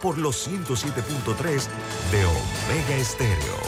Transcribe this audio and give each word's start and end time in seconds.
por 0.00 0.16
los 0.18 0.48
107.3 0.48 1.68
de 2.10 2.24
Omega 2.24 2.96
Estéreo. 2.96 3.60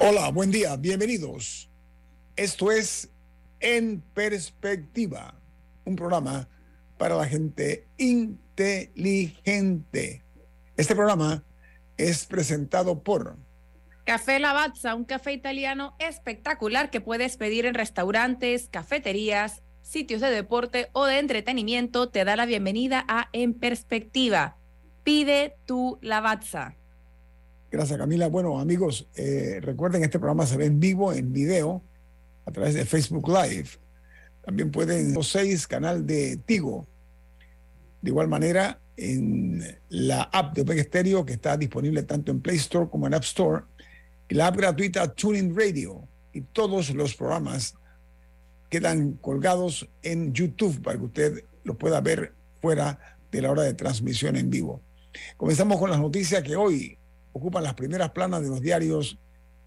Hola, 0.00 0.30
buen 0.30 0.50
día, 0.50 0.76
bienvenidos. 0.76 1.70
Esto 2.36 2.70
es 2.70 3.08
En 3.60 4.02
Perspectiva, 4.12 5.40
un 5.84 5.96
programa 5.96 6.48
para 6.98 7.16
la 7.16 7.26
gente 7.26 7.88
inteligente. 7.96 9.42
Este 10.76 10.94
programa 10.94 11.42
es 11.96 12.26
presentado 12.26 13.02
por 13.02 13.36
Café 14.04 14.38
Lavazza, 14.38 14.94
un 14.94 15.04
café 15.04 15.32
italiano 15.32 15.96
espectacular 15.98 16.90
que 16.90 17.00
puedes 17.00 17.36
pedir 17.36 17.66
en 17.66 17.74
restaurantes, 17.74 18.68
cafeterías, 18.70 19.62
sitios 19.82 20.20
de 20.20 20.30
deporte 20.30 20.90
o 20.92 21.06
de 21.06 21.18
entretenimiento. 21.18 22.08
Te 22.08 22.24
da 22.24 22.36
la 22.36 22.46
bienvenida 22.46 23.04
a 23.08 23.28
En 23.32 23.54
Perspectiva. 23.54 24.58
Pide 25.02 25.56
tu 25.64 25.98
Lavazza. 26.02 26.76
Gracias, 27.70 27.98
Camila. 27.98 28.28
Bueno, 28.28 28.60
amigos, 28.60 29.08
eh, 29.16 29.58
recuerden, 29.60 30.04
este 30.04 30.20
programa 30.20 30.46
se 30.46 30.56
ve 30.56 30.66
en 30.66 30.78
vivo, 30.78 31.12
en 31.12 31.32
video, 31.32 31.82
a 32.44 32.52
través 32.52 32.74
de 32.74 32.84
Facebook 32.84 33.28
Live. 33.28 33.70
También 34.44 34.70
pueden, 34.70 35.14
los 35.14 35.28
seis, 35.28 35.66
canal 35.66 36.06
de 36.06 36.36
Tigo. 36.36 36.86
De 38.02 38.10
igual 38.10 38.28
manera, 38.28 38.80
en 38.96 39.62
la 39.88 40.22
app 40.22 40.54
de 40.54 40.62
Omega 40.62 40.82
Stereo 40.82 41.24
que 41.24 41.34
está 41.34 41.56
disponible 41.56 42.02
tanto 42.02 42.32
en 42.32 42.40
Play 42.40 42.56
Store 42.56 42.88
como 42.90 43.06
en 43.06 43.14
App 43.14 43.24
Store 43.24 43.64
y 44.28 44.34
la 44.34 44.48
app 44.48 44.56
gratuita 44.56 45.12
Tuning 45.12 45.54
Radio 45.56 46.08
y 46.32 46.40
todos 46.40 46.90
los 46.90 47.14
programas 47.14 47.74
quedan 48.68 49.12
colgados 49.14 49.88
en 50.02 50.32
YouTube 50.32 50.82
para 50.82 50.98
que 50.98 51.04
usted 51.04 51.44
lo 51.64 51.76
pueda 51.76 52.00
ver 52.00 52.32
fuera 52.60 52.98
de 53.30 53.42
la 53.42 53.50
hora 53.50 53.62
de 53.62 53.74
transmisión 53.74 54.36
en 54.36 54.50
vivo. 54.50 54.82
Comenzamos 55.36 55.78
con 55.78 55.90
las 55.90 56.00
noticias 56.00 56.42
que 56.42 56.56
hoy 56.56 56.98
ocupan 57.32 57.64
las 57.64 57.74
primeras 57.74 58.10
planas 58.10 58.42
de 58.42 58.48
los 58.48 58.60
diarios 58.60 59.18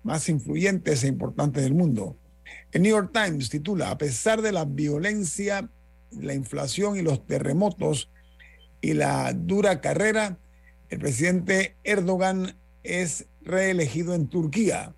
más 0.04 0.28
influyentes 0.30 1.04
e 1.04 1.08
importantes 1.08 1.64
del 1.64 1.74
mundo. 1.74 2.18
El 2.72 2.82
New 2.82 2.92
York 2.92 3.12
Times 3.14 3.50
titula, 3.50 3.92
a 3.92 3.98
pesar 3.98 4.42
de 4.42 4.52
la 4.52 4.66
violencia, 4.66 5.70
la 6.12 6.34
inflación 6.34 6.98
y 6.98 7.02
los 7.02 7.26
terremotos, 7.26 8.10
y 8.82 8.94
la 8.94 9.34
dura 9.34 9.82
carrera, 9.82 10.38
el 10.90 11.00
presidente 11.00 11.76
Erdogan 11.84 12.58
es 12.84 13.26
reelegido 13.42 14.14
en 14.14 14.28
Turquía. 14.28 14.95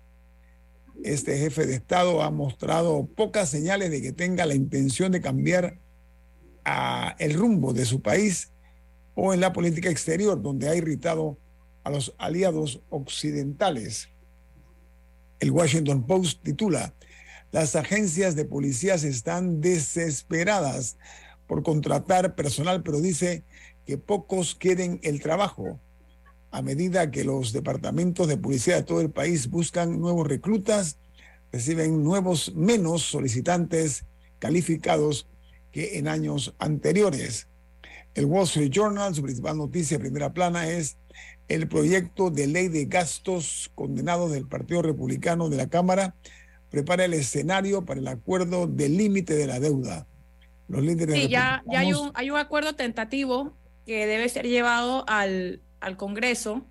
Este 1.02 1.36
jefe 1.38 1.66
de 1.66 1.74
Estado 1.74 2.22
ha 2.22 2.30
mostrado 2.30 3.06
pocas 3.06 3.48
señales 3.48 3.90
de 3.90 4.02
que 4.02 4.12
tenga 4.12 4.46
la 4.46 4.54
intención 4.54 5.10
de 5.12 5.20
cambiar 5.20 5.78
el 7.18 7.34
rumbo 7.34 7.72
de 7.72 7.84
su 7.84 8.00
país 8.00 8.52
o 9.14 9.34
en 9.34 9.40
la 9.40 9.52
política 9.52 9.90
exterior, 9.90 10.40
donde 10.40 10.68
ha 10.68 10.76
irritado 10.76 11.38
a 11.82 11.90
los 11.90 12.14
aliados 12.18 12.80
occidentales. 12.88 14.08
El 15.40 15.50
Washington 15.50 16.06
Post 16.06 16.42
titula, 16.44 16.94
las 17.50 17.74
agencias 17.74 18.36
de 18.36 18.44
policías 18.44 19.02
están 19.02 19.60
desesperadas 19.60 20.96
por 21.48 21.64
contratar 21.64 22.36
personal, 22.36 22.82
pero 22.82 23.00
dice 23.00 23.42
que 23.86 23.98
pocos 23.98 24.54
quieren 24.54 25.00
el 25.02 25.20
trabajo. 25.20 25.80
A 26.50 26.62
medida 26.62 27.10
que 27.10 27.24
los 27.24 27.52
departamentos 27.52 28.28
de 28.28 28.36
policía 28.36 28.76
de 28.76 28.82
todo 28.82 29.00
el 29.00 29.10
país 29.10 29.48
buscan 29.48 30.00
nuevos 30.00 30.26
reclutas, 30.26 30.98
reciben 31.50 32.02
nuevos 32.04 32.54
menos 32.54 33.02
solicitantes 33.02 34.04
calificados 34.38 35.26
que 35.70 35.98
en 35.98 36.08
años 36.08 36.54
anteriores. 36.58 37.48
El 38.14 38.26
Wall 38.26 38.44
Street 38.44 38.70
Journal, 38.70 39.14
su 39.14 39.22
principal 39.22 39.56
noticia 39.56 39.98
primera 39.98 40.32
plana 40.32 40.68
es 40.68 40.98
el 41.48 41.68
proyecto 41.68 42.30
de 42.30 42.46
ley 42.46 42.68
de 42.68 42.84
gastos 42.84 43.70
condenado 43.74 44.28
del 44.28 44.46
Partido 44.46 44.82
Republicano 44.82 45.48
de 45.48 45.56
la 45.56 45.68
Cámara 45.68 46.14
prepara 46.72 47.04
el 47.04 47.12
escenario 47.12 47.84
para 47.84 48.00
el 48.00 48.08
acuerdo 48.08 48.66
del 48.66 48.96
límite 48.96 49.34
de 49.34 49.46
la 49.46 49.60
deuda. 49.60 50.06
Los 50.68 50.82
líderes 50.82 51.16
sí, 51.16 51.28
ya, 51.28 51.62
ya 51.70 51.80
hay, 51.80 51.92
un, 51.92 52.10
hay 52.14 52.30
un 52.30 52.38
acuerdo 52.38 52.74
tentativo 52.74 53.52
que 53.86 54.06
debe 54.06 54.28
ser 54.28 54.46
llevado 54.46 55.04
al, 55.08 55.60
al 55.80 55.96
Congreso. 55.96 56.66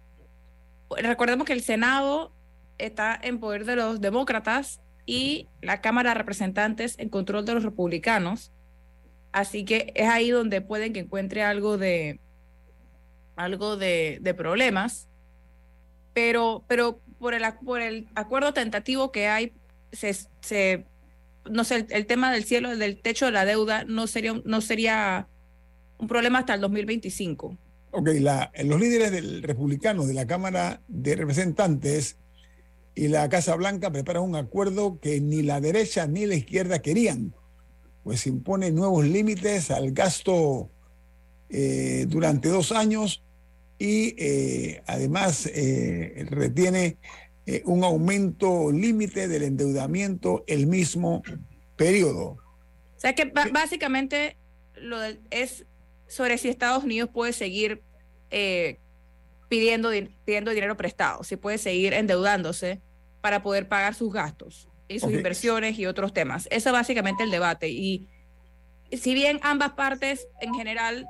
Recordemos 0.98 1.46
que 1.46 1.54
el 1.54 1.62
Senado 1.62 2.34
está 2.78 3.20
en 3.22 3.40
poder 3.40 3.66
de 3.66 3.76
los 3.76 4.02
demócratas 4.02 4.82
y 5.06 5.48
la 5.62 5.82
Cámara 5.82 6.12
de 6.12 6.16
Representantes 6.16 6.98
en 7.00 7.10
control 7.10 7.46
de 7.46 7.54
los 7.54 7.64
republicanos. 7.64 8.52
Así 9.32 9.66
que 9.66 9.92
es 9.96 10.08
ahí 10.08 10.30
donde 10.32 10.62
pueden 10.62 10.94
que 10.94 11.00
encuentre 11.00 11.44
algo 11.44 11.78
de 11.78 12.20
algo 13.36 13.78
de, 13.78 14.20
de 14.22 14.34
problemas. 14.34 15.08
Pero, 16.14 16.64
pero 16.68 17.00
por 17.20 17.34
el, 17.34 17.44
por 17.64 17.82
el 17.82 18.08
acuerdo 18.16 18.54
tentativo 18.54 19.12
que 19.12 19.28
hay, 19.28 19.54
se, 19.92 20.14
se 20.42 20.86
no 21.50 21.64
sé, 21.64 21.88
el, 21.90 22.06
tema 22.06 22.32
del 22.32 22.44
cielo, 22.44 22.76
del 22.76 23.02
techo 23.02 23.26
de 23.26 23.32
la 23.32 23.46
deuda 23.46 23.86
no 23.86 24.08
sería, 24.08 24.42
no 24.44 24.62
sería 24.62 25.28
un 26.02 26.08
problema 26.08 26.40
hasta 26.40 26.56
el 26.56 26.62
2025. 26.62 27.58
Ok, 27.92 28.10
la, 28.20 28.52
los 28.64 28.80
líderes 28.80 29.12
del 29.12 29.44
republicano 29.44 30.06
de 30.06 30.14
la 30.14 30.26
Cámara 30.26 30.82
de 30.88 31.16
Representantes 31.16 32.18
y 32.96 33.08
la 33.08 33.30
Casa 33.30 33.56
Blanca 33.56 33.92
preparan 33.92 34.24
un 34.24 34.36
acuerdo 34.36 35.00
que 35.00 35.22
ni 35.22 35.44
la 35.44 35.62
derecha 35.62 36.08
ni 36.08 36.26
la 36.26 36.36
izquierda 36.36 36.82
querían, 36.82 37.36
pues 38.04 38.26
impone 38.28 38.72
nuevos 38.72 39.06
límites 39.06 39.72
al 39.72 39.92
gasto 39.92 40.72
eh, 41.50 42.06
durante 42.08 42.50
dos 42.50 42.72
años 42.72 43.24
y 43.78 44.16
eh, 44.18 44.82
además 44.88 45.46
eh, 45.54 46.26
retiene 46.30 46.98
un 47.66 47.84
aumento 47.84 48.72
límite 48.72 49.28
del 49.28 49.44
endeudamiento 49.44 50.44
el 50.48 50.68
mismo 50.68 51.22
periodo. 51.76 52.38
O 52.96 53.00
sea 53.00 53.14
que 53.14 53.26
básicamente 53.52 54.38
lo 54.76 54.98
es 55.32 55.66
sobre 56.12 56.38
si 56.38 56.50
Estados 56.50 56.84
Unidos 56.84 57.10
puede 57.12 57.32
seguir 57.32 57.84
eh, 58.32 58.80
pidiendo, 59.48 59.92
pidiendo 60.26 60.52
dinero 60.52 60.76
prestado, 60.76 61.24
si 61.24 61.38
puede 61.38 61.58
seguir 61.58 61.94
endeudándose 61.94 62.82
para 63.22 63.42
poder 63.42 63.70
pagar 63.70 63.96
sus 63.96 64.12
gastos 64.12 64.68
y 64.90 65.00
sus 65.00 65.14
inversiones 65.14 65.80
y 65.80 65.86
otros 65.86 66.12
temas. 66.14 66.50
Eso 66.52 66.70
es 66.70 66.74
básicamente 66.74 67.24
el 67.24 67.32
debate. 67.32 67.70
Y 67.70 68.10
si 68.92 69.14
bien 69.14 69.40
ambas 69.42 69.72
partes 69.72 70.28
en 70.41 70.53
general 70.53 71.08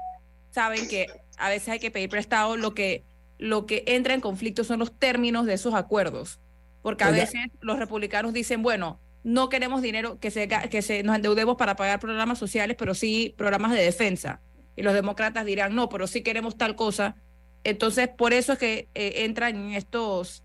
saben 0.51 0.87
que 0.87 1.07
a 1.37 1.49
veces 1.49 1.69
hay 1.69 1.79
que 1.79 1.89
pedir 1.89 2.09
prestado, 2.09 2.55
lo 2.55 2.75
que, 2.75 3.03
lo 3.39 3.65
que 3.65 3.83
entra 3.87 4.13
en 4.13 4.21
conflicto 4.21 4.63
son 4.63 4.77
los 4.77 4.97
términos 4.99 5.47
de 5.47 5.53
esos 5.53 5.73
acuerdos. 5.73 6.39
Porque 6.83 7.05
a 7.05 7.11
veces 7.11 7.41
los 7.59 7.79
republicanos 7.79 8.33
dicen, 8.33 8.61
bueno, 8.61 8.99
no 9.23 9.49
queremos 9.49 9.81
dinero 9.81 10.19
que, 10.19 10.29
se, 10.29 10.47
que 10.47 10.81
se, 10.83 11.01
nos 11.01 11.15
endeudemos 11.15 11.57
para 11.57 11.75
pagar 11.75 11.99
programas 11.99 12.37
sociales, 12.37 12.75
pero 12.77 12.93
sí 12.93 13.33
programas 13.35 13.71
de 13.71 13.81
defensa 13.81 14.41
y 14.75 14.83
los 14.83 14.93
demócratas 14.93 15.45
dirán, 15.45 15.75
no, 15.75 15.89
pero 15.89 16.07
sí 16.07 16.21
queremos 16.21 16.57
tal 16.57 16.75
cosa. 16.75 17.15
Entonces, 17.63 18.07
por 18.07 18.33
eso 18.33 18.53
es 18.53 18.59
que 18.59 18.87
eh, 18.95 19.25
entran 19.25 19.55
en 19.55 19.71
estos, 19.73 20.43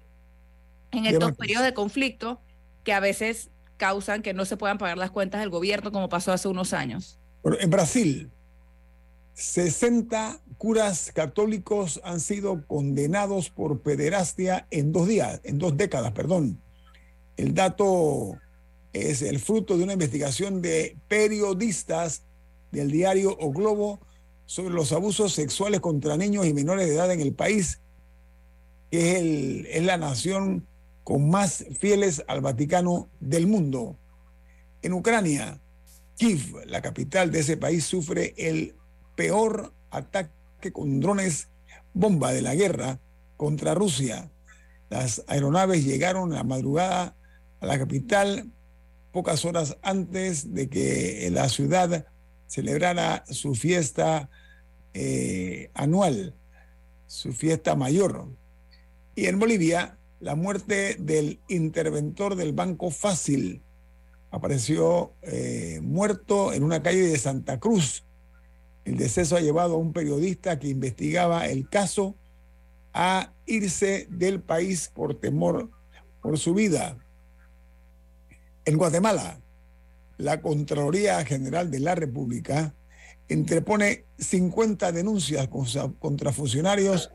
en 0.90 1.06
estos 1.06 1.36
periodos 1.36 1.64
de 1.64 1.74
conflicto 1.74 2.40
que 2.84 2.92
a 2.92 3.00
veces 3.00 3.50
causan 3.76 4.22
que 4.22 4.34
no 4.34 4.44
se 4.44 4.56
puedan 4.56 4.78
pagar 4.78 4.98
las 4.98 5.10
cuentas 5.10 5.40
del 5.40 5.50
gobierno, 5.50 5.92
como 5.92 6.08
pasó 6.08 6.32
hace 6.32 6.48
unos 6.48 6.72
años. 6.72 7.18
en 7.44 7.70
Brasil, 7.70 8.30
60 9.34 10.40
curas 10.56 11.12
católicos 11.12 12.00
han 12.04 12.20
sido 12.20 12.66
condenados 12.66 13.50
por 13.50 13.80
pederastia 13.80 14.66
en 14.70 14.92
dos 14.92 15.06
días, 15.08 15.40
en 15.44 15.58
dos 15.58 15.76
décadas, 15.76 16.12
perdón. 16.12 16.60
El 17.36 17.52
dato 17.54 18.38
es 18.94 19.20
el 19.20 19.38
fruto 19.38 19.76
de 19.76 19.84
una 19.84 19.92
investigación 19.92 20.62
de 20.62 20.96
periodistas 21.06 22.22
del 22.72 22.90
diario 22.90 23.36
O 23.38 23.52
Globo 23.52 24.00
sobre 24.46 24.74
los 24.74 24.92
abusos 24.92 25.32
sexuales 25.32 25.80
contra 25.80 26.16
niños 26.16 26.46
y 26.46 26.54
menores 26.54 26.86
de 26.86 26.94
edad 26.94 27.12
en 27.12 27.20
el 27.20 27.34
país. 27.34 27.80
que 28.90 29.12
es, 29.12 29.18
el, 29.18 29.66
es 29.66 29.82
la 29.84 29.96
nación 29.98 30.66
con 31.04 31.28
más 31.28 31.64
fieles 31.78 32.24
al 32.28 32.40
Vaticano 32.40 33.08
del 33.20 33.46
mundo. 33.46 33.98
En 34.82 34.92
Ucrania, 34.92 35.60
Kiev, 36.16 36.64
la 36.66 36.80
capital 36.80 37.30
de 37.30 37.40
ese 37.40 37.56
país, 37.56 37.84
sufre 37.84 38.34
el 38.36 38.74
peor 39.16 39.72
ataque 39.90 40.72
con 40.72 41.00
drones 41.00 41.48
bomba 41.92 42.32
de 42.32 42.42
la 42.42 42.54
guerra 42.54 43.00
contra 43.36 43.74
Rusia. 43.74 44.30
Las 44.88 45.24
aeronaves 45.26 45.84
llegaron 45.84 46.32
a 46.32 46.36
la 46.36 46.44
madrugada 46.44 47.16
a 47.60 47.66
la 47.66 47.78
capital 47.78 48.50
pocas 49.12 49.44
horas 49.44 49.76
antes 49.82 50.54
de 50.54 50.68
que 50.68 51.28
la 51.32 51.48
ciudad 51.48 52.06
celebrara 52.46 53.24
su 53.28 53.54
fiesta 53.54 54.28
eh, 54.94 55.70
anual, 55.74 56.34
su 57.06 57.32
fiesta 57.32 57.74
mayor. 57.76 58.28
Y 59.14 59.26
en 59.26 59.38
Bolivia, 59.38 59.98
la 60.20 60.34
muerte 60.34 60.96
del 60.98 61.40
interventor 61.48 62.36
del 62.36 62.52
Banco 62.52 62.90
Fácil 62.90 63.62
apareció 64.30 65.14
eh, 65.22 65.80
muerto 65.82 66.52
en 66.52 66.62
una 66.62 66.82
calle 66.82 67.02
de 67.02 67.18
Santa 67.18 67.58
Cruz. 67.58 68.04
El 68.84 68.96
deceso 68.96 69.36
ha 69.36 69.40
llevado 69.40 69.74
a 69.74 69.78
un 69.78 69.92
periodista 69.92 70.58
que 70.58 70.68
investigaba 70.68 71.46
el 71.46 71.68
caso 71.68 72.16
a 72.92 73.32
irse 73.46 74.06
del 74.10 74.40
país 74.40 74.90
por 74.94 75.18
temor 75.18 75.70
por 76.22 76.38
su 76.38 76.54
vida. 76.54 76.96
En 78.64 78.76
Guatemala, 78.76 79.40
la 80.18 80.40
Contraloría 80.40 81.24
General 81.24 81.70
de 81.70 81.80
la 81.80 81.94
República 81.94 82.74
entrepone 83.28 84.04
50 84.18 84.92
denuncias 84.92 85.48
contra 85.98 86.32
funcionarios 86.32 87.12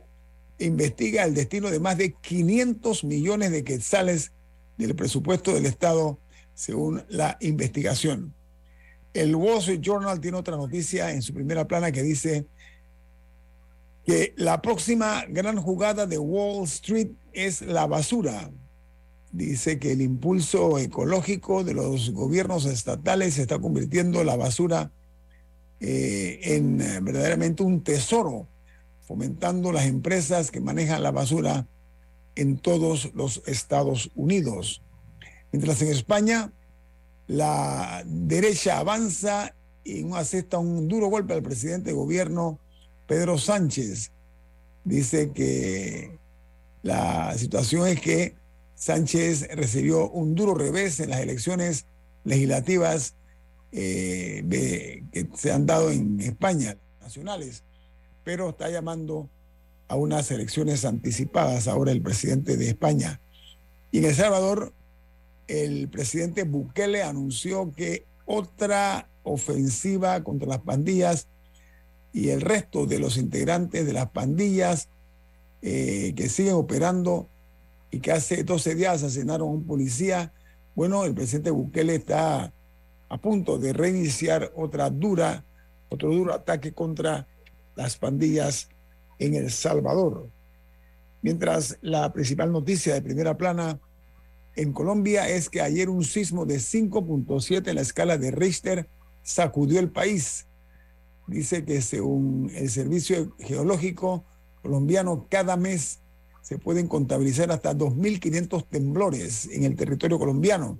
e 0.59 0.65
investiga 0.65 1.24
el 1.24 1.33
destino 1.33 1.71
de 1.71 1.80
más 1.80 1.98
de 1.98 2.13
500 2.13 3.03
millones 3.03 3.51
de 3.51 3.63
quetzales 3.63 4.31
del 4.77 4.95
presupuesto 4.95 5.53
del 5.53 5.65
Estado, 5.65 6.19
según 6.53 7.03
la 7.09 7.38
investigación. 7.39 8.33
El 9.13 9.36
Wall 9.36 9.59
Street 9.59 9.81
Journal 9.81 10.19
tiene 10.19 10.38
otra 10.38 10.57
noticia 10.57 11.12
en 11.12 11.21
su 11.21 11.33
primera 11.33 11.68
plana 11.68 11.92
que 11.92 12.03
dice 12.03 12.45
que 14.06 14.33
la 14.38 14.62
próxima 14.62 15.25
gran 15.27 15.57
jugada 15.57 16.06
de 16.06 16.18
Wall 16.18 16.63
Street 16.65 17.12
es 17.33 17.62
la 17.62 17.88
basura 17.88 18.51
dice 19.31 19.80
que 19.80 19.94
el 19.94 20.01
impulso 20.01 20.78
ecológico 20.78 21.63
de 21.63 21.74
los 21.74 22.12
gobiernos 22.12 22.66
estatales 22.66 23.38
está 23.38 23.60
convirtiendo 23.60 24.24
la 24.24 24.36
basura 24.36 24.92
eh, 25.80 26.39
en 26.44 26.81
eh, 26.81 27.00
verdaderamente 27.01 27.63
un 27.63 27.83
tesoro, 27.83 28.48
fomentando 29.01 29.72
las 29.72 29.86
empresas 29.86 30.51
que 30.51 30.60
manejan 30.60 31.04
la 31.04 31.12
basura 31.12 31.68
en 32.36 32.57
todos 32.57 33.12
los 33.13 33.42
Estados 33.45 34.12
Unidos. 34.16 34.81
Mientras 35.51 35.81
en 35.81 35.89
España 35.89 36.54
la 37.27 38.04
derecha 38.06 38.80
avanza 38.80 39.56
y 39.84 40.06
acepta 40.13 40.57
un 40.57 40.88
duro 40.88 41.07
golpe 41.07 41.34
al 41.34 41.42
presidente 41.42 41.92
de 41.92 41.95
gobierno 41.95 42.60
Pedro 43.07 43.38
Sánchez. 43.38 44.12
Dice 44.84 45.31
que 45.31 46.19
la 46.84 47.38
situación 47.38 47.88
es 47.88 48.01
que 48.01 48.36
Sánchez 48.75 49.47
recibió 49.56 50.09
un 50.09 50.35
duro 50.35 50.53
revés 50.56 51.00
en 51.00 51.12
las 51.12 51.19
elecciones 51.21 51.85
legislativas 52.23 53.15
eh, 53.71 54.44
que 55.12 55.29
se 55.35 55.51
han 55.51 55.65
dado 55.65 55.91
en 55.91 56.19
España, 56.19 56.77
nacionales, 57.00 57.63
pero 58.23 58.50
está 58.50 58.69
llamando 58.69 59.29
a 59.88 59.95
unas 59.95 60.31
elecciones 60.31 60.85
anticipadas 60.85 61.68
ahora 61.68 61.91
el 61.91 62.01
presidente 62.01 62.57
de 62.57 62.69
España. 62.69 63.21
Y 63.91 64.00
en 64.00 64.06
El 64.06 64.15
Salvador, 64.15 64.74
el 65.47 65.89
presidente 65.89 66.44
Bukele 66.44 67.03
anunció 67.03 67.74
que 67.74 68.06
otra 68.25 69.09
ofensiva 69.24 70.24
contra 70.24 70.47
las 70.47 70.62
pandillas 70.62 71.27
y 72.13 72.29
el 72.29 72.41
resto 72.41 72.85
de 72.85 73.00
los 73.00 73.17
integrantes 73.17 73.85
de 73.85 73.94
las 73.94 74.09
pandillas 74.12 74.89
eh, 75.62 76.13
que 76.15 76.29
siguen 76.29 76.53
operando 76.53 77.29
y 77.91 77.99
que 77.99 78.13
hace 78.13 78.43
12 78.43 78.75
días 78.75 79.03
asesinaron 79.03 79.49
a 79.49 79.51
un 79.51 79.65
policía. 79.65 80.33
Bueno, 80.73 81.03
el 81.03 81.13
presidente 81.13 81.51
Bukele 81.51 81.95
está 81.95 82.53
a 83.09 83.17
punto 83.17 83.59
de 83.59 83.73
reiniciar 83.73 84.51
otra 84.55 84.89
dura, 84.89 85.43
otro 85.89 86.09
duro 86.09 86.33
ataque 86.33 86.73
contra 86.73 87.27
las 87.75 87.97
pandillas 87.97 88.69
en 89.19 89.35
El 89.35 89.51
Salvador. 89.51 90.29
Mientras 91.21 91.77
la 91.81 92.11
principal 92.13 92.51
noticia 92.51 92.93
de 92.93 93.01
primera 93.01 93.38
plana 93.38 93.79
en 94.55 94.71
Colombia 94.71 95.29
es 95.29 95.49
que 95.49 95.61
ayer 95.61 95.89
un 95.89 96.03
sismo 96.03 96.45
de 96.45 96.55
5.7 96.55 97.67
en 97.67 97.75
la 97.75 97.81
escala 97.81 98.17
de 98.17 98.31
Richter 98.31 98.89
sacudió 99.21 99.79
el 99.79 99.91
país. 99.91 100.47
Dice 101.27 101.63
que 101.63 101.81
según 101.81 102.51
el 102.55 102.69
Servicio 102.69 103.35
Geológico 103.38 104.25
colombiano, 104.61 105.27
cada 105.29 105.57
mes 105.57 105.99
se 106.41 106.57
pueden 106.57 106.88
contabilizar 106.88 107.51
hasta 107.51 107.73
2.500 107.73 108.67
temblores 108.67 109.47
en 109.51 109.63
el 109.63 109.75
territorio 109.75 110.19
colombiano. 110.19 110.79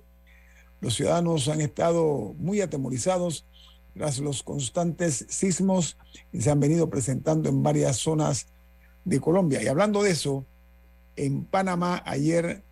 Los 0.80 0.94
ciudadanos 0.94 1.48
han 1.48 1.60
estado 1.60 2.34
muy 2.38 2.60
atemorizados 2.60 3.46
tras 3.94 4.18
los 4.18 4.42
constantes 4.42 5.26
sismos 5.28 5.96
que 6.32 6.40
se 6.40 6.50
han 6.50 6.60
venido 6.60 6.90
presentando 6.90 7.48
en 7.48 7.62
varias 7.62 7.96
zonas 7.96 8.46
de 9.04 9.20
Colombia. 9.20 9.62
Y 9.62 9.68
hablando 9.68 10.02
de 10.02 10.10
eso, 10.10 10.44
en 11.16 11.44
Panamá 11.44 12.02
ayer 12.06 12.62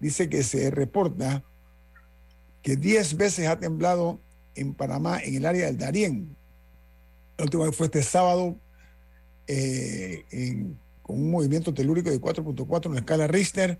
dice 0.00 0.28
que 0.28 0.42
se 0.42 0.70
reporta 0.70 1.44
que 2.62 2.76
10 2.76 3.16
veces 3.16 3.48
ha 3.48 3.58
temblado 3.58 4.20
en 4.54 4.74
Panamá 4.74 5.20
en 5.22 5.36
el 5.36 5.46
área 5.46 5.66
del 5.66 5.78
Darién. 5.78 6.36
La 7.38 7.44
última 7.44 7.66
vez 7.66 7.76
fue 7.76 7.86
este 7.86 8.02
sábado 8.02 8.56
eh, 9.46 10.24
en 10.30 10.78
un 11.12 11.30
movimiento 11.30 11.72
telúrico 11.74 12.10
de 12.10 12.20
4.4 12.20 12.86
en 12.86 12.92
la 12.94 13.00
escala 13.00 13.26
Richter, 13.26 13.78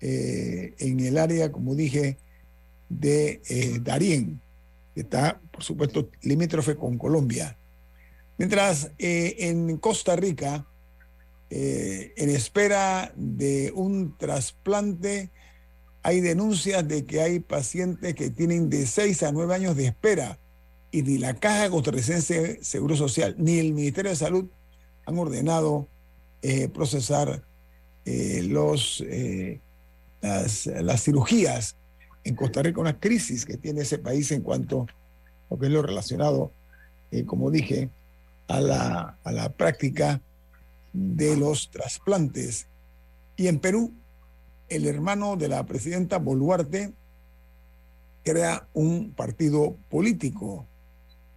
eh, 0.00 0.74
en 0.78 1.00
el 1.00 1.18
área, 1.18 1.50
como 1.50 1.74
dije, 1.74 2.18
de 2.88 3.42
eh, 3.48 3.78
Darién, 3.82 4.40
que 4.94 5.02
está, 5.02 5.40
por 5.50 5.62
supuesto, 5.62 6.08
limítrofe 6.22 6.76
con 6.76 6.98
Colombia. 6.98 7.58
Mientras 8.38 8.92
eh, 8.98 9.36
en 9.38 9.76
Costa 9.78 10.16
Rica, 10.16 10.66
en 11.50 12.28
espera 12.28 13.10
de 13.16 13.72
un 13.74 14.18
trasplante, 14.18 15.30
hay 16.02 16.20
denuncias 16.20 16.86
de 16.86 17.06
que 17.06 17.22
hay 17.22 17.40
pacientes 17.40 18.14
que 18.14 18.28
tienen 18.28 18.68
de 18.68 18.86
6 18.86 19.22
a 19.22 19.32
9 19.32 19.54
años 19.54 19.74
de 19.74 19.86
espera 19.86 20.38
y 20.90 21.02
ni 21.02 21.18
la 21.18 21.34
Caja 21.34 21.70
Costarricense 21.70 22.62
Seguro 22.62 22.96
Social 22.96 23.34
ni 23.38 23.58
el 23.58 23.72
Ministerio 23.72 24.10
de 24.10 24.16
Salud 24.16 24.46
han 25.06 25.18
ordenado 25.18 25.88
eh, 26.42 26.68
procesar 26.68 27.42
eh, 28.04 28.42
los, 28.44 29.02
eh, 29.06 29.60
las, 30.20 31.02
cirugías 31.02 31.76
en 32.24 32.36
Costa 32.36 32.62
Rica, 32.62 32.80
una 32.80 32.98
crisis 32.98 33.44
que 33.44 33.56
tiene 33.56 33.82
ese 33.82 33.98
país 33.98 34.30
en 34.30 34.42
cuanto 34.42 34.82
a 34.82 34.86
lo 35.50 35.58
que 35.58 35.66
es 35.66 35.72
lo 35.72 35.82
relacionado, 35.82 36.52
como 37.26 37.50
dije, 37.50 37.90
a 38.48 38.60
la, 38.60 39.18
a 39.24 39.32
la 39.32 39.50
práctica 39.50 40.20
de 40.92 41.36
los 41.36 41.70
trasplantes. 41.70 42.66
Y 43.36 43.46
en 43.48 43.58
Perú, 43.58 43.92
el 44.68 44.86
hermano 44.86 45.36
de 45.36 45.48
la 45.48 45.64
presidenta 45.64 46.18
Boluarte 46.18 46.92
crea 48.22 48.68
un 48.74 49.12
partido 49.12 49.76
político, 49.88 50.66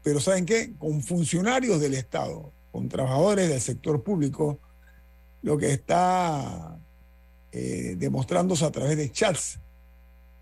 pero 0.03 0.19
¿saben 0.19 0.45
qué? 0.45 0.73
Con 0.77 1.01
funcionarios 1.01 1.79
del 1.79 1.93
Estado, 1.93 2.51
con 2.71 2.89
trabajadores 2.89 3.49
del 3.49 3.61
sector 3.61 4.03
público, 4.03 4.59
lo 5.41 5.57
que 5.57 5.71
está 5.71 6.79
eh, 7.51 7.95
demostrándose 7.97 8.65
a 8.65 8.71
través 8.71 8.97
de 8.97 9.11
chats 9.11 9.59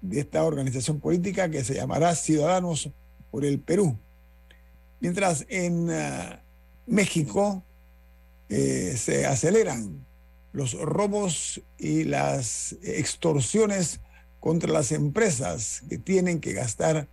de 0.01 0.19
esta 0.21 0.43
organización 0.43 0.99
política 0.99 1.49
que 1.49 1.63
se 1.63 1.75
llamará 1.75 2.15
Ciudadanos 2.15 2.89
por 3.31 3.45
el 3.45 3.59
Perú. 3.59 3.97
Mientras 4.99 5.45
en 5.49 5.89
ah, 5.89 6.41
México 6.85 7.63
eh, 8.49 8.95
se 8.97 9.25
aceleran 9.25 10.05
los 10.51 10.73
robos 10.73 11.61
y 11.77 12.03
las 12.03 12.75
extorsiones 12.81 14.01
contra 14.39 14.71
las 14.71 14.91
empresas 14.91 15.83
que 15.89 15.97
tienen 15.97 16.39
que 16.39 16.53
gastar 16.53 17.07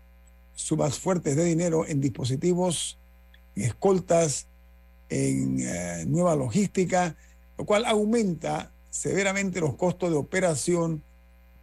sumas 0.55 0.99
fuertes 0.99 1.37
de 1.37 1.45
dinero 1.45 1.87
en 1.87 2.01
dispositivos, 2.01 2.99
en 3.55 3.65
escoltas, 3.65 4.47
en 5.09 5.61
eh, 5.61 6.05
nueva 6.07 6.35
logística 6.35 7.17
lo 7.59 7.65
cual 7.65 7.85
aumenta 7.85 8.73
severamente 8.91 9.61
los 9.61 9.75
costos 9.75 10.11
de 10.11 10.17
operación 10.17 11.03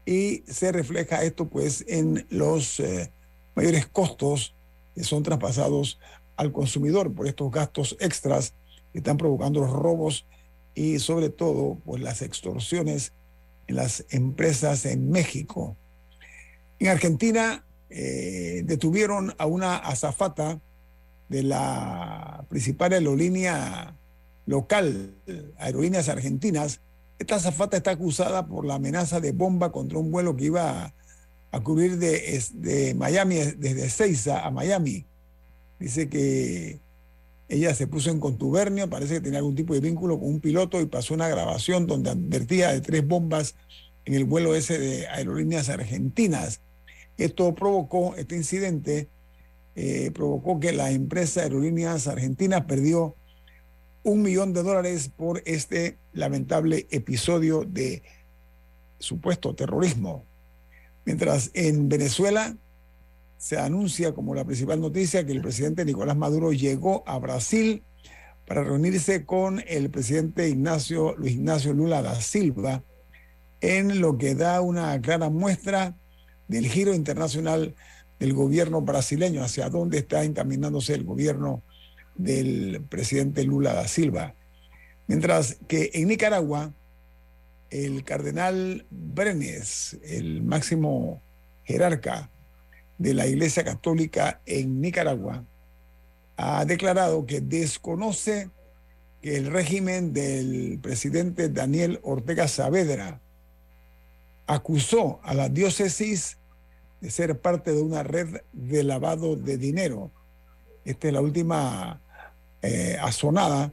y 0.06 0.44
se 0.48 0.72
refleja 0.72 1.24
esto 1.24 1.48
pues 1.48 1.86
en 1.88 2.26
los 2.30 2.80
eh, 2.80 3.12
mayores 3.56 3.88
costos 3.88 4.56
que 4.96 5.04
son 5.04 5.24
traspasados 5.24 6.00
al 6.36 6.52
consumidor 6.52 7.14
por 7.14 7.28
estos 7.28 7.52
gastos 7.52 7.96
extras 8.00 8.54
que 8.92 9.00
están 9.00 9.18
provocando 9.18 9.62
los 9.62 9.72
robos 9.72 10.26
y 10.76 11.00
sobre 11.00 11.30
todo 11.30 11.78
pues 11.86 12.02
las 12.02 12.22
extorsiones 12.22 13.14
en 13.68 13.76
las 13.76 14.06
empresas 14.10 14.86
en 14.86 15.10
México. 15.10 15.78
En 16.80 16.88
Argentina 16.88 17.66
eh, 17.90 18.64
detuvieron 18.66 19.34
a 19.38 19.46
una 19.46 19.78
azafata 19.78 20.60
de 21.30 21.44
la 21.44 22.46
principal 22.50 22.94
aerolínea 22.94 23.96
local, 24.46 25.16
Aerolíneas 25.58 26.10
Argentinas. 26.10 26.82
Esta 27.20 27.36
azafata 27.36 27.78
está 27.78 27.92
acusada 27.92 28.48
por 28.48 28.66
la 28.66 28.76
amenaza 28.76 29.20
de 29.20 29.32
bomba 29.32 29.72
contra 29.72 30.00
un 30.00 30.12
vuelo 30.12 30.36
que 30.36 30.46
iba 30.46 30.94
a, 31.52 31.60
cubrir 31.62 31.98
de, 31.98 32.44
de 32.54 32.94
Miami, 32.96 33.36
desde 33.58 33.90
Ceiza 33.90 34.46
a 34.46 34.52
Miami. 34.52 35.06
Dice 35.80 36.10
que 36.10 36.80
ella 37.48 37.76
se 37.76 37.88
puso 37.88 38.10
en 38.10 38.20
contubernio, 38.20 38.90
parece 38.90 39.16
que 39.16 39.22
tenía 39.22 39.40
algún 39.40 39.56
tipo 39.56 39.74
de 39.74 39.80
vínculo 39.80 40.20
con 40.20 40.30
un 40.30 40.40
piloto 40.40 40.82
y 40.82 40.88
pasó 40.88 41.14
una 41.14 41.28
grabación 41.28 41.86
donde 41.86 42.10
advertía 42.10 42.72
de 42.72 42.82
tres 42.82 43.06
bombas 43.06 43.56
en 44.06 44.16
el 44.16 44.26
vuelo 44.26 44.56
ese 44.56 44.80
de 44.80 45.08
aerolíneas 45.08 45.70
argentinas. 45.70 46.62
Esto 47.18 47.54
provocó, 47.54 48.16
este 48.16 48.36
incidente 48.36 49.08
eh, 49.76 50.12
provocó 50.14 50.60
que 50.60 50.72
la 50.72 50.92
empresa 50.92 51.42
Aerolíneas 51.42 52.08
Argentinas 52.08 52.66
perdió 52.66 53.16
un 54.04 54.22
millón 54.22 54.54
de 54.54 54.64
dólares 54.64 55.10
por 55.10 55.42
este 55.46 55.98
lamentable 56.12 56.88
episodio 56.92 57.64
de 57.66 58.04
supuesto 59.00 59.56
terrorismo. 59.56 60.26
Mientras 61.06 61.52
en 61.54 61.90
Venezuela 61.90 62.56
se 63.38 63.58
anuncia 63.58 64.14
como 64.14 64.36
la 64.36 64.46
principal 64.46 64.80
noticia 64.80 65.26
que 65.26 65.32
el 65.32 65.42
presidente 65.42 65.86
Nicolás 65.86 66.16
Maduro 66.16 66.54
llegó 66.54 67.04
a 67.06 67.18
Brasil 67.20 67.84
para 68.46 68.64
reunirse 68.64 69.26
con 69.26 69.64
el 69.68 69.90
presidente 69.90 70.50
Ignacio, 70.50 71.16
Luis 71.18 71.34
Ignacio 71.34 71.74
Lula 71.74 72.02
da 72.02 72.20
Silva, 72.22 72.84
en 73.62 74.02
lo 74.02 74.18
que 74.18 74.36
da 74.36 74.62
una 74.62 75.00
clara 75.02 75.30
muestra 75.30 75.96
del 76.48 76.68
giro 76.68 76.94
internacional 76.94 77.76
del 78.20 78.34
gobierno 78.34 78.82
brasileño, 78.82 79.44
hacia 79.44 79.70
dónde 79.70 80.00
está 80.00 80.24
encaminándose 80.24 80.94
el 80.94 81.04
gobierno 81.04 81.64
del 82.16 82.82
presidente 82.90 83.44
Lula 83.44 83.74
da 83.74 83.88
Silva. 83.88 84.36
Mientras 85.08 85.58
que 85.68 85.92
en 85.94 86.08
Nicaragua, 86.08 86.74
el 87.70 88.04
cardenal 88.04 88.86
Brenes, 88.90 89.98
el 90.04 90.44
máximo 90.44 91.22
jerarca 91.64 92.30
de 92.98 93.14
la 93.14 93.28
Iglesia 93.28 93.64
Católica 93.64 94.42
en 94.46 94.80
Nicaragua 94.80 95.44
ha 96.38 96.66
declarado 96.66 97.26
que 97.26 97.42
desconoce 97.42 98.50
que 99.22 99.38
el 99.38 99.52
régimen 99.52 100.14
del 100.14 100.80
presidente 100.82 101.50
Daniel 101.50 102.00
Ortega 102.04 102.48
Saavedra 102.48 103.22
acusó 104.48 105.20
a 105.24 105.34
la 105.34 105.50
diócesis 105.50 106.38
de 107.02 107.10
ser 107.10 107.40
parte 107.40 107.72
de 107.72 107.82
una 107.82 108.04
red 108.04 108.42
de 108.52 108.84
lavado 108.84 109.36
de 109.36 109.58
dinero. 109.58 110.12
Esta 110.86 111.08
es 111.08 111.14
la 111.14 111.22
última 111.22 112.02
eh, 112.64 112.98
azonada 113.00 113.72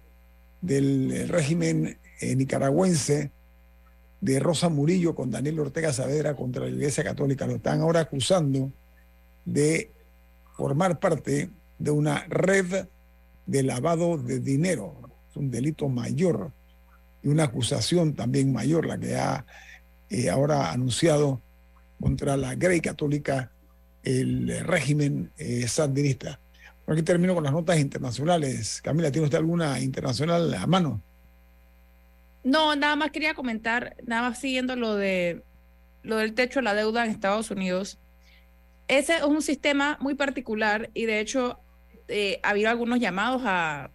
del 0.60 1.28
régimen 1.28 1.98
eh, 2.20 2.36
nicaragüense 2.36 3.30
de 4.20 4.38
Rosa 4.38 4.68
Murillo 4.68 5.14
con 5.14 5.30
Daniel 5.30 5.60
Ortega 5.60 5.92
Saavedra 5.92 6.36
contra 6.36 6.64
la 6.64 6.70
Iglesia 6.70 7.02
Católica. 7.02 7.46
Lo 7.46 7.54
están 7.54 7.80
ahora 7.80 8.00
acusando 8.00 8.70
de 9.46 9.90
formar 10.56 10.98
parte 10.98 11.50
de 11.78 11.90
una 11.90 12.26
red 12.28 12.86
de 13.46 13.62
lavado 13.62 14.18
de 14.18 14.40
dinero. 14.40 14.94
Es 15.30 15.36
un 15.36 15.50
delito 15.50 15.88
mayor 15.88 16.52
y 17.22 17.28
una 17.28 17.44
acusación 17.44 18.14
también 18.14 18.52
mayor 18.52 18.86
la 18.86 18.98
que 18.98 19.16
ha 19.16 19.46
eh, 20.10 20.28
ahora 20.28 20.72
anunciado 20.72 21.40
contra 22.00 22.36
la 22.36 22.54
Grey 22.54 22.80
Católica 22.80 23.52
el 24.02 24.64
régimen 24.66 25.30
eh, 25.36 25.66
sandinista. 25.68 26.40
Aquí 26.90 27.02
termino 27.02 27.34
con 27.34 27.44
las 27.44 27.52
notas 27.52 27.78
internacionales. 27.78 28.82
Camila, 28.82 29.10
¿tiene 29.10 29.26
usted 29.26 29.38
alguna 29.38 29.80
internacional 29.80 30.52
a 30.54 30.66
mano? 30.66 31.00
No, 32.42 32.74
nada 32.74 32.96
más 32.96 33.10
quería 33.10 33.34
comentar, 33.34 33.96
nada 34.06 34.28
más 34.28 34.38
siguiendo 34.38 34.76
lo 34.76 34.96
de 34.96 35.42
lo 36.02 36.16
del 36.16 36.34
techo 36.34 36.60
de 36.60 36.64
la 36.64 36.74
deuda 36.74 37.04
en 37.04 37.10
Estados 37.10 37.50
Unidos 37.50 37.98
ese 38.90 39.18
es 39.18 39.22
un 39.22 39.40
sistema 39.40 39.96
muy 40.00 40.16
particular 40.16 40.90
y 40.94 41.06
de 41.06 41.20
hecho 41.20 41.60
eh, 42.08 42.40
ha 42.42 42.50
habido 42.50 42.70
algunos 42.70 42.98
llamados 42.98 43.42
a, 43.44 43.90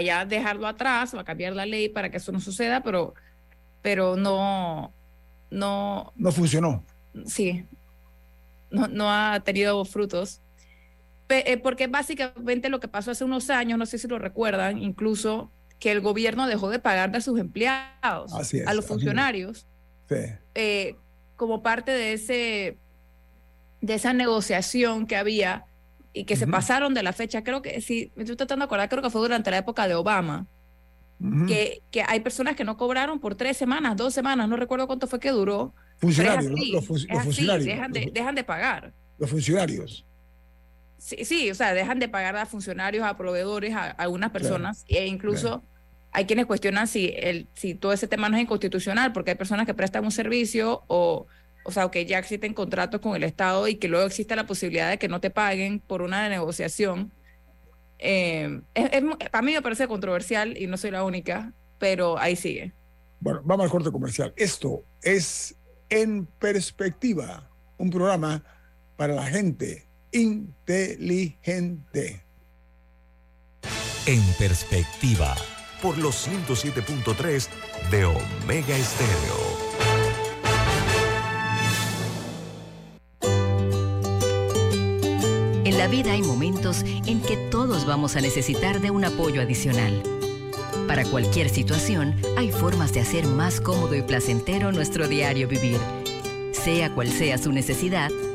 ya 0.00 0.24
dejarlo 0.24 0.68
atrás 0.68 1.12
o 1.12 1.18
a 1.18 1.24
cambiar 1.24 1.54
la 1.54 1.66
ley 1.66 1.88
para 1.88 2.08
que 2.08 2.18
eso 2.18 2.30
no 2.30 2.40
suceda, 2.40 2.84
pero, 2.84 3.14
pero 3.82 4.16
no, 4.16 4.92
no. 5.50 6.12
No 6.14 6.32
funcionó. 6.32 6.84
Sí, 7.26 7.66
no, 8.70 8.86
no 8.86 9.10
ha 9.10 9.40
tenido 9.40 9.84
frutos. 9.84 10.40
Eh, 11.28 11.58
porque 11.58 11.86
básicamente 11.86 12.68
lo 12.68 12.80
que 12.80 12.88
pasó 12.88 13.10
hace 13.10 13.24
unos 13.24 13.48
años, 13.50 13.78
no 13.78 13.86
sé 13.86 13.98
si 13.98 14.06
lo 14.06 14.18
recuerdan, 14.18 14.82
incluso 14.82 15.50
que 15.78 15.90
el 15.90 16.00
gobierno 16.00 16.46
dejó 16.46 16.70
de 16.70 16.78
pagar 16.78 17.14
a 17.16 17.20
sus 17.20 17.38
empleados, 17.38 18.32
a 18.66 18.74
los 18.74 18.86
funcionarios, 18.86 19.66
eh, 20.54 20.96
como 21.36 21.62
parte 21.62 21.92
de 21.92 22.12
ese 22.12 22.78
de 23.80 23.94
esa 23.94 24.14
negociación 24.14 25.06
que 25.06 25.16
había 25.16 25.66
y 26.14 26.24
que 26.24 26.36
se 26.36 26.46
pasaron 26.46 26.94
de 26.94 27.02
la 27.02 27.12
fecha, 27.12 27.42
creo 27.42 27.60
que 27.60 27.80
sí, 27.80 28.12
me 28.14 28.22
estoy 28.22 28.36
tratando 28.36 28.62
de 28.62 28.66
acordar, 28.66 28.88
creo 28.88 29.02
que 29.02 29.10
fue 29.10 29.20
durante 29.20 29.50
la 29.50 29.58
época 29.58 29.86
de 29.88 29.94
Obama, 29.94 30.46
que, 31.46 31.82
que 31.90 32.02
hay 32.06 32.20
personas 32.20 32.54
que 32.56 32.64
no 32.64 32.76
cobraron 32.76 33.18
por 33.18 33.34
tres 33.34 33.56
semanas, 33.56 33.96
dos 33.96 34.14
semanas, 34.14 34.48
no 34.48 34.56
recuerdo 34.56 34.86
cuánto 34.86 35.06
fue 35.06 35.20
que 35.20 35.30
duró. 35.30 35.74
Funcionarios, 35.98 36.52
los, 36.70 36.86
funcionarios. 36.86 37.64
Dejan 37.64 37.92
de, 37.92 38.10
dejan 38.12 38.34
de 38.34 38.44
pagar. 38.44 38.94
Los 39.18 39.30
funcionarios. 39.30 40.06
Sí, 41.04 41.22
sí, 41.26 41.50
o 41.50 41.54
sea, 41.54 41.74
dejan 41.74 41.98
de 41.98 42.08
pagar 42.08 42.34
a 42.34 42.46
funcionarios, 42.46 43.04
a 43.04 43.14
proveedores, 43.14 43.74
a, 43.74 43.90
algunas 43.90 44.30
personas, 44.30 44.86
e 44.88 45.06
incluso 45.06 45.62
hay 46.12 46.24
quienes 46.24 46.46
cuestionan 46.46 46.88
si, 46.88 47.12
el, 47.14 47.46
si 47.52 47.74
todo 47.74 47.92
ese 47.92 48.08
tema 48.08 48.30
no 48.30 48.38
es 48.38 48.42
inconstitucional, 48.42 49.12
porque 49.12 49.32
hay 49.32 49.36
personas 49.36 49.66
que 49.66 49.74
prestan 49.74 50.04
un 50.04 50.10
servicio 50.10 50.82
o 50.86 51.26
o 51.66 51.72
sea, 51.72 51.90
que 51.90 52.06
ya 52.06 52.18
existen 52.18 52.54
contratos 52.54 53.00
con 53.02 53.16
el 53.16 53.22
Estado 53.22 53.66
y 53.68 53.76
que 53.76 53.88
luego 53.88 54.06
existe 54.06 54.36
la 54.36 54.46
posibilidad 54.46 54.88
de 54.88 54.98
que 54.98 55.08
no 55.08 55.20
te 55.20 55.30
paguen 55.30 55.80
por 55.80 56.02
una 56.02 56.28
negociación. 56.28 57.12
Eh, 57.98 58.60
a 59.32 59.42
mí 59.42 59.52
me 59.52 59.62
parece 59.62 59.88
controversial 59.88 60.56
y 60.56 60.66
no 60.66 60.76
soy 60.76 60.90
la 60.90 61.04
única, 61.04 61.52
pero 61.78 62.18
ahí 62.18 62.36
sigue. 62.36 62.72
Bueno, 63.20 63.40
vamos 63.44 63.64
al 63.64 63.70
corte 63.70 63.90
comercial. 63.90 64.32
Esto 64.36 64.84
es 65.02 65.56
En 65.88 66.26
Perspectiva, 66.26 67.50
un 67.78 67.90
programa 67.90 68.44
para 68.96 69.14
la 69.14 69.26
gente 69.26 69.86
inteligente. 70.14 72.24
En 74.06 74.22
Perspectiva, 74.38 75.34
por 75.82 75.98
los 75.98 76.28
107.3 76.28 77.48
de 77.90 78.04
Omega 78.04 78.76
Estéreo. 78.76 79.64
En 85.64 85.78
la 85.78 85.88
vida 85.88 86.12
hay 86.12 86.22
momentos 86.22 86.84
en 87.06 87.20
que 87.20 87.36
todos 87.50 87.84
vamos 87.84 88.14
a 88.16 88.20
necesitar 88.20 88.80
de 88.80 88.90
un 88.90 89.04
apoyo 89.04 89.42
adicional. 89.42 90.02
Para 90.86 91.04
cualquier 91.04 91.48
situación, 91.48 92.14
hay 92.36 92.52
formas 92.52 92.92
de 92.92 93.00
hacer 93.00 93.26
más 93.26 93.60
cómodo 93.60 93.96
y 93.96 94.02
placentero 94.02 94.70
nuestro 94.70 95.08
diario 95.08 95.48
vivir. 95.48 95.80
Sea 96.52 96.94
cual 96.94 97.08
sea 97.08 97.38
su 97.38 97.50
necesidad, 97.52 98.10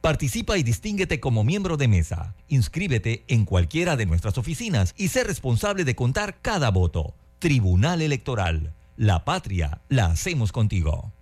Participa 0.00 0.56
y 0.56 0.62
distínguete 0.62 1.18
como 1.18 1.42
miembro 1.44 1.76
de 1.76 1.88
mesa. 1.88 2.34
Inscríbete 2.48 3.24
en 3.28 3.44
cualquiera 3.44 3.96
de 3.96 4.06
nuestras 4.06 4.38
oficinas 4.38 4.94
y 4.96 5.08
sé 5.08 5.24
responsable 5.24 5.84
de 5.84 5.96
contar 5.96 6.40
cada 6.40 6.70
voto. 6.70 7.14
Tribunal 7.40 8.02
Electoral. 8.02 8.74
La 8.96 9.24
patria 9.24 9.80
la 9.88 10.06
hacemos 10.06 10.52
contigo. 10.52 11.12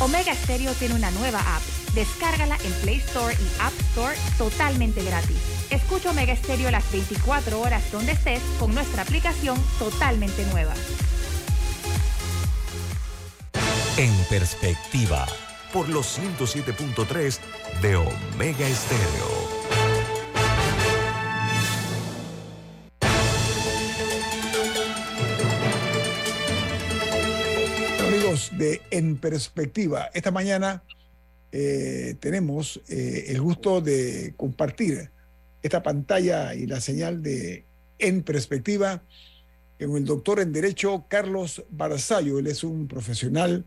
Omega 0.00 0.34
Stereo 0.34 0.72
tiene 0.74 0.94
una 0.94 1.10
nueva 1.10 1.40
app. 1.40 1.62
Descárgala 1.94 2.56
en 2.64 2.72
Play 2.82 2.96
Store 2.96 3.34
y 3.34 3.60
App 3.60 3.72
Store 3.90 4.16
totalmente 4.38 5.04
gratis. 5.04 5.36
Escucha 5.70 6.10
Omega 6.10 6.34
Stereo 6.34 6.70
las 6.70 6.90
24 6.90 7.60
horas 7.60 7.92
donde 7.92 8.12
estés 8.12 8.40
con 8.58 8.74
nuestra 8.74 9.02
aplicación 9.02 9.58
totalmente 9.78 10.44
nueva. 10.46 10.74
En 13.98 14.14
perspectiva, 14.30 15.26
por 15.72 15.88
los 15.88 16.18
107.3 16.18 17.38
de 17.80 17.96
Omega 17.96 18.66
Estéreo. 18.68 19.50
Amigos 28.08 28.50
de 28.58 28.82
En 28.90 29.16
Perspectiva, 29.16 30.10
esta 30.12 30.30
mañana 30.30 30.82
eh, 31.52 32.16
tenemos 32.20 32.80
eh, 32.88 33.26
el 33.28 33.40
gusto 33.40 33.80
de 33.80 34.34
compartir 34.36 35.10
esta 35.62 35.82
pantalla 35.82 36.54
y 36.54 36.66
la 36.66 36.80
señal 36.80 37.22
de 37.22 37.64
En 37.98 38.22
Perspectiva 38.22 39.02
con 39.78 39.96
el 39.96 40.04
doctor 40.04 40.40
en 40.40 40.52
Derecho 40.52 41.06
Carlos 41.08 41.64
Barzallo. 41.70 42.38
Él 42.38 42.48
es 42.48 42.64
un 42.64 42.86
profesional 42.86 43.64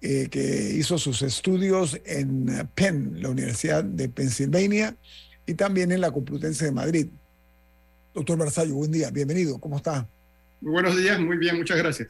eh, 0.00 0.28
que 0.30 0.72
hizo 0.74 0.98
sus 0.98 1.22
estudios 1.22 2.00
en 2.04 2.68
Penn, 2.74 3.20
la 3.22 3.30
Universidad 3.30 3.84
de 3.84 4.08
Pennsylvania, 4.08 4.96
y 5.46 5.54
también 5.54 5.92
en 5.92 6.00
la 6.00 6.10
Complutense 6.10 6.66
de 6.66 6.72
Madrid. 6.72 7.08
Doctor 8.14 8.38
Barzallo, 8.38 8.74
buen 8.74 8.92
día, 8.92 9.10
bienvenido, 9.10 9.58
¿cómo 9.58 9.76
está? 9.76 10.08
Muy 10.60 10.72
buenos 10.72 10.96
días, 10.96 11.20
muy 11.20 11.36
bien, 11.36 11.56
muchas 11.56 11.76
gracias. 11.76 12.08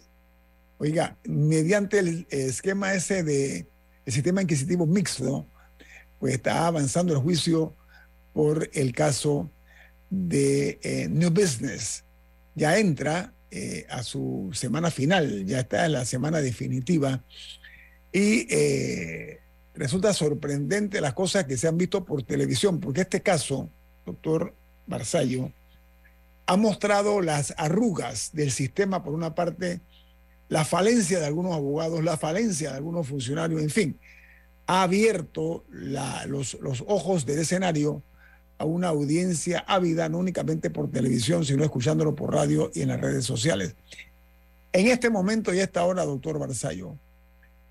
Oiga, 0.79 1.17
mediante 1.25 1.99
el 1.99 2.27
esquema 2.31 2.95
ese 2.95 3.23
de 3.23 3.67
el 4.07 4.13
sistema 4.13 4.41
inquisitivo 4.41 4.87
mixto, 4.87 5.47
pues 6.21 6.35
está 6.35 6.67
avanzando 6.67 7.13
el 7.13 7.19
juicio 7.19 7.75
por 8.33 8.71
el 8.73 8.93
caso 8.93 9.51
de 10.11 10.79
eh, 10.83 11.09
New 11.09 11.31
Business. 11.31 12.05
Ya 12.55 12.79
entra 12.79 13.35
eh, 13.51 13.87
a 13.91 14.03
su 14.03 14.51
semana 14.53 14.91
final, 14.91 15.45
ya 15.45 15.61
está 15.61 15.87
en 15.87 15.93
la 15.93 16.05
semana 16.05 16.41
definitiva. 16.41 17.25
Y 18.13 18.47
eh, 18.55 19.41
resulta 19.75 20.13
sorprendente 20.13 21.01
las 21.01 21.15
cosas 21.15 21.45
que 21.45 21.57
se 21.57 21.69
han 21.69 21.77
visto 21.77 22.05
por 22.05 22.23
televisión, 22.23 22.81
porque 22.81 23.03
este 23.03 23.21
caso, 23.21 23.69
doctor 24.05 24.55
Barzallo, 24.87 25.51
ha 26.47 26.57
mostrado 26.57 27.21
las 27.21 27.55
arrugas 27.57 28.31
del 28.33 28.51
sistema, 28.51 29.03
por 29.03 29.13
una 29.13 29.35
parte, 29.35 29.81
la 30.49 30.65
falencia 30.65 31.19
de 31.19 31.27
algunos 31.27 31.55
abogados, 31.55 32.03
la 32.05 32.17
falencia 32.17 32.71
de 32.71 32.77
algunos 32.77 33.09
funcionarios, 33.09 33.61
en 33.61 33.71
fin, 33.71 33.99
ha 34.67 34.83
abierto 34.83 35.65
los, 35.69 36.55
los 36.61 36.85
ojos 36.87 37.27
del 37.27 37.41
escenario 37.41 38.03
a 38.59 38.65
una 38.65 38.89
audiencia 38.89 39.65
ávida, 39.67 40.09
no 40.09 40.19
únicamente 40.19 40.71
por 40.71 40.91
televisión, 40.91 41.45
sino 41.45 41.65
escuchándolo 41.65 42.15
por 42.15 42.33
radio 42.33 42.71
y 42.75 42.83
en 42.83 42.89
las 42.89 43.01
redes 43.01 43.25
sociales. 43.25 43.75
En 44.73 44.87
este 44.87 45.11
momento 45.11 45.53
y 45.53 45.61
a 45.61 45.65
esta 45.65 45.85
hora, 45.85 46.05
doctor 46.05 46.39
Barzallo, 46.39 46.97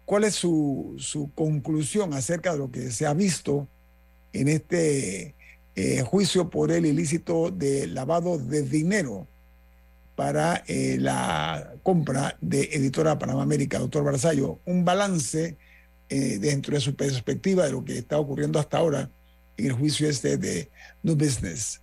¿cuál 0.06 0.24
es 0.24 0.36
su, 0.36 0.96
su 0.98 1.32
conclusión 1.34 2.14
acerca 2.14 2.54
de 2.54 2.60
lo 2.60 2.72
que 2.72 2.92
se 2.92 3.06
ha 3.06 3.14
visto 3.14 3.68
en 4.34 4.48
este 4.48 5.36
eh, 5.76 6.02
juicio 6.02 6.50
por 6.50 6.72
el 6.72 6.86
ilícito 6.86 7.52
de 7.52 7.88
lavado 7.88 8.38
de 8.38 8.62
dinero 8.62 9.28
para 10.16 10.64
eh, 10.68 10.98
la 11.00 11.74
compra 11.84 12.38
de 12.40 12.70
Editora 12.72 13.20
Panamá 13.20 13.44
América, 13.44 13.80
doctor 13.80 14.04
Barzallo? 14.04 14.60
Un 14.66 14.86
balance 14.86 15.58
eh, 16.10 16.38
dentro 16.40 16.76
de 16.76 16.82
su 16.82 16.96
perspectiva 16.96 17.66
de 17.66 17.72
lo 17.72 17.84
que 17.84 17.98
está 17.98 18.20
ocurriendo 18.20 18.60
hasta 18.60 18.78
ahora 18.78 19.10
en 19.58 19.66
el 19.66 19.74
juicio 19.74 20.08
este 20.08 20.38
de 20.38 20.70
New 21.04 21.16
Business. 21.16 21.82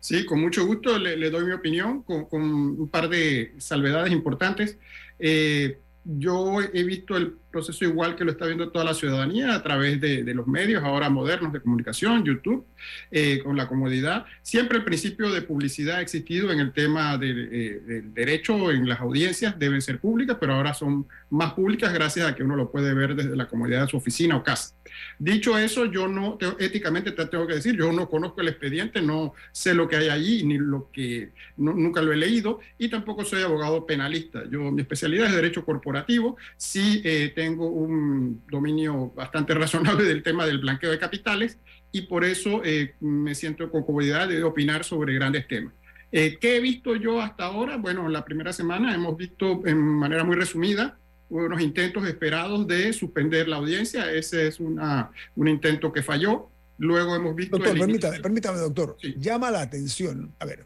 Sí, 0.00 0.24
con 0.24 0.40
mucho 0.40 0.66
gusto 0.66 0.98
le, 0.98 1.30
doy 1.30 1.44
mi 1.44 1.52
opinión 1.52 2.02
con, 2.02 2.26
un 2.32 2.88
par 2.88 3.08
de 3.08 3.54
salvedades 3.58 4.12
importantes. 4.12 4.78
Eh, 5.18 5.78
yo 6.04 6.60
he 6.60 6.82
visto 6.82 7.16
el 7.16 7.36
proceso 7.50 7.84
igual 7.84 8.16
que 8.16 8.24
lo 8.24 8.32
está 8.32 8.46
viendo 8.46 8.70
toda 8.70 8.84
la 8.84 8.94
ciudadanía 8.94 9.54
a 9.54 9.62
través 9.62 10.00
de, 10.00 10.22
los 10.34 10.46
medios 10.46 10.82
ahora 10.82 11.10
modernos 11.10 11.52
de 11.52 11.60
comunicación, 11.60 12.24
YouTube, 12.24 12.64
eh, 13.10 13.40
con 13.42 13.56
la 13.56 13.68
comodidad. 13.68 14.24
Siempre 14.42 14.78
el 14.78 14.84
principio 14.84 15.30
de 15.30 15.42
publicidad 15.42 15.96
ha 15.96 16.00
existido 16.00 16.50
en 16.52 16.60
el 16.60 16.72
tema 16.72 17.18
eh, 17.20 17.82
del 17.84 18.14
derecho 18.14 18.70
en 18.70 18.88
las 18.88 19.00
audiencias, 19.00 19.58
deben 19.58 19.82
ser 19.82 19.98
públicas, 19.98 20.36
pero 20.40 20.54
ahora 20.54 20.72
son 20.72 21.06
más 21.28 21.52
públicas 21.52 21.92
gracias 21.92 22.26
a 22.26 22.34
que 22.34 22.42
uno 22.42 22.56
lo 22.56 22.70
puede 22.70 22.94
ver 22.94 23.14
desde 23.14 23.36
la 23.36 23.46
comodidad 23.46 23.82
de 23.82 23.88
su 23.88 23.96
oficina 23.96 24.36
o 24.36 24.42
casa. 24.42 24.74
Dicho 25.18 25.56
eso, 25.58 25.86
yo 25.86 26.08
no, 26.08 26.38
éticamente 26.58 27.12
te 27.12 27.26
tengo 27.26 27.46
que 27.46 27.54
decir, 27.54 27.76
yo 27.76 27.92
no 27.92 28.08
conozco 28.08 28.40
el 28.40 28.48
expediente, 28.48 29.02
no 29.02 29.34
sé 29.52 29.74
lo 29.74 29.88
que 29.88 29.96
hay 29.96 30.08
allí, 30.08 30.44
ni 30.44 30.58
lo 30.58 30.90
que, 30.92 31.30
nunca 31.56 32.02
lo 32.02 32.12
he 32.12 32.16
leído, 32.16 32.60
y 32.78 32.88
tampoco 32.88 33.24
soy 33.24 33.42
abogado 33.42 33.86
penalista. 33.86 34.42
Yo, 34.50 34.70
mi 34.70 34.82
especialidad 34.82 35.26
es 35.26 35.34
derecho 35.34 35.64
corporativo, 35.64 36.36
sí 36.56 37.02
eh, 37.04 37.32
tengo 37.34 37.68
un 37.68 38.42
dominio 38.50 39.10
bastante 39.14 39.54
razonable 39.54 40.04
del 40.04 40.22
tema 40.22 40.46
del 40.46 40.58
blanqueo 40.58 40.90
de 40.90 40.98
capitales, 40.98 41.58
y 41.92 42.02
por 42.02 42.24
eso 42.24 42.62
eh, 42.64 42.94
me 43.00 43.34
siento 43.34 43.70
con 43.70 43.84
comodidad 43.84 44.28
de 44.28 44.42
opinar 44.44 44.84
sobre 44.84 45.14
grandes 45.14 45.48
temas. 45.48 45.74
Eh, 46.12 46.38
¿Qué 46.40 46.56
he 46.56 46.60
visto 46.60 46.96
yo 46.96 47.20
hasta 47.20 47.44
ahora? 47.44 47.76
Bueno, 47.76 48.08
la 48.08 48.24
primera 48.24 48.52
semana 48.52 48.94
hemos 48.94 49.16
visto 49.16 49.62
en 49.64 49.78
manera 49.78 50.24
muy 50.24 50.36
resumida 50.36 50.98
unos 51.30 51.60
intentos 51.60 52.06
esperados 52.06 52.66
de 52.66 52.92
suspender 52.92 53.48
la 53.48 53.56
audiencia. 53.56 54.12
Ese 54.12 54.48
es 54.48 54.60
una, 54.60 55.10
un 55.36 55.48
intento 55.48 55.92
que 55.92 56.02
falló. 56.02 56.48
Luego 56.78 57.14
hemos 57.14 57.34
visto... 57.34 57.56
Doctor, 57.56 57.78
permítame, 57.78 58.20
permítame, 58.20 58.58
doctor. 58.58 58.96
Llama 59.18 59.50
la 59.50 59.62
atención. 59.62 60.32
A 60.38 60.44
ver, 60.44 60.64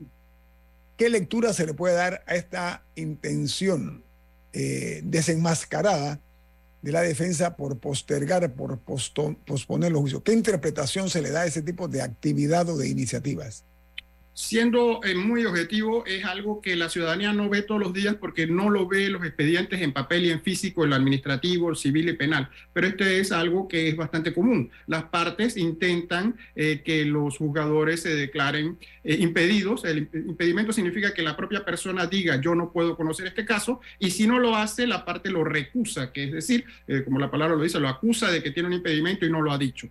¿qué 0.97 1.11
lectura 1.11 1.53
se 1.53 1.67
le 1.67 1.75
puede 1.75 1.95
dar 1.95 2.25
a 2.27 2.35
esta 2.35 2.85
intención 2.95 4.03
eh, 4.53 5.01
desenmascarada 5.05 6.21
de 6.83 6.93
la 6.93 7.03
defensa 7.03 7.57
por 7.57 7.79
postergar, 7.79 8.53
por 8.55 8.79
posponer 8.79 9.93
los 9.93 10.01
juicios? 10.01 10.23
¿Qué 10.23 10.33
interpretación 10.33 11.11
se 11.11 11.21
le 11.21 11.31
da 11.31 11.43
a 11.43 11.47
ese 11.47 11.63
tipo 11.63 11.89
de 11.89 12.03
actividad 12.03 12.69
o 12.69 12.77
de 12.77 12.89
iniciativas? 12.89 13.65
Siendo 14.35 15.01
eh, 15.05 15.15
muy 15.15 15.47
objetivo, 15.47 16.05
es 16.07 16.25
algo 16.25 16.61
que 16.61 16.75
la 16.75 16.89
ciudadanía 16.89 17.33
no 17.33 17.49
ve 17.49 17.63
todos 17.63 17.81
los 17.81 17.95
días 17.95 18.17
porque 18.17 18.49
no 18.49 18.69
lo 18.69 18.89
ve 18.89 19.09
los 19.09 19.25
expedientes 19.25 19.81
en 19.81 19.93
papel 19.93 20.27
y 20.27 20.31
en 20.31 20.43
físico, 20.43 20.85
el 20.85 20.93
administrativo, 20.93 21.71
el 21.71 21.77
civil 21.77 22.09
y 22.09 22.15
penal. 22.15 22.51
Pero 22.73 22.89
este 22.89 23.21
es 23.21 23.31
algo 23.31 23.69
que 23.69 23.89
es 23.89 23.97
bastante 23.97 24.35
común. 24.35 24.71
Las 24.89 25.05
partes 25.05 25.57
intentan 25.57 26.37
eh, 26.57 26.83
que 26.85 27.05
los 27.05 27.39
juzgadores 27.39 28.03
se 28.03 28.15
declaren 28.15 28.77
eh, 29.05 29.17
impedidos. 29.21 29.85
El 29.85 30.09
impedimento 30.13 30.73
significa 30.73 31.15
que 31.15 31.23
la 31.23 31.37
propia 31.37 31.65
persona 31.65 32.07
diga 32.07 32.41
yo 32.41 32.57
no 32.57 32.73
puedo 32.73 32.97
conocer 32.97 33.29
este 33.29 33.45
caso 33.45 33.81
y 34.01 34.11
si 34.11 34.27
no 34.27 34.41
lo 34.41 34.57
hace, 34.57 34.89
la 34.89 35.05
parte 35.05 35.31
lo 35.31 35.45
recusa, 35.45 36.13
que 36.13 36.25
es 36.25 36.33
decir, 36.33 36.65
como 37.05 37.21
la 37.21 37.31
palabra 37.31 37.55
lo 37.55 37.63
dice, 37.63 37.79
lo 37.79 37.89
acusa 37.89 38.31
de 38.31 38.43
que 38.43 38.51
tiene 38.51 38.67
un 38.69 38.73
impedimento 38.75 39.25
y 39.25 39.31
no 39.31 39.41
lo 39.41 39.53
ha 39.53 39.59
dicho. 39.59 39.89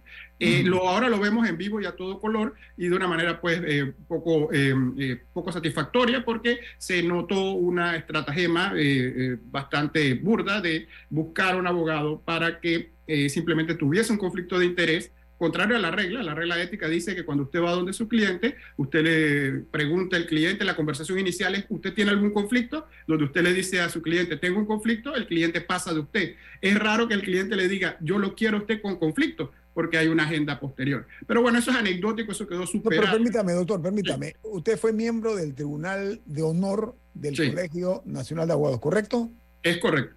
Lo, 0.64 0.88
ahora 0.88 1.10
lo 1.10 1.20
vemos 1.20 1.48
en 1.48 1.58
vivo 1.58 1.80
y 1.82 1.86
a 1.86 1.96
todo 1.96 2.20
color 2.20 2.54
y 2.78 2.88
de 2.88 2.96
una 2.96 3.08
manera 3.08 3.40
pues 3.40 3.62
poco 4.08 4.52
eh, 4.52 4.74
eh, 4.98 5.22
poco, 5.34 5.52
satisfactoria 5.52 6.24
porque 6.24 6.60
se 6.78 7.04
notó 7.04 7.54
una 7.54 7.96
estratagema 7.96 8.74
eh, 8.76 9.38
bastante 9.46 10.16
burda 10.16 10.62
de 10.62 10.88
buscar 11.10 11.56
un 11.56 11.68
abogado 11.68 12.22
para 12.22 12.60
que 12.60 12.92
simplemente 13.28 13.76
tuviese 13.76 14.14
un 14.14 14.18
conflicto 14.18 14.58
de 14.58 14.66
interés 14.66 15.12
contrario 15.44 15.76
a 15.76 15.80
la 15.80 15.92
regla, 15.92 16.24
la 16.24 16.34
regla 16.34 16.62
ética 16.62 16.88
dice 16.88 17.16
que 17.16 17.26
cuando 17.26 17.44
usted 17.44 17.62
va 17.62 17.72
donde 17.72 17.92
su 17.92 18.08
cliente, 18.08 18.56
usted 18.78 19.04
le 19.04 19.60
pregunta 19.72 20.16
al 20.16 20.26
cliente, 20.26 20.64
la 20.64 20.74
conversación 20.74 21.20
inicial 21.20 21.54
es, 21.54 21.66
¿usted 21.68 21.94
tiene 21.94 22.12
algún 22.12 22.32
conflicto? 22.32 22.88
Donde 23.08 23.26
usted 23.26 23.42
le 23.42 23.54
dice 23.54 23.82
a 23.82 23.90
su 23.90 24.02
cliente, 24.02 24.38
tengo 24.38 24.58
un 24.58 24.66
conflicto, 24.66 25.14
el 25.14 25.28
cliente 25.28 25.60
pasa 25.60 25.94
de 25.94 26.00
usted. 26.00 26.36
Es 26.62 26.80
raro 26.80 27.10
que 27.10 27.16
el 27.16 27.24
cliente 27.24 27.58
le 27.58 27.68
diga, 27.68 27.98
yo 28.00 28.20
lo 28.20 28.36
quiero 28.36 28.60
usted 28.60 28.82
con 28.82 28.96
conflicto, 28.96 29.52
porque 29.74 29.98
hay 29.98 30.08
una 30.08 30.24
agenda 30.24 30.60
posterior. 30.60 31.08
Pero 31.26 31.42
bueno, 31.42 31.60
eso 31.60 31.72
es 31.72 31.78
anecdótico, 31.78 32.32
eso 32.32 32.48
quedó 32.48 32.66
superado. 32.66 33.04
pero 33.04 33.14
permítame, 33.14 33.54
doctor, 33.54 33.82
permítame. 33.82 34.36
Usted 34.44 34.78
fue 34.78 34.94
miembro 34.94 35.36
del 35.36 35.54
Tribunal 35.54 36.22
de 36.26 36.44
Honor 36.44 36.96
del 37.14 37.36
Colegio 37.36 38.04
Nacional 38.06 38.48
de 38.48 38.54
Abogados, 38.54 38.80
¿correcto? 38.80 39.30
Es 39.62 39.78
correcto. 39.78 40.16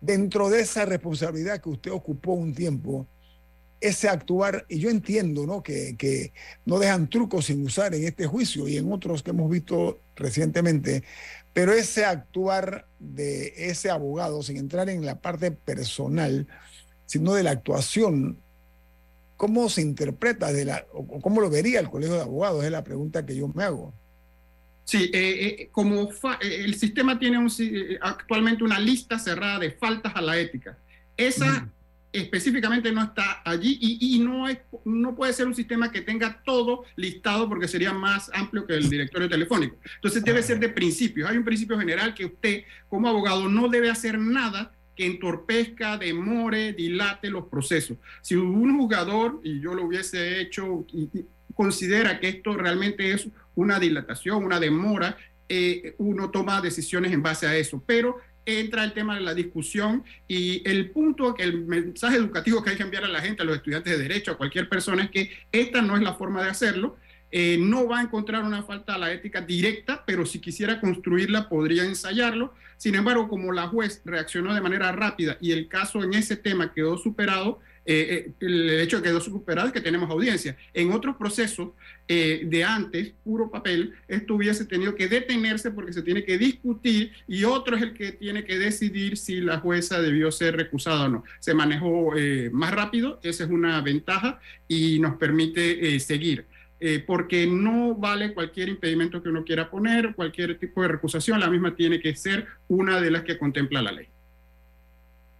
Dentro 0.00 0.48
de 0.48 0.60
esa 0.60 0.86
responsabilidad 0.86 1.60
que 1.60 1.68
usted 1.68 1.90
ocupó 1.90 2.32
un 2.32 2.54
tiempo, 2.54 3.06
ese 3.80 4.08
actuar, 4.08 4.64
y 4.68 4.80
yo 4.80 4.90
entiendo 4.90 5.46
¿no? 5.46 5.62
Que, 5.62 5.94
que, 5.96 6.32
no 6.64 6.78
dejan 6.78 7.08
trucos 7.08 7.46
sin 7.46 7.64
usar 7.64 7.94
en 7.94 8.04
este 8.04 8.26
juicio 8.26 8.66
y 8.66 8.76
en 8.76 8.90
otros 8.90 9.22
que 9.22 9.30
hemos 9.30 9.50
visto 9.50 10.00
recientemente, 10.16 11.04
pero 11.52 11.72
ese 11.72 12.04
actuar 12.04 12.86
de 12.98 13.52
ese 13.56 13.90
abogado, 13.90 14.42
sin 14.42 14.56
entrar 14.56 14.88
en 14.88 15.04
la 15.04 15.20
parte 15.20 15.50
personal, 15.50 16.46
sino 17.06 17.34
de 17.34 17.42
la 17.42 17.50
actuación, 17.50 18.38
¿cómo 19.38 19.70
se 19.70 19.80
interpreta 19.80 20.52
de 20.52 20.66
la, 20.66 20.84
o 20.92 21.20
cómo 21.20 21.40
lo 21.40 21.48
vería 21.48 21.80
el 21.80 21.88
Colegio 21.88 22.16
de 22.16 22.22
Abogados? 22.22 22.64
Es 22.64 22.70
la 22.70 22.84
pregunta 22.84 23.24
que 23.24 23.34
yo 23.34 23.48
me 23.48 23.64
hago. 23.64 23.94
Sí, 24.84 25.10
eh, 25.14 25.38
eh, 25.60 25.68
como 25.70 26.02
eh, 26.02 26.64
el 26.64 26.74
sistema 26.74 27.18
tiene 27.18 27.38
un, 27.38 27.50
actualmente 28.00 28.64
una 28.64 28.80
lista 28.80 29.18
cerrada 29.18 29.60
de 29.60 29.70
faltas 29.70 30.14
a 30.14 30.20
la 30.20 30.36
ética. 30.38 30.76
Esa 31.16 31.70
específicamente 32.10 32.90
no 32.90 33.04
está 33.04 33.42
allí 33.44 33.78
y, 33.80 34.16
y, 34.16 34.18
no, 34.18 34.48
es, 34.48 34.58
no 34.84 35.14
puede 35.14 35.32
ser 35.34 35.46
un 35.46 35.54
sistema 35.54 35.92
que 35.92 36.00
tenga 36.00 36.42
todo 36.42 36.84
listado 36.96 37.48
porque 37.48 37.68
sería 37.68 37.92
más 37.92 38.30
amplio 38.32 38.66
que 38.66 38.74
el 38.74 38.88
directorio 38.88 39.28
telefónico. 39.28 39.76
Entonces 39.96 40.24
debe 40.24 40.42
ser 40.42 40.58
de 40.58 40.70
principios. 40.70 41.30
Hay 41.30 41.36
un 41.36 41.44
principio 41.44 41.78
general 41.78 42.14
que 42.14 42.24
usted 42.24 42.62
como 42.88 43.08
abogado 43.08 43.48
no 43.48 43.68
debe 43.68 43.90
hacer 43.90 44.18
nada 44.18 44.72
que 44.98 45.06
entorpezca, 45.06 45.96
demore, 45.96 46.72
dilate 46.72 47.30
los 47.30 47.44
procesos. 47.46 47.98
Si 48.20 48.34
un 48.34 48.76
jugador, 48.76 49.40
y 49.44 49.60
yo 49.60 49.72
lo 49.72 49.84
hubiese 49.84 50.40
hecho, 50.40 50.84
considera 51.54 52.18
que 52.18 52.30
esto 52.30 52.56
realmente 52.56 53.12
es 53.12 53.28
una 53.54 53.78
dilatación, 53.78 54.42
una 54.44 54.58
demora, 54.58 55.16
eh, 55.48 55.94
uno 55.98 56.30
toma 56.30 56.60
decisiones 56.60 57.12
en 57.12 57.22
base 57.22 57.46
a 57.46 57.56
eso. 57.56 57.80
Pero 57.86 58.16
entra 58.44 58.82
el 58.82 58.92
tema 58.92 59.14
de 59.14 59.20
la 59.20 59.34
discusión 59.34 60.02
y 60.26 60.68
el 60.68 60.90
punto, 60.90 61.36
el 61.38 61.64
mensaje 61.64 62.16
educativo 62.16 62.64
que 62.64 62.70
hay 62.70 62.76
que 62.76 62.82
enviar 62.82 63.04
a 63.04 63.08
la 63.08 63.20
gente, 63.20 63.42
a 63.42 63.44
los 63.44 63.54
estudiantes 63.54 63.96
de 63.96 64.02
derecho, 64.02 64.32
a 64.32 64.36
cualquier 64.36 64.68
persona, 64.68 65.04
es 65.04 65.10
que 65.10 65.30
esta 65.52 65.80
no 65.80 65.94
es 65.94 66.02
la 66.02 66.14
forma 66.14 66.42
de 66.42 66.50
hacerlo. 66.50 66.96
Eh, 67.30 67.58
no 67.60 67.86
va 67.86 67.98
a 67.98 68.02
encontrar 68.02 68.42
una 68.42 68.62
falta 68.62 68.94
a 68.94 68.98
la 68.98 69.12
ética 69.12 69.42
directa, 69.42 70.02
pero 70.06 70.24
si 70.24 70.38
quisiera 70.38 70.80
construirla 70.80 71.48
podría 71.48 71.84
ensayarlo. 71.84 72.54
Sin 72.76 72.94
embargo, 72.94 73.28
como 73.28 73.52
la 73.52 73.68
juez 73.68 74.00
reaccionó 74.04 74.54
de 74.54 74.60
manera 74.60 74.92
rápida 74.92 75.36
y 75.40 75.52
el 75.52 75.68
caso 75.68 76.02
en 76.02 76.14
ese 76.14 76.36
tema 76.36 76.72
quedó 76.72 76.96
superado, 76.96 77.60
eh, 77.84 78.28
eh, 78.28 78.32
el 78.40 78.70
hecho 78.80 78.98
de 78.98 79.02
que 79.02 79.08
quedó 79.08 79.20
superado 79.20 79.68
es 79.68 79.72
que 79.72 79.80
tenemos 79.80 80.10
audiencia. 80.10 80.56
En 80.72 80.92
otros 80.92 81.16
procesos 81.16 81.70
de 82.06 82.64
antes, 82.64 83.12
puro 83.22 83.50
papel, 83.50 83.92
esto 84.08 84.34
hubiese 84.34 84.64
tenido 84.64 84.94
que 84.94 85.08
detenerse 85.08 85.70
porque 85.70 85.92
se 85.92 86.00
tiene 86.00 86.24
que 86.24 86.38
discutir 86.38 87.12
y 87.26 87.44
otro 87.44 87.76
es 87.76 87.82
el 87.82 87.92
que 87.92 88.12
tiene 88.12 88.44
que 88.44 88.58
decidir 88.58 89.18
si 89.18 89.42
la 89.42 89.58
jueza 89.58 90.00
debió 90.00 90.32
ser 90.32 90.56
recusada 90.56 91.04
o 91.04 91.08
no. 91.10 91.24
Se 91.38 91.52
manejó 91.52 92.12
más 92.50 92.72
rápido, 92.72 93.20
esa 93.22 93.44
es 93.44 93.50
una 93.50 93.78
ventaja 93.82 94.40
y 94.66 94.98
nos 95.00 95.16
permite 95.16 96.00
seguir. 96.00 96.46
Porque 97.06 97.46
no 97.46 97.94
vale 97.94 98.34
cualquier 98.34 98.68
impedimento 98.68 99.22
que 99.22 99.28
uno 99.28 99.44
quiera 99.44 99.68
poner, 99.68 100.14
cualquier 100.14 100.58
tipo 100.58 100.82
de 100.82 100.88
recusación, 100.88 101.40
la 101.40 101.50
misma 101.50 101.74
tiene 101.74 102.00
que 102.00 102.14
ser 102.14 102.46
una 102.68 103.00
de 103.00 103.10
las 103.10 103.24
que 103.24 103.36
contempla 103.36 103.82
la 103.82 103.92
ley. 103.92 104.06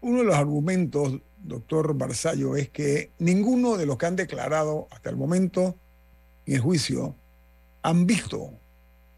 Uno 0.01 0.19
de 0.19 0.25
los 0.25 0.35
argumentos 0.35 1.21
doctor 1.43 1.95
Barzallo, 1.95 2.57
es 2.57 2.69
que 2.71 3.11
ninguno 3.19 3.77
de 3.77 3.87
los 3.87 3.97
que 3.99 4.07
han 4.07 4.17
declarado 4.17 4.89
hasta 4.91 5.11
el 5.11 5.17
momento 5.17 5.77
en 6.47 6.55
el 6.55 6.61
juicio 6.61 7.15
han 7.83 8.07
visto 8.07 8.53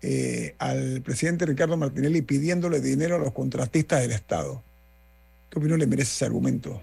eh, 0.02 0.54
al 0.58 1.02
presidente 1.02 1.46
Ricardo 1.46 1.76
Martinelli 1.76 2.22
pidiéndole 2.22 2.80
dinero 2.80 3.16
a 3.16 3.18
los 3.18 3.32
contratistas 3.32 4.00
del 4.02 4.12
Estado. 4.12 4.62
¿Qué 5.50 5.58
opinión 5.58 5.80
le 5.80 5.86
merece 5.86 6.12
ese 6.12 6.24
argumento? 6.26 6.82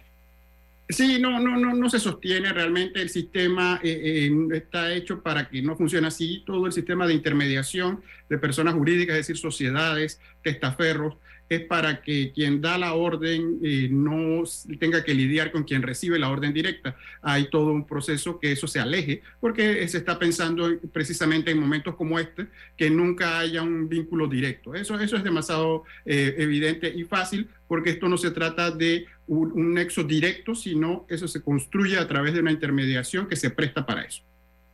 Sí, 0.89 1.19
no, 1.19 1.39
no, 1.39 1.57
no, 1.57 1.73
no 1.73 1.89
se 1.89 1.99
sostiene 1.99 2.53
realmente. 2.53 3.01
El 3.01 3.09
sistema 3.09 3.79
eh, 3.83 4.31
está 4.53 4.93
hecho 4.93 5.21
para 5.21 5.49
que 5.49 5.61
no 5.61 5.75
funcione 5.75 6.07
así. 6.07 6.43
Todo 6.45 6.65
el 6.65 6.71
sistema 6.71 7.05
de 7.05 7.13
intermediación 7.13 8.01
de 8.29 8.37
personas 8.37 8.73
jurídicas, 8.73 9.15
es 9.17 9.27
decir, 9.27 9.37
sociedades, 9.37 10.21
testaferros, 10.41 11.17
es 11.49 11.61
para 11.61 12.01
que 12.01 12.31
quien 12.33 12.61
da 12.61 12.77
la 12.77 12.93
orden 12.93 13.59
eh, 13.63 13.87
no 13.89 14.43
tenga 14.79 15.03
que 15.03 15.13
lidiar 15.13 15.51
con 15.51 15.63
quien 15.63 15.81
recibe 15.81 16.19
la 16.19 16.29
orden 16.29 16.53
directa. 16.53 16.95
Hay 17.21 17.49
todo 17.49 17.71
un 17.71 17.85
proceso 17.85 18.39
que 18.39 18.51
eso 18.51 18.67
se 18.67 18.79
aleje, 18.79 19.21
porque 19.39 19.87
se 19.87 19.99
está 19.99 20.19
pensando 20.19 20.69
precisamente 20.91 21.51
en 21.51 21.59
momentos 21.59 21.95
como 21.95 22.19
este, 22.19 22.47
que 22.75 22.89
nunca 22.89 23.39
haya 23.39 23.61
un 23.61 23.87
vínculo 23.87 24.27
directo. 24.27 24.75
Eso, 24.75 24.99
eso 24.99 25.15
es 25.15 25.23
demasiado 25.23 25.83
eh, 26.05 26.35
evidente 26.37 26.91
y 26.93 27.03
fácil, 27.03 27.49
porque 27.67 27.91
esto 27.91 28.09
no 28.09 28.17
se 28.17 28.31
trata 28.31 28.71
de 28.71 29.05
un, 29.27 29.51
un 29.53 29.73
nexo 29.73 30.03
directo, 30.03 30.55
sino 30.55 31.05
eso 31.09 31.27
se 31.27 31.41
construye 31.41 31.97
a 31.97 32.07
través 32.07 32.33
de 32.33 32.41
una 32.41 32.51
intermediación 32.51 33.27
que 33.27 33.35
se 33.35 33.49
presta 33.49 33.85
para 33.85 34.03
eso. 34.03 34.21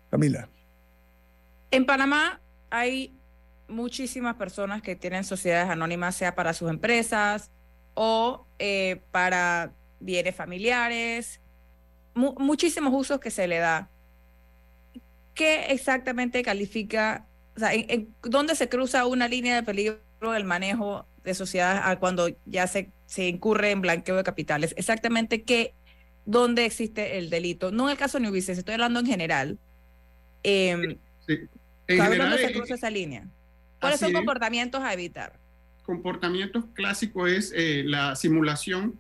Camila. 0.10 0.50
En 1.72 1.86
Panamá 1.86 2.40
hay 2.70 3.12
muchísimas 3.68 4.36
personas 4.36 4.82
que 4.82 4.96
tienen 4.96 5.24
sociedades 5.24 5.70
anónimas, 5.70 6.16
sea 6.16 6.36
para 6.36 6.54
sus 6.54 6.70
empresas 6.70 7.52
o 7.94 8.46
eh, 8.60 9.02
para 9.12 9.74
bienes 10.00 10.36
familiares, 10.36 11.40
muchísimos 12.14 12.94
usos 12.94 13.20
que 13.20 13.32
se 13.32 13.48
le 13.48 13.58
da. 13.58 13.90
¿Qué 15.34 15.68
exactamente 15.70 16.44
califica, 16.44 17.28
o 17.56 17.60
sea, 17.60 17.74
en, 17.74 18.14
dónde 18.22 18.56
se 18.56 18.70
cruza 18.70 19.06
una 19.06 19.28
línea 19.28 19.56
de 19.56 19.64
peligro 19.64 20.00
del 20.22 20.44
manejo 20.44 21.08
de 21.24 21.34
sociedades 21.34 21.98
cuando 22.00 22.30
ya 22.46 22.68
se, 22.68 22.92
se 23.06 23.28
incurre 23.28 23.72
en 23.72 23.82
blanqueo 23.82 24.16
de 24.16 24.24
capitales? 24.24 24.76
Exactamente 24.78 25.44
qué, 25.44 25.74
dónde 26.26 26.66
existe 26.66 27.18
el 27.18 27.30
delito. 27.30 27.72
No 27.72 27.86
en 27.86 27.92
el 27.92 27.98
caso 27.98 28.20
de 28.20 28.30
New 28.30 28.36
estoy 28.36 28.74
hablando 28.74 29.00
en 29.00 29.06
general. 29.08 29.58
Eh, 30.44 30.98
sí. 31.26 31.40
En 31.88 32.02
general, 32.02 32.38
se 32.38 32.54
cruza 32.54 32.76
esa 32.76 32.90
línea? 32.90 33.28
¿Cuáles 33.84 34.00
son 34.00 34.14
comportamientos 34.14 34.82
a 34.82 34.94
evitar? 34.94 35.40
Comportamientos 35.84 36.66
clásicos 36.74 37.30
es 37.30 37.54
eh, 37.56 37.84
la 37.86 38.16
simulación 38.16 38.98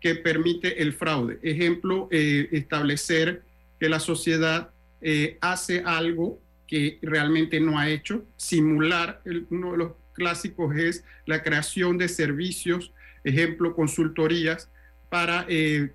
que 0.00 0.14
permite 0.14 0.82
el 0.82 0.92
fraude. 0.92 1.38
Ejemplo, 1.42 2.08
eh, 2.10 2.48
establecer 2.52 3.42
que 3.80 3.88
la 3.88 3.98
sociedad 3.98 4.70
eh, 5.00 5.38
hace 5.40 5.82
algo 5.84 6.38
que 6.66 6.98
realmente 7.00 7.60
no 7.60 7.78
ha 7.78 7.88
hecho. 7.88 8.24
Simular, 8.36 9.22
uno 9.50 9.72
de 9.72 9.78
los 9.78 9.92
clásicos 10.12 10.76
es 10.76 11.04
la 11.24 11.42
creación 11.42 11.96
de 11.96 12.08
servicios, 12.08 12.92
ejemplo, 13.24 13.74
consultorías 13.74 14.70
para 15.08 15.46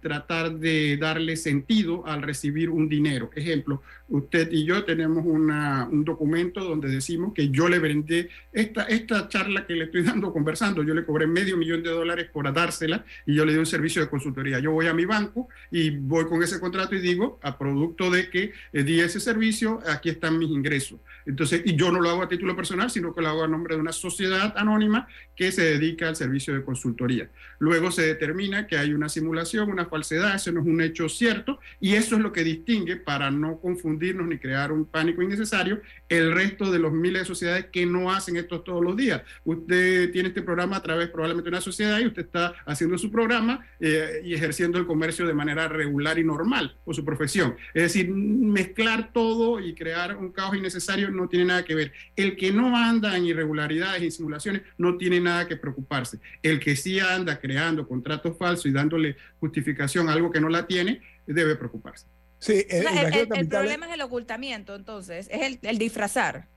tratar 0.01 0.53
de 0.53 0.97
darle 0.97 1.35
sentido 1.35 2.05
al 2.05 2.21
recibir 2.21 2.69
un 2.69 2.87
dinero. 2.87 3.29
Ejemplo, 3.35 3.81
usted 4.07 4.51
y 4.51 4.65
yo 4.65 4.83
tenemos 4.83 5.25
un 5.25 6.03
documento 6.05 6.63
donde 6.63 6.89
decimos 6.89 7.33
que 7.33 7.49
yo 7.49 7.69
le 7.69 7.79
vendé 7.79 8.29
esta, 8.51 8.83
esta 8.83 9.27
charla 9.27 9.65
que 9.65 9.73
le 9.73 9.85
estoy 9.85 10.03
dando 10.03 10.33
conversando, 10.33 10.83
yo 10.83 10.93
le 10.93 11.05
cobré 11.05 11.27
medio 11.27 11.57
millón 11.57 11.83
de 11.83 11.89
dólares 11.89 12.29
por 12.31 12.51
dársela 12.53 13.05
y 13.25 13.35
yo 13.35 13.45
le 13.45 13.53
di 13.53 13.59
un 13.59 13.65
servicio 13.65 14.01
de 14.01 14.09
consultoría. 14.09 14.59
Yo 14.59 14.71
voy 14.71 14.87
a 14.87 14.93
mi 14.93 15.05
banco 15.05 15.47
y 15.69 15.91
voy 15.91 16.25
con 16.25 16.41
ese 16.43 16.59
contrato 16.59 16.95
y 16.95 17.01
digo, 17.01 17.39
a 17.41 17.57
producto 17.57 18.09
de 18.09 18.29
que 18.29 18.51
eh, 18.73 18.83
di 18.83 18.99
ese 18.99 19.19
servicio, 19.19 19.79
aquí 19.87 20.09
están 20.09 20.37
mis 20.37 20.49
ingresos. 20.49 20.99
Entonces, 21.25 21.61
y 21.65 21.75
yo 21.75 21.91
no 21.91 21.99
lo 22.01 22.09
hago 22.09 22.23
a 22.23 22.27
título 22.27 22.55
personal, 22.55 22.89
sino 22.89 23.13
que 23.13 23.21
lo 23.21 23.29
hago 23.29 23.43
a 23.43 23.47
nombre 23.47 23.75
de 23.75 23.81
una 23.81 23.91
sociedad 23.91 24.53
anónima 24.57 25.07
que 25.35 25.51
se 25.51 25.63
dedica 25.63 26.07
al 26.07 26.15
servicio 26.15 26.53
de 26.53 26.63
consultoría. 26.63 27.29
Luego 27.59 27.91
se 27.91 28.03
determina 28.03 28.67
que 28.67 28.77
hay 28.77 28.93
una 29.01 29.09
simulación, 29.09 29.69
una 29.69 29.85
falsedad, 29.85 30.35
eso 30.35 30.51
no 30.51 30.61
es 30.61 30.67
un 30.67 30.81
hecho 30.81 31.09
cierto 31.09 31.59
y 31.79 31.95
eso 31.95 32.15
es 32.15 32.21
lo 32.21 32.31
que 32.31 32.43
distingue 32.43 32.97
para 32.97 33.31
no 33.31 33.59
confundir 33.59 34.15
ni 34.15 34.37
crear 34.37 34.71
un 34.71 34.85
pánico 34.85 35.21
innecesario 35.21 35.81
el 36.09 36.31
resto 36.33 36.71
de 36.71 36.79
los 36.79 36.91
miles 36.91 37.23
de 37.23 37.25
sociedades 37.25 37.65
que 37.71 37.85
no 37.85 38.11
hacen 38.11 38.37
esto 38.37 38.61
todos 38.61 38.83
los 38.83 38.95
días. 38.95 39.21
Usted 39.43 40.11
tiene 40.11 40.29
este 40.29 40.41
programa 40.41 40.77
a 40.77 40.83
través 40.83 41.09
probablemente 41.09 41.49
de 41.49 41.55
una 41.55 41.61
sociedad 41.61 41.99
y 41.99 42.07
usted 42.07 42.23
está 42.23 42.53
haciendo 42.65 42.97
su 42.97 43.11
programa 43.11 43.65
eh, 43.79 44.21
y 44.23 44.33
ejerciendo 44.33 44.77
el 44.77 44.85
comercio 44.85 45.25
de 45.25 45.33
manera 45.33 45.67
regular 45.67 46.19
y 46.19 46.23
normal 46.23 46.75
o 46.85 46.93
su 46.93 47.03
profesión. 47.03 47.55
Es 47.73 47.83
decir, 47.83 48.09
mezclar 48.09 49.11
todo 49.13 49.59
y 49.59 49.73
crear 49.73 50.15
un 50.15 50.31
caos 50.31 50.55
innecesario 50.55 51.09
no 51.09 51.27
tiene 51.27 51.45
nada 51.45 51.65
que 51.65 51.75
ver. 51.75 51.91
El 52.15 52.35
que 52.35 52.51
no 52.51 52.75
anda 52.75 53.17
en 53.17 53.25
irregularidades 53.25 54.03
y 54.03 54.11
simulaciones 54.11 54.61
no 54.77 54.97
tiene 54.97 55.19
nada 55.19 55.47
que 55.47 55.55
preocuparse. 55.55 56.19
El 56.43 56.59
que 56.59 56.75
sí 56.75 56.99
anda 56.99 57.39
creando 57.39 57.87
contratos 57.87 58.37
falsos 58.37 58.65
y 58.65 58.71
dándole 58.91 59.15
justificación 59.39 60.09
a 60.09 60.13
algo 60.13 60.31
que 60.31 60.41
no 60.41 60.49
la 60.49 60.67
tiene, 60.67 61.01
debe 61.25 61.55
preocuparse. 61.55 62.05
Sí, 62.39 62.65
el, 62.69 63.47
problema 63.47 63.87
es 63.87 63.93
el 63.93 64.01
ocultamiento, 64.01 64.75
entonces, 64.75 65.29
es 65.31 65.59
el, 65.61 65.77
disfrazar. 65.77 66.47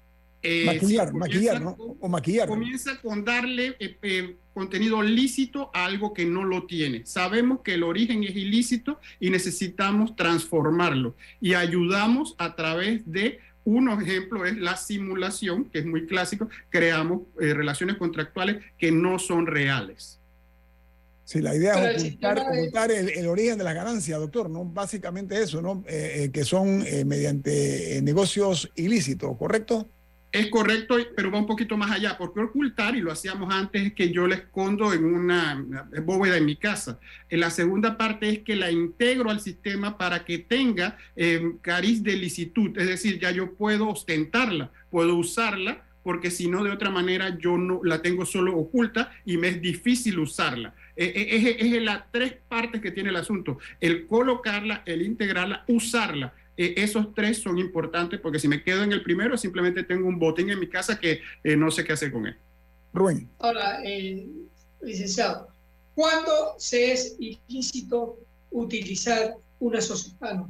Eh, 0.42 0.64
maquillar, 0.66 1.12
maquillar, 1.12 1.60
¿no? 1.60 1.76
O 2.00 2.08
maquillar. 2.08 2.48
Comienza 2.48 3.00
con 3.00 3.24
darle 3.24 3.76
eh, 3.78 3.96
eh, 4.02 4.36
contenido 4.52 5.02
lícito 5.02 5.70
a 5.74 5.86
algo 5.86 6.12
que 6.12 6.24
no 6.24 6.44
lo 6.44 6.66
tiene. 6.66 7.04
Sabemos 7.06 7.60
que 7.60 7.74
el 7.74 7.82
origen 7.82 8.24
es 8.24 8.34
ilícito 8.34 8.98
y 9.20 9.30
necesitamos 9.30 10.16
transformarlo. 10.16 11.16
Y 11.40 11.54
ayudamos 11.54 12.34
a 12.38 12.56
través 12.56 13.10
de, 13.10 13.40
un 13.64 13.88
ejemplo 13.88 14.44
es 14.44 14.56
la 14.56 14.76
simulación, 14.76 15.66
que 15.66 15.78
es 15.78 15.86
muy 15.86 16.06
clásico, 16.06 16.48
creamos 16.68 17.22
relaciones 17.36 17.96
contractuales 17.96 18.62
que 18.78 18.90
no 18.90 19.18
son 19.18 19.46
reales. 19.46 20.18
Sí, 21.24 21.40
la 21.40 21.54
idea 21.54 21.90
es 21.90 22.04
ocultar, 22.04 22.90
el, 22.90 23.26
origen 23.26 23.56
de 23.56 23.64
las 23.64 23.74
ganancias, 23.74 24.20
doctor, 24.20 24.50
¿no? 24.50 24.64
Básicamente 24.64 25.42
eso, 25.42 25.62
¿no? 25.62 25.82
Eh, 25.88 26.24
eh, 26.24 26.30
que 26.30 26.44
son 26.44 26.84
eh, 26.86 27.04
mediante 27.06 28.00
negocios 28.02 28.70
ilícitos, 28.74 29.34
¿correcto? 29.38 29.88
Es 30.30 30.48
correcto, 30.50 30.96
pero 31.16 31.30
va 31.30 31.38
un 31.38 31.46
poquito 31.46 31.78
más 31.78 31.92
allá, 31.92 32.18
porque 32.18 32.40
ocultar, 32.40 32.94
y 32.94 33.00
lo 33.00 33.10
hacíamos 33.10 33.54
antes, 33.54 33.86
es 33.86 33.92
que 33.94 34.10
yo 34.10 34.26
la 34.26 34.34
escondo 34.34 34.92
en 34.92 35.04
una 35.04 35.64
bóveda 36.02 36.36
en 36.36 36.44
mi 36.44 36.56
casa. 36.56 36.98
En 37.30 37.40
la 37.40 37.50
segunda 37.50 37.96
parte 37.96 38.28
es 38.28 38.38
que 38.40 38.56
la 38.56 38.70
integro 38.70 39.30
al 39.30 39.40
sistema 39.40 39.96
para 39.96 40.24
que 40.24 40.40
tenga 40.40 40.98
cariz 41.62 42.02
de 42.02 42.16
licitud, 42.16 42.76
es 42.76 42.88
decir, 42.88 43.20
ya 43.20 43.30
yo 43.30 43.54
puedo 43.54 43.88
ostentarla, 43.88 44.72
puedo 44.90 45.14
usarla, 45.14 45.83
porque 46.04 46.30
si 46.30 46.48
no, 46.48 46.62
de 46.62 46.70
otra 46.70 46.90
manera, 46.90 47.36
yo 47.38 47.56
no 47.56 47.80
la 47.82 48.02
tengo 48.02 48.26
solo 48.26 48.56
oculta 48.56 49.10
y 49.24 49.38
me 49.38 49.48
es 49.48 49.60
difícil 49.60 50.18
usarla. 50.18 50.74
Eh, 50.94 51.12
eh, 51.16 51.56
es, 51.58 51.82
las 51.82 52.04
tres 52.12 52.34
partes 52.46 52.80
que 52.82 52.92
tiene 52.92 53.08
el 53.08 53.16
asunto, 53.16 53.58
el 53.80 54.06
colocarla, 54.06 54.82
el 54.84 55.00
integrarla, 55.00 55.64
usarla. 55.66 56.34
Eh, 56.58 56.74
esos 56.76 57.14
tres 57.14 57.38
son 57.38 57.58
importantes 57.58 58.20
porque 58.20 58.38
si 58.38 58.46
me 58.46 58.62
quedo 58.62 58.82
en 58.82 58.92
el 58.92 59.02
primero, 59.02 59.38
simplemente 59.38 59.82
tengo 59.82 60.06
un 60.06 60.18
botín 60.18 60.50
en 60.50 60.60
mi 60.60 60.68
casa 60.68 61.00
que 61.00 61.22
no 61.42 61.70
sé 61.70 61.84
qué 61.84 61.94
hacer 61.94 62.12
con 62.12 62.26
él. 62.26 62.36
Rubén. 62.92 63.28
Ahora, 63.38 63.80
licenciado, 64.82 65.48
¿cuándo 65.94 66.54
se 66.58 66.92
es 66.92 67.16
ilícito 67.18 68.18
utilizar 68.50 69.34
una 69.58 69.80
sociedad 69.80 70.44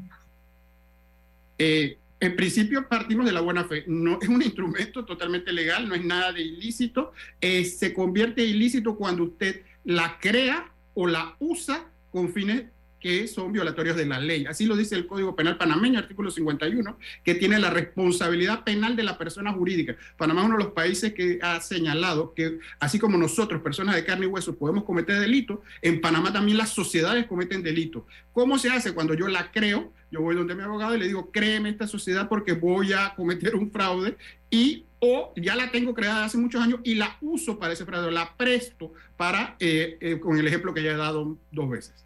en 2.27 2.37
principio 2.37 2.89
partimos 2.89 3.27
de 3.27 3.33
la 3.33 3.41
buena 3.41 3.65
fe. 3.65 3.85
No 3.87 4.19
es 4.21 4.29
un 4.29 4.43
instrumento 4.43 5.05
totalmente 5.05 5.53
legal, 5.53 5.89
no 5.89 5.95
es 5.95 6.05
nada 6.05 6.33
de 6.33 6.43
ilícito. 6.43 7.13
se 7.41 7.93
convierte 7.93 8.45
ilícito 8.45 8.97
cuando 8.97 9.25
usted 9.25 9.63
la 9.85 10.19
crea 10.21 10.73
o 10.95 11.07
la 11.07 11.37
usa 11.39 11.91
con 12.11 12.33
fines 12.33 12.65
que 13.05 13.29
son 13.29 13.53
violatorios 13.53 13.99
de 13.99 14.07
la 14.07 14.19
ley. 14.19 14.47
Así 14.47 14.65
lo 14.65 14.75
dice 14.75 14.95
el 14.95 15.07
Código 15.07 15.37
Penal 15.37 15.59
panameño, 15.59 15.99
artículo 15.99 16.31
51, 16.31 16.97
que 17.23 17.35
tiene 17.35 17.59
la 17.59 17.69
responsabilidad 17.69 18.65
penal 18.65 18.97
de 18.97 19.03
la 19.03 19.19
persona 19.19 19.53
jurídica. 19.53 19.95
Panamá 20.17 20.41
es 20.41 20.47
uno 20.47 20.57
de 20.57 20.65
los 20.65 20.73
países 20.73 21.13
que 21.13 21.39
ha 21.43 21.61
señalado 21.61 22.33
que, 22.33 22.61
así 22.81 22.99
como 22.99 23.19
nosotros, 23.19 23.61
personas 23.61 23.95
de 23.95 24.07
carne 24.07 24.25
y 24.25 24.29
hueso, 24.31 24.57
podemos 24.57 24.85
cometer 24.85 25.21
delitos, 25.21 25.59
en 25.83 26.01
Panamá 26.01 26.33
también 26.33 26.57
las 26.57 26.71
sociedades 26.71 27.27
cometen 27.27 27.63
delitos. 27.63 28.05
¿Cómo 28.33 28.57
se 28.57 28.71
hace? 28.71 28.95
Cuando 28.95 29.13
yo 29.13 29.29
la 29.29 29.53
creo, 29.53 29.93
yo 30.11 30.23
voy 30.23 30.35
donde 30.35 30.55
mi 30.55 30.63
abogado 30.63 30.97
y 30.97 30.99
le 30.99 31.07
digo, 31.07 31.31
créeme 31.31 31.69
esta 31.69 31.87
sociedad 31.87 32.27
porque 32.27 32.55
voy 32.55 32.95
a 32.95 33.13
cometer 33.15 33.55
un 33.55 33.71
fraude 33.71 34.17
y 34.49 34.87
o 35.01 35.35
ya 35.37 35.55
la 35.57 35.71
tengo 35.71 35.93
creada 35.93 36.25
hace 36.25 36.39
muchos 36.39 36.63
años 36.63 36.81
y 36.85 36.95
la 36.95 37.19
uso 37.21 37.59
para 37.59 37.75
ese 37.75 37.85
fraude, 37.85 38.11
la 38.11 38.35
presto 38.35 38.95
para, 39.19 39.57
eh, 39.61 39.99
eh, 40.01 40.19
con 40.19 40.39
el 40.39 40.47
ejemplo 40.47 40.73
que 40.73 40.83
ya 40.83 40.93
he 40.93 40.97
dado 40.97 41.37
dos 41.53 41.69
veces. 41.69 42.04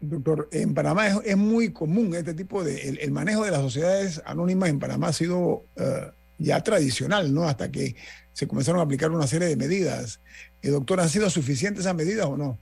Doctor, 0.00 0.48
en 0.52 0.74
Panamá 0.74 1.08
es, 1.24 1.36
muy 1.36 1.72
común 1.72 2.14
este 2.14 2.34
tipo 2.34 2.62
de, 2.62 2.98
el, 3.00 3.10
manejo 3.12 3.44
de 3.44 3.50
las 3.50 3.62
sociedades 3.62 4.22
anónimas 4.26 4.68
en 4.68 4.78
Panamá 4.78 5.08
ha 5.08 5.12
sido 5.12 5.64
eh, 5.76 6.10
ya 6.38 6.62
tradicional, 6.62 7.32
¿no? 7.32 7.44
Hasta 7.44 7.70
que 7.72 7.96
se 8.32 8.46
comenzaron 8.46 8.80
a 8.80 8.84
aplicar 8.84 9.10
una 9.10 9.26
serie 9.26 9.48
de 9.48 9.56
medidas. 9.56 10.20
Eh, 10.62 10.68
doctor, 10.68 11.00
¿han 11.00 11.08
sido 11.08 11.30
suficientes 11.30 11.80
esas 11.80 11.94
medidas 11.94 12.26
o 12.26 12.36
no? 12.36 12.58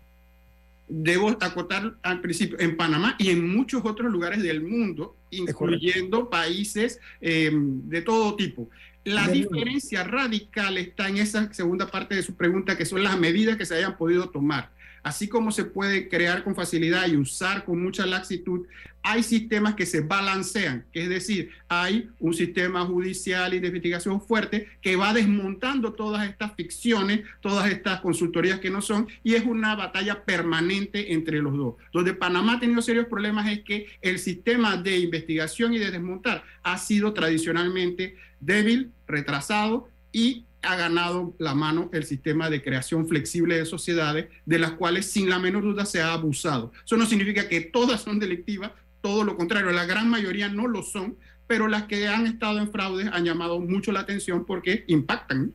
Debo 0.87 1.31
acotar 1.40 1.94
al 2.03 2.20
principio, 2.20 2.61
en 2.61 2.77
Panamá 2.77 3.16
y 3.18 3.31
en 3.31 3.49
muchos 3.49 3.85
otros 3.85 4.12
lugares 4.12 4.42
del 4.42 4.62
mundo, 4.62 5.16
incluyendo 5.31 6.31
países 6.31 7.01
em, 7.20 7.88
de 7.88 8.03
todo 8.03 8.37
tipo. 8.37 8.68
La 9.03 9.27
diferencia 9.29 10.05
radical 10.05 10.79
está 10.79 11.09
en 11.09 11.18
esa 11.18 11.53
segunda 11.53 11.90
parte 11.90 12.14
de 12.14 12.23
su 12.23 12.37
pregunta, 12.37 12.77
que 12.77 12.87
son 12.87 13.03
las 13.03 13.18
medidas 13.18 13.57
que 13.57 13.66
se 13.66 13.75
hayan 13.75 13.97
podido 13.97 14.31
tomar 14.31 14.70
así 15.05 15.29
como 15.29 15.53
se 15.53 15.64
puede 15.64 16.09
crear 16.09 16.43
con 16.43 16.57
facilidad 16.57 17.07
y 17.07 17.17
usar 17.17 17.64
con 17.64 17.81
mucha 17.81 18.05
laxitud, 18.07 18.67
hay 19.07 19.23
sistemas 19.23 19.75
que 19.75 19.85
se 19.85 20.01
balancean, 20.01 20.87
es 20.95 21.11
decir, 21.11 21.51
hay 21.69 22.09
un 22.21 22.33
sistema 22.33 22.87
judicial 22.87 23.53
y 23.53 23.61
de 23.61 23.69
investigación 23.69 24.19
fuerte 24.19 24.67
que 24.81 24.97
va 24.97 25.12
desmontando 25.12 25.93
todas 25.93 26.27
estas 26.27 26.55
ficciones, 26.55 27.21
todas 27.43 27.71
estas 27.71 28.01
consultorías 28.01 28.61
que 28.61 28.71
no 28.71 28.81
son, 28.81 29.07
y 29.23 29.35
es 29.35 29.45
una 29.45 29.77
batalla 29.77 30.25
permanente 30.25 31.12
entre 31.12 31.43
los 31.43 31.55
dos. 31.55 31.75
Donde 31.93 32.14
Panamá 32.14 32.55
ha 32.55 32.61
tenido 32.61 32.81
serios 32.81 33.07
problemas 33.07 33.47
es 33.53 33.61
que 33.61 33.87
el 34.01 34.19
sistema 34.19 34.79
de 34.79 34.97
investigación 34.97 35.75
y 35.75 35.79
de 35.79 35.90
desmontar 35.90 36.43
ha 36.62 36.79
sido 36.79 37.12
tradicionalmente 37.12 38.17
débil, 38.40 38.90
retrasado 39.07 39.90
y 40.12 40.47
ha 40.64 40.77
ganado 40.77 41.35
la 41.38 41.55
mano 41.55 41.90
el 41.92 42.05
sistema 42.05 42.50
de 42.50 42.62
creación 42.62 43.07
flexible 43.07 43.57
de 43.57 43.66
sociedades, 43.66 44.27
de 44.46 44.59
las 44.59 44.72
cuales 44.72 45.07
sin 45.07 45.29
la 45.29 45.38
menor 45.38 45.62
duda 45.62 45.87
se 45.87 46.00
ha 46.00 46.12
abusado. 46.12 46.72
Eso 46.85 46.96
no 46.96 47.07
significa 47.07 47.48
que 47.48 47.61
todas 47.61 48.00
son 48.00 48.18
delictivas, 48.18 48.72
todo 49.00 49.24
lo 49.24 49.37
contrario, 49.37 49.70
la 49.70 49.85
gran 49.85 50.09
mayoría 50.09 50.48
no 50.48 50.66
lo 50.66 50.83
son, 50.83 51.16
pero 51.46 51.68
las 51.68 51.85
que 51.85 52.09
han 52.09 52.27
estado 52.27 52.59
en 52.59 52.72
fraudes 52.72 53.09
han 53.12 53.24
llamado 53.24 53.61
mucho 53.61 53.92
la 53.92 54.00
atención 54.00 54.44
porque 54.44 54.85
impactan. 54.88 55.55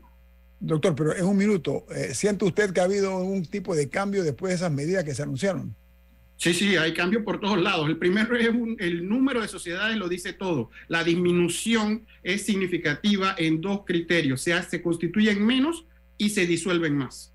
Doctor, 0.59 0.93
pero 0.95 1.15
en 1.15 1.25
un 1.25 1.37
minuto, 1.37 1.85
eh, 1.95 2.13
¿siente 2.13 2.45
usted 2.45 2.71
que 2.71 2.81
ha 2.81 2.83
habido 2.83 3.17
un 3.17 3.45
tipo 3.45 3.75
de 3.75 3.89
cambio 3.89 4.23
después 4.23 4.51
de 4.51 4.55
esas 4.55 4.71
medidas 4.71 5.03
que 5.03 5.15
se 5.15 5.23
anunciaron? 5.23 5.75
Sí, 6.39 6.53
sí, 6.53 6.77
hay 6.77 6.93
cambios 6.93 7.23
por 7.23 7.41
todos 7.41 7.61
lados. 7.61 7.89
El 7.89 7.97
primero 7.97 8.33
es 8.37 8.47
el 8.79 9.09
número 9.09 9.41
de 9.41 9.49
sociedades, 9.49 9.97
lo 9.97 10.07
dice 10.07 10.31
todo. 10.31 10.69
La 10.87 11.03
disminución 11.03 12.05
es 12.23 12.45
significativa 12.45 13.35
en 13.37 13.59
dos 13.59 13.81
criterios. 13.85 14.39
O 14.39 14.43
sea, 14.43 14.63
se 14.63 14.81
constituyen 14.81 15.45
menos 15.45 15.85
y 16.17 16.29
se 16.29 16.45
disuelven 16.45 16.95
más. 16.95 17.33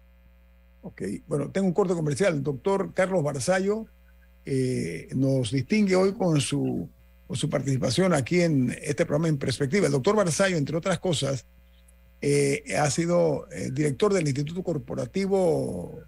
Ok, 0.80 1.02
bueno, 1.26 1.50
tengo 1.50 1.66
un 1.66 1.74
corte 1.74 1.92
comercial. 1.92 2.36
El 2.36 2.42
doctor 2.42 2.94
Carlos 2.94 3.22
Barzallo 3.22 3.84
eh, 4.46 5.08
nos 5.14 5.50
distingue 5.50 5.96
hoy 5.96 6.14
con 6.14 6.40
su, 6.40 6.88
su 7.30 7.50
participación 7.50 8.14
aquí 8.14 8.40
en 8.40 8.74
este 8.80 9.04
programa 9.04 9.28
en 9.28 9.36
perspectiva. 9.36 9.84
El 9.84 9.92
doctor 9.92 10.16
Barzallo, 10.16 10.56
entre 10.56 10.78
otras 10.78 10.98
cosas, 10.98 11.44
eh, 12.22 12.64
ha 12.78 12.90
sido 12.90 13.48
eh, 13.52 13.68
director 13.70 14.14
del 14.14 14.26
Instituto 14.26 14.62
Corporativo 14.62 16.00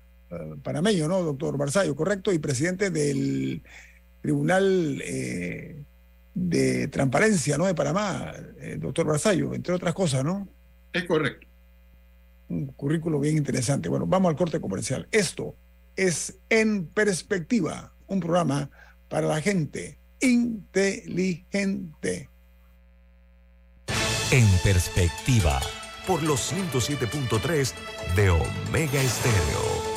panameño, 0.63 1.09
¿no, 1.09 1.23
doctor 1.23 1.57
Barzallo? 1.57 1.95
Correcto, 1.95 2.33
y 2.33 2.39
presidente 2.39 2.91
del 2.91 3.63
Tribunal 4.21 5.01
eh, 5.05 5.83
de 6.35 6.89
Transparencia, 6.89 7.57
¿no? 7.57 7.67
De 7.67 7.75
Panamá, 7.75 8.33
eh, 8.61 8.77
doctor 8.79 9.07
Barzallo, 9.07 9.55
entre 9.55 9.75
otras 9.75 9.95
cosas, 9.95 10.25
¿no? 10.25 10.49
Es 10.93 11.05
correcto. 11.05 11.47
Un 12.49 12.67
currículo 12.67 13.21
bien 13.21 13.37
interesante. 13.37 13.89
Bueno, 13.89 14.07
vamos 14.07 14.31
al 14.31 14.37
corte 14.37 14.61
comercial. 14.61 15.09
Esto 15.11 15.57
es 15.97 16.39
En 16.49 16.87
Perspectiva, 16.87 17.93
un 18.07 18.21
programa 18.21 18.71
para 19.09 19.27
la 19.27 19.41
gente 19.41 19.99
inteligente. 20.21 22.29
En 24.31 24.47
Perspectiva, 24.65 25.61
por 26.07 26.23
los 26.23 26.53
107.3 26.53 27.73
de 28.17 28.31
Omega 28.31 29.01
Estéreo. 29.01 29.96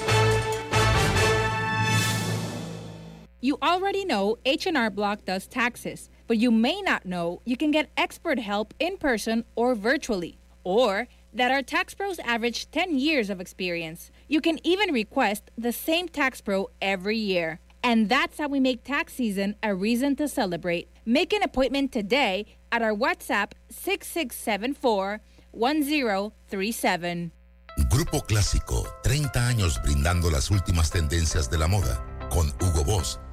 You 3.41 3.57
already 3.63 4.03
know 4.03 4.35
H&R 4.43 4.89
Block 4.89 5.23
does 5.23 5.47
taxes, 5.47 6.09
but 6.27 6.37
you 6.37 6.51
may 6.51 6.81
not 6.81 7.05
know 7.05 7.41
you 7.45 7.55
can 7.55 7.71
get 7.71 7.89
expert 7.95 8.37
help 8.37 8.73
in 8.79 8.97
person 8.97 9.45
or 9.55 9.75
virtually, 9.75 10.37
or 10.65 11.07
that 11.33 11.49
our 11.49 11.61
tax 11.61 11.93
pros 11.93 12.19
average 12.19 12.69
10 12.71 12.99
years 12.99 13.29
of 13.29 13.39
experience. 13.39 14.11
You 14.27 14.41
can 14.41 14.59
even 14.67 14.91
request 14.93 15.51
the 15.57 15.71
same 15.71 16.09
tax 16.09 16.41
pro 16.41 16.69
every 16.81 17.15
year. 17.15 17.61
And 17.81 18.09
that's 18.09 18.39
how 18.39 18.49
we 18.49 18.59
make 18.59 18.83
tax 18.83 19.13
season 19.13 19.55
a 19.63 19.73
reason 19.73 20.17
to 20.17 20.27
celebrate. 20.27 20.89
Make 21.05 21.31
an 21.31 21.41
appointment 21.41 21.93
today 21.93 22.45
at 22.73 22.81
our 22.81 22.93
WhatsApp 22.93 23.53
6674 23.69 25.21
1037. 25.51 27.31
Grupo 27.89 28.21
Clásico, 28.27 28.85
30 29.03 29.47
años 29.47 29.81
brindando 29.81 30.29
las 30.29 30.51
últimas 30.51 30.91
tendencias 30.91 31.49
de 31.49 31.57
la 31.57 31.67
moda. 31.67 32.03
Con 32.29 32.53
Hugo 32.61 32.83
Boss 32.83 33.17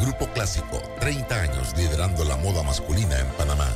Grupo 0.00 0.26
Clásico, 0.34 0.78
30 1.00 1.34
años 1.34 1.74
liderando 1.76 2.24
la 2.24 2.36
moda 2.36 2.62
masculina 2.62 3.18
en 3.18 3.26
Panamá. 3.38 3.68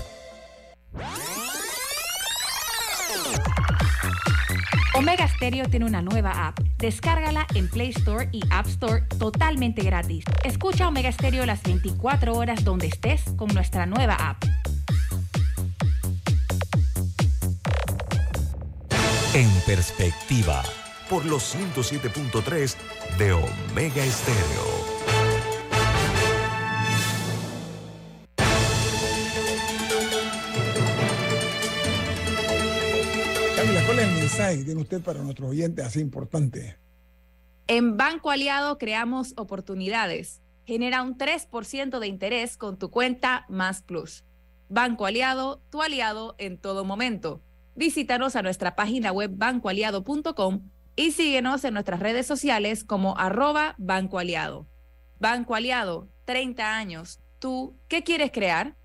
Omega 4.94 5.26
Stereo 5.28 5.66
tiene 5.66 5.87
una 5.87 6.02
nueva 6.02 6.48
app. 6.48 6.59
Descárgala 6.76 7.46
en 7.54 7.68
Play 7.68 7.90
Store 7.90 8.28
y 8.33 8.42
App 8.50 8.66
Store 8.66 9.02
totalmente 9.18 9.83
gratis. 9.83 10.24
Escucha 10.44 10.88
Omega 10.88 11.11
Stereo 11.11 11.46
las 11.46 11.62
24 11.62 12.35
horas 12.35 12.64
donde 12.64 12.88
estés 12.88 13.22
con 13.37 13.48
nuestra 13.54 13.87
nueva 13.87 14.14
app. 14.14 14.44
En 19.33 19.48
perspectiva, 19.64 20.62
por 21.09 21.24
los 21.24 21.54
107.3 21.54 22.76
de 23.16 23.33
Omega 23.33 24.04
Estéreo. 24.04 24.89
¿Cuál 33.90 34.05
es 34.05 34.09
el 34.09 34.14
mensaje 34.14 34.64
tiene 34.64 34.81
usted 34.83 35.03
para 35.03 35.20
nuestros 35.20 35.50
oyentes 35.50 35.85
así 35.85 35.98
importante? 35.98 36.79
En 37.66 37.96
Banco 37.96 38.31
Aliado 38.31 38.79
creamos 38.79 39.35
oportunidades. 39.37 40.40
Genera 40.64 41.03
un 41.03 41.18
3% 41.18 41.98
de 41.98 42.07
interés 42.07 42.57
con 42.57 42.79
tu 42.79 42.92
cuenta 42.92 43.46
Más 43.48 43.83
Plus. 43.83 44.22
Banco 44.68 45.07
Aliado, 45.07 45.61
tu 45.70 45.83
aliado 45.83 46.37
en 46.38 46.57
todo 46.57 46.85
momento. 46.85 47.42
Visítanos 47.74 48.37
a 48.37 48.42
nuestra 48.42 48.76
página 48.76 49.11
web 49.11 49.33
bancoaliado.com 49.35 50.70
y 50.94 51.11
síguenos 51.11 51.64
en 51.64 51.74
nuestras 51.74 51.98
redes 51.98 52.29
sociales 52.29 52.85
como 52.85 53.18
arroba 53.18 53.74
Banco 53.76 54.20
Aliado. 54.20 54.68
Banco 55.18 55.57
Aliado, 55.57 56.09
30 56.26 56.76
años. 56.76 57.18
¿Tú 57.40 57.76
qué 57.88 58.05
quieres 58.05 58.31
crear? 58.31 58.76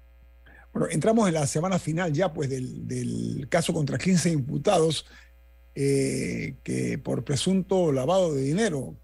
Bueno, 0.75 0.89
entramos 0.91 1.25
en 1.29 1.35
la 1.35 1.47
semana 1.47 1.79
final 1.79 2.11
ya 2.11 2.33
pues 2.33 2.49
del, 2.49 3.47
caso 3.49 3.71
contra 3.71 3.97
15 3.97 4.29
imputados 4.29 5.05
eh, 5.73 6.57
que 6.63 6.97
por 6.97 7.23
presunto 7.23 7.93
lavado 7.93 8.33
de 8.33 8.41
dinero 8.41 8.97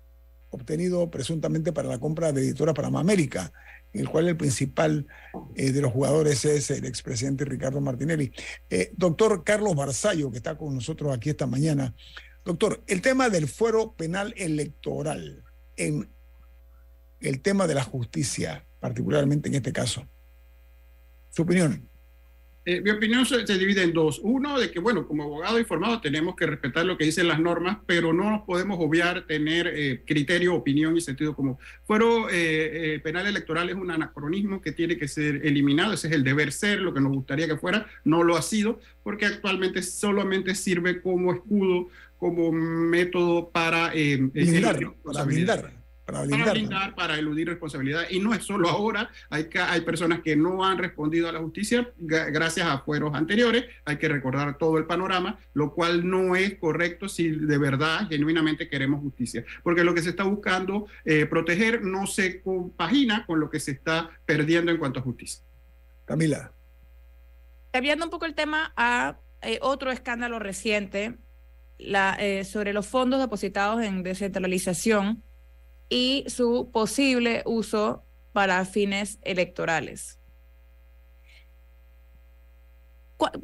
obtenido 0.50 1.10
presuntamente 1.10 1.72
para 1.72 1.88
la 1.88 1.98
compra 1.98 2.34
de 2.34 2.42
Editora 2.42 2.74
Panamá 2.74 3.00
América, 3.00 3.54
en 3.94 4.02
el 4.02 4.10
cual 4.10 4.28
el 4.28 4.36
principal 4.36 5.08
eh, 5.56 5.72
de 5.72 5.82
los 5.82 5.94
jugadores 5.94 6.44
es 6.44 6.70
el 6.72 6.84
expresidente 6.84 7.46
Ricardo 7.46 7.80
Martinelli. 7.80 8.34
Eh, 8.70 8.92
doctor 8.98 9.46
Carlos 9.46 9.74
Barzallo, 9.74 10.30
que 10.30 10.40
está 10.40 10.58
con 10.58 10.76
nosotros 10.76 11.16
aquí 11.16 11.30
esta 11.30 11.48
mañana. 11.48 11.96
Doctor, 12.44 12.84
el 12.88 13.02
tema 13.02 13.30
del 13.30 13.48
fuero 13.48 13.94
penal 13.94 14.34
electoral 14.36 15.46
en 15.78 16.10
el 17.22 17.42
tema 17.42 17.66
de 17.66 17.76
la 17.76 17.84
justicia, 17.86 18.66
particularmente 18.82 19.48
en 19.48 19.56
este 19.56 19.72
caso. 19.72 20.06
Su 21.32 21.42
opinión. 21.42 21.90
Eh, 22.64 22.80
mi 22.80 22.92
opinión 22.92 23.26
se, 23.26 23.48
se, 23.48 23.58
divide 23.58 23.82
en 23.82 23.92
dos. 23.92 24.20
Uno, 24.22 24.60
de 24.60 24.70
que, 24.70 24.80
bueno, 24.80 25.08
como 25.08 25.24
abogado 25.24 25.58
informado 25.58 26.00
tenemos 26.00 26.36
que 26.36 26.46
respetar 26.46 26.86
lo 26.86 26.96
que 26.96 27.06
dicen 27.06 27.28
las 27.28 27.40
normas, 27.40 27.80
pero 27.88 28.14
no 28.14 28.30
nos 28.30 28.42
podemos 28.44 28.78
obviar 28.80 29.26
tener 29.26 29.68
eh, 29.68 30.04
criterio, 30.06 30.54
opinión 30.54 30.96
y 30.96 31.02
sentido 31.02 31.36
común. 31.36 31.58
Fuero 31.86 32.28
eh, 32.30 33.00
penal 33.04 33.26
electoral 33.26 33.70
es 33.70 33.76
un 33.76 33.90
anacronismo 33.90 34.62
que 34.62 34.74
tiene 34.74 34.96
que 34.98 35.08
ser 35.08 35.44
eliminado, 35.44 35.94
ese 35.94 36.10
es 36.10 36.14
el 36.14 36.24
deber 36.24 36.52
ser, 36.52 36.82
lo 36.82 36.94
que 36.94 37.02
nos 37.02 37.12
gustaría 37.12 37.48
que 37.48 37.58
fuera, 37.58 37.88
no 38.04 38.24
lo 38.24 38.38
ha 38.38 38.44
sido, 38.44 38.80
porque 39.02 39.26
actualmente 39.26 39.82
solamente 39.82 40.54
sirve 40.54 41.02
como 41.02 41.34
escudo, 41.34 41.88
como 42.18 42.52
método 42.52 43.50
para... 43.50 43.90
blindar, 43.90 44.94
para 45.04 45.24
blindar 45.24 45.81
para 46.06 46.22
blindar, 46.22 46.40
para, 46.40 46.54
blindar, 46.54 46.96
para 46.96 47.20
eludir 47.20 47.48
responsabilidad. 47.48 48.04
Y 48.10 48.20
no 48.20 48.34
es 48.34 48.44
solo 48.44 48.70
ahora, 48.70 49.10
hay, 49.30 49.50
hay 49.54 49.82
personas 49.82 50.22
que 50.22 50.36
no 50.36 50.66
han 50.66 50.78
respondido 50.78 51.30
a 51.30 51.32
la 51.32 51.40
justicia 51.40 51.92
gracias 51.98 52.68
a 52.68 52.80
fueros 52.80 53.14
anteriores, 53.14 53.66
hay 53.86 53.98
que 53.98 54.08
recordar 54.08 54.58
todo 54.58 54.78
el 54.78 54.86
panorama, 54.86 55.40
lo 55.54 55.74
cual 55.74 56.10
no 56.10 56.36
es 56.36 56.56
correcto 56.56 57.08
si 57.08 57.30
de 57.30 57.58
verdad, 57.58 58.08
genuinamente 58.10 58.70
queremos 58.70 59.02
justicia, 59.02 59.44
porque 59.64 59.84
lo 59.84 59.94
que 59.94 60.02
se 60.02 60.10
está 60.12 60.24
buscando 60.24 60.88
eh, 61.06 61.26
proteger 61.26 61.84
no 61.84 62.08
se 62.08 62.42
compagina 62.42 63.26
con 63.26 63.40
lo 63.40 63.50
que 63.50 63.60
se 63.60 63.72
está 63.72 64.10
perdiendo 64.26 64.72
en 64.72 64.78
cuanto 64.78 65.00
a 65.00 65.04
justicia. 65.04 65.44
Camila. 66.06 66.52
Cambiando 67.72 68.06
un 68.06 68.12
poco 68.12 68.26
el 68.26 68.36
tema 68.36 68.74
a 68.76 69.18
eh, 69.42 69.60
otro 69.62 69.92
escándalo 69.92 70.40
reciente 70.40 71.18
la, 71.78 72.16
eh, 72.20 72.44
sobre 72.44 72.74
los 72.74 72.88
fondos 72.88 73.20
depositados 73.20 73.82
en 73.82 74.04
descentralización 74.04 75.24
y 75.92 76.24
su 76.28 76.72
posible 76.72 77.44
uso 77.46 78.06
para 78.32 78.64
fines 78.66 79.20
electorales. 79.24 80.18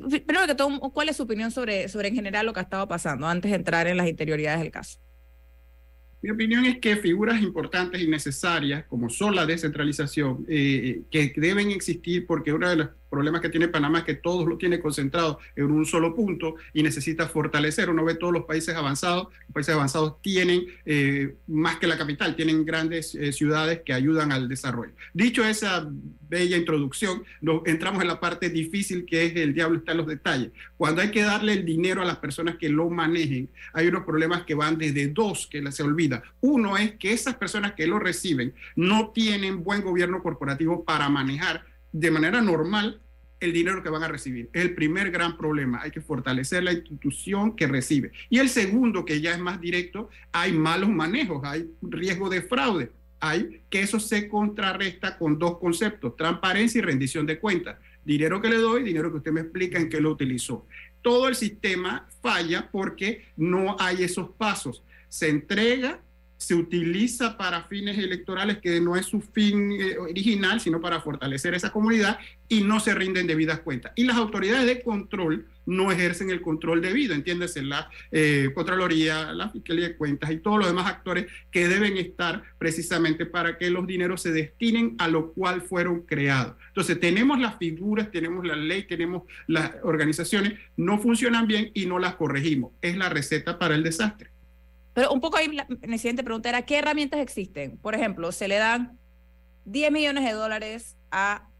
Primero 0.09 0.47
que 0.47 0.55
todo, 0.55 0.79
¿cuál 0.91 1.09
es 1.09 1.17
su 1.17 1.23
opinión 1.23 1.51
sobre, 1.51 1.89
sobre 1.89 2.07
en 2.07 2.15
general 2.15 2.45
lo 2.45 2.53
que 2.53 2.61
ha 2.61 2.63
estado 2.63 2.87
pasando 2.87 3.27
antes 3.27 3.51
de 3.51 3.57
entrar 3.57 3.85
en 3.85 3.97
las 3.97 4.07
interioridades 4.07 4.61
del 4.61 4.71
caso? 4.71 4.97
Mi 6.21 6.31
opinión 6.31 6.65
es 6.65 6.79
que 6.79 6.95
figuras 6.95 7.39
importantes 7.41 8.01
y 8.01 8.07
necesarias, 8.07 8.85
como 8.85 9.09
son 9.09 9.35
la 9.35 9.45
descentralización, 9.45 10.45
eh, 10.47 11.01
que 11.11 11.33
deben 11.35 11.69
existir 11.69 12.25
porque 12.25 12.53
uno 12.53 12.69
de 12.69 12.77
los 12.77 12.89
problemas 13.09 13.41
que 13.41 13.49
tiene 13.49 13.67
Panamá 13.67 13.99
es 13.99 14.05
que 14.05 14.15
todo 14.15 14.45
lo 14.45 14.57
tiene 14.57 14.79
concentrado 14.79 15.39
en 15.55 15.71
un 15.71 15.85
solo 15.85 16.15
punto 16.15 16.55
y 16.73 16.83
necesita 16.83 17.27
fortalecer. 17.27 17.89
Uno 17.89 18.05
ve 18.05 18.15
todos 18.15 18.33
los 18.33 18.45
países 18.45 18.75
avanzados, 18.75 19.27
los 19.45 19.53
países 19.53 19.73
avanzados 19.73 20.21
tienen 20.21 20.65
eh, 20.85 21.35
más 21.47 21.77
que 21.77 21.87
la 21.87 21.97
capital, 21.97 22.35
tienen 22.35 22.65
grandes 22.65 23.15
eh, 23.15 23.31
ciudades 23.31 23.81
que 23.85 23.93
ayudan 23.93 24.31
al 24.31 24.47
desarrollo. 24.47 24.93
Dicho 25.13 25.43
esa 25.45 25.87
bella 26.29 26.57
introducción, 26.57 27.23
nos 27.41 27.65
entramos 27.65 28.01
en 28.01 28.07
la 28.07 28.19
parte 28.19 28.49
difícil 28.49 29.05
que 29.05 29.25
es 29.25 29.35
el 29.35 29.53
diablo 29.53 29.79
está 29.79 29.91
en 29.91 29.97
los 29.97 30.07
detalles. 30.07 30.51
Cuando 30.75 31.01
hay 31.01 31.11
que 31.11 31.23
darle 31.23 31.53
el 31.53 31.65
dinero 31.65 32.01
a 32.01 32.05
las 32.05 32.17
personas 32.17 32.57
que 32.57 32.69
lo 32.69 32.89
manejen, 32.89 33.49
hay 33.73 33.87
unos 33.87 34.03
problemas 34.03 34.43
que 34.43 34.55
van 34.55 34.77
desde 34.77 35.07
dos 35.07 35.47
que 35.47 35.71
se 35.71 35.83
olvida. 35.83 36.23
Uno 36.41 36.77
es 36.77 36.93
que 36.93 37.13
esas 37.13 37.35
personas 37.35 37.73
que 37.73 37.87
lo 37.87 37.99
reciben 37.99 38.53
no 38.75 39.09
tienen 39.09 39.63
buen 39.63 39.81
gobierno 39.81 40.21
corporativo 40.21 40.83
para 40.83 41.09
manejar 41.09 41.65
de 41.91 42.11
manera 42.11 42.41
normal 42.41 43.01
el 43.39 43.53
dinero 43.53 43.83
que 43.83 43.89
van 43.89 44.03
a 44.03 44.07
recibir. 44.07 44.49
Es 44.53 44.63
el 44.63 44.73
primer 44.73 45.11
gran 45.11 45.37
problema. 45.37 45.81
Hay 45.81 45.91
que 45.91 46.01
fortalecer 46.01 46.63
la 46.63 46.73
institución 46.73 47.55
que 47.55 47.67
recibe. 47.67 48.11
Y 48.29 48.39
el 48.39 48.49
segundo, 48.49 49.05
que 49.05 49.21
ya 49.21 49.31
es 49.31 49.39
más 49.39 49.61
directo, 49.61 50.09
hay 50.31 50.53
malos 50.53 50.89
manejos, 50.89 51.43
hay 51.43 51.69
riesgo 51.81 52.29
de 52.29 52.41
fraude. 52.41 52.91
Hay 53.19 53.61
que 53.69 53.81
eso 53.81 53.99
se 53.99 54.27
contrarresta 54.27 55.17
con 55.17 55.39
dos 55.39 55.57
conceptos, 55.59 56.15
transparencia 56.15 56.79
y 56.79 56.83
rendición 56.83 57.25
de 57.25 57.39
cuentas. 57.39 57.77
Dinero 58.03 58.41
que 58.41 58.49
le 58.49 58.57
doy, 58.57 58.83
dinero 58.83 59.11
que 59.11 59.17
usted 59.17 59.31
me 59.31 59.41
explica 59.41 59.79
en 59.79 59.89
qué 59.89 59.99
lo 59.99 60.11
utilizó. 60.11 60.67
Todo 61.01 61.27
el 61.27 61.35
sistema 61.35 62.07
falla 62.21 62.69
porque 62.71 63.25
no 63.35 63.75
hay 63.79 64.03
esos 64.03 64.29
pasos. 64.31 64.83
Se 65.09 65.29
entrega 65.29 65.99
se 66.37 66.55
utiliza 66.55 67.37
para 67.37 67.63
fines 67.63 67.97
electorales 67.97 68.59
que 68.59 68.79
no 68.79 68.95
es 68.95 69.07
su 69.07 69.21
fin 69.21 69.71
eh, 69.71 69.97
original, 69.97 70.61
sino 70.61 70.79
para 70.79 71.01
fortalecer 71.01 71.53
esa 71.53 71.71
comunidad 71.71 72.19
y 72.47 72.61
no 72.61 72.79
se 72.79 72.93
rinden 72.93 73.27
debidas 73.27 73.59
cuentas. 73.59 73.91
Y 73.95 74.03
las 74.05 74.17
autoridades 74.17 74.65
de 74.65 74.81
control 74.81 75.45
no 75.65 75.91
ejercen 75.91 76.29
el 76.29 76.41
control 76.41 76.81
debido, 76.81 77.13
entiéndese, 77.13 77.61
la 77.61 77.89
eh, 78.11 78.51
Contraloría, 78.53 79.33
la 79.33 79.49
Fiscalía 79.49 79.89
de 79.89 79.97
Cuentas 79.97 80.31
y 80.31 80.37
todos 80.37 80.59
los 80.59 80.67
demás 80.67 80.87
actores 80.87 81.25
que 81.51 81.67
deben 81.67 81.97
estar 81.97 82.41
precisamente 82.57 83.25
para 83.25 83.57
que 83.57 83.69
los 83.69 83.85
dineros 83.85 84.21
se 84.21 84.31
destinen 84.31 84.95
a 84.99 85.09
lo 85.09 85.33
cual 85.33 85.61
fueron 85.61 86.01
creados. 86.01 86.55
Entonces, 86.69 86.99
tenemos 86.99 87.39
las 87.39 87.57
figuras, 87.57 88.11
tenemos 88.11 88.45
la 88.45 88.55
ley, 88.55 88.83
tenemos 88.83 89.23
las 89.47 89.71
organizaciones, 89.83 90.53
no 90.77 90.99
funcionan 90.99 91.47
bien 91.47 91.71
y 91.73 91.85
no 91.85 91.99
las 91.99 92.15
corregimos. 92.15 92.71
Es 92.81 92.95
la 92.95 93.09
receta 93.09 93.59
para 93.59 93.75
el 93.75 93.83
desastre. 93.83 94.36
Pero 94.97 95.13
un 95.13 95.21
poco 95.21 95.37
ahí 95.37 95.47
la, 95.49 95.67
la 95.69 95.97
siguiente 95.99 96.23
pregunta 96.23 96.49
era, 96.49 96.63
¿qué 96.63 96.79
herramientas 96.79 97.19
existen? 97.19 97.77
Por 97.77 97.93
ejemplo, 97.93 98.31
se 98.31 98.47
le 98.47 98.55
dan 98.55 98.97
10 99.65 99.91
millones 99.91 100.23
de 100.23 100.31
dólares 100.31 100.97
a 101.11 101.51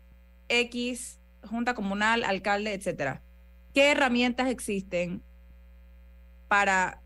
X, 0.50 1.19
junta 1.43 1.76
comunal, 1.76 2.23
alcalde, 2.23 2.73
etcétera. 2.73 3.21
¿Qué 3.76 3.91
herramientas 3.91 4.50
existen 4.50 5.21
para 6.47 7.04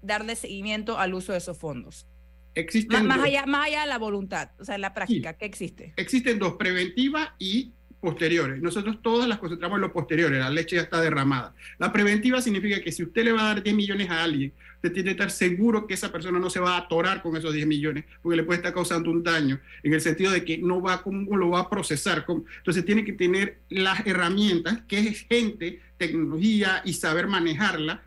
darle 0.00 0.34
seguimiento 0.34 0.98
al 0.98 1.12
uso 1.12 1.32
de 1.32 1.38
esos 1.38 1.58
fondos? 1.58 2.08
Existen 2.54 3.06
más, 3.06 3.18
más 3.18 3.26
allá, 3.26 3.44
más 3.44 3.66
allá 3.66 3.82
de 3.82 3.88
la 3.88 3.98
voluntad, 3.98 4.52
o 4.58 4.64
sea, 4.64 4.76
en 4.76 4.80
la 4.80 4.94
práctica, 4.94 5.32
sí. 5.32 5.36
¿qué 5.40 5.44
existe? 5.44 5.92
Existen 5.98 6.38
dos, 6.38 6.54
preventiva 6.54 7.34
y 7.38 7.74
posteriores. 8.00 8.60
Nosotros 8.62 8.98
todas 9.02 9.28
las 9.28 9.38
concentramos 9.38 9.76
en 9.76 9.82
lo 9.82 9.92
posteriores, 9.92 10.38
la 10.38 10.50
leche 10.50 10.76
ya 10.76 10.82
está 10.82 11.00
derramada. 11.00 11.54
La 11.78 11.92
preventiva 11.92 12.40
significa 12.40 12.80
que 12.80 12.92
si 12.92 13.02
usted 13.02 13.24
le 13.24 13.32
va 13.32 13.42
a 13.42 13.54
dar 13.54 13.62
10 13.62 13.74
millones 13.74 14.10
a 14.10 14.22
alguien, 14.22 14.52
usted 14.76 14.92
tiene 14.92 15.06
que 15.06 15.12
estar 15.12 15.30
seguro 15.30 15.86
que 15.86 15.94
esa 15.94 16.12
persona 16.12 16.38
no 16.38 16.50
se 16.50 16.60
va 16.60 16.74
a 16.74 16.78
atorar 16.78 17.22
con 17.22 17.36
esos 17.36 17.52
10 17.52 17.66
millones, 17.66 18.04
porque 18.22 18.36
le 18.36 18.44
puede 18.44 18.58
estar 18.58 18.72
causando 18.72 19.10
un 19.10 19.22
daño, 19.22 19.60
en 19.82 19.94
el 19.94 20.00
sentido 20.00 20.30
de 20.32 20.44
que 20.44 20.58
no 20.58 20.80
va, 20.80 21.02
cómo 21.02 21.36
lo 21.36 21.50
va 21.50 21.60
a 21.60 21.70
procesar. 21.70 22.24
Entonces 22.28 22.84
tiene 22.84 23.04
que 23.04 23.12
tener 23.12 23.58
las 23.68 24.06
herramientas, 24.06 24.82
que 24.86 24.98
es 24.98 25.26
gente, 25.26 25.80
tecnología 25.96 26.82
y 26.84 26.92
saber 26.92 27.26
manejarla 27.26 28.02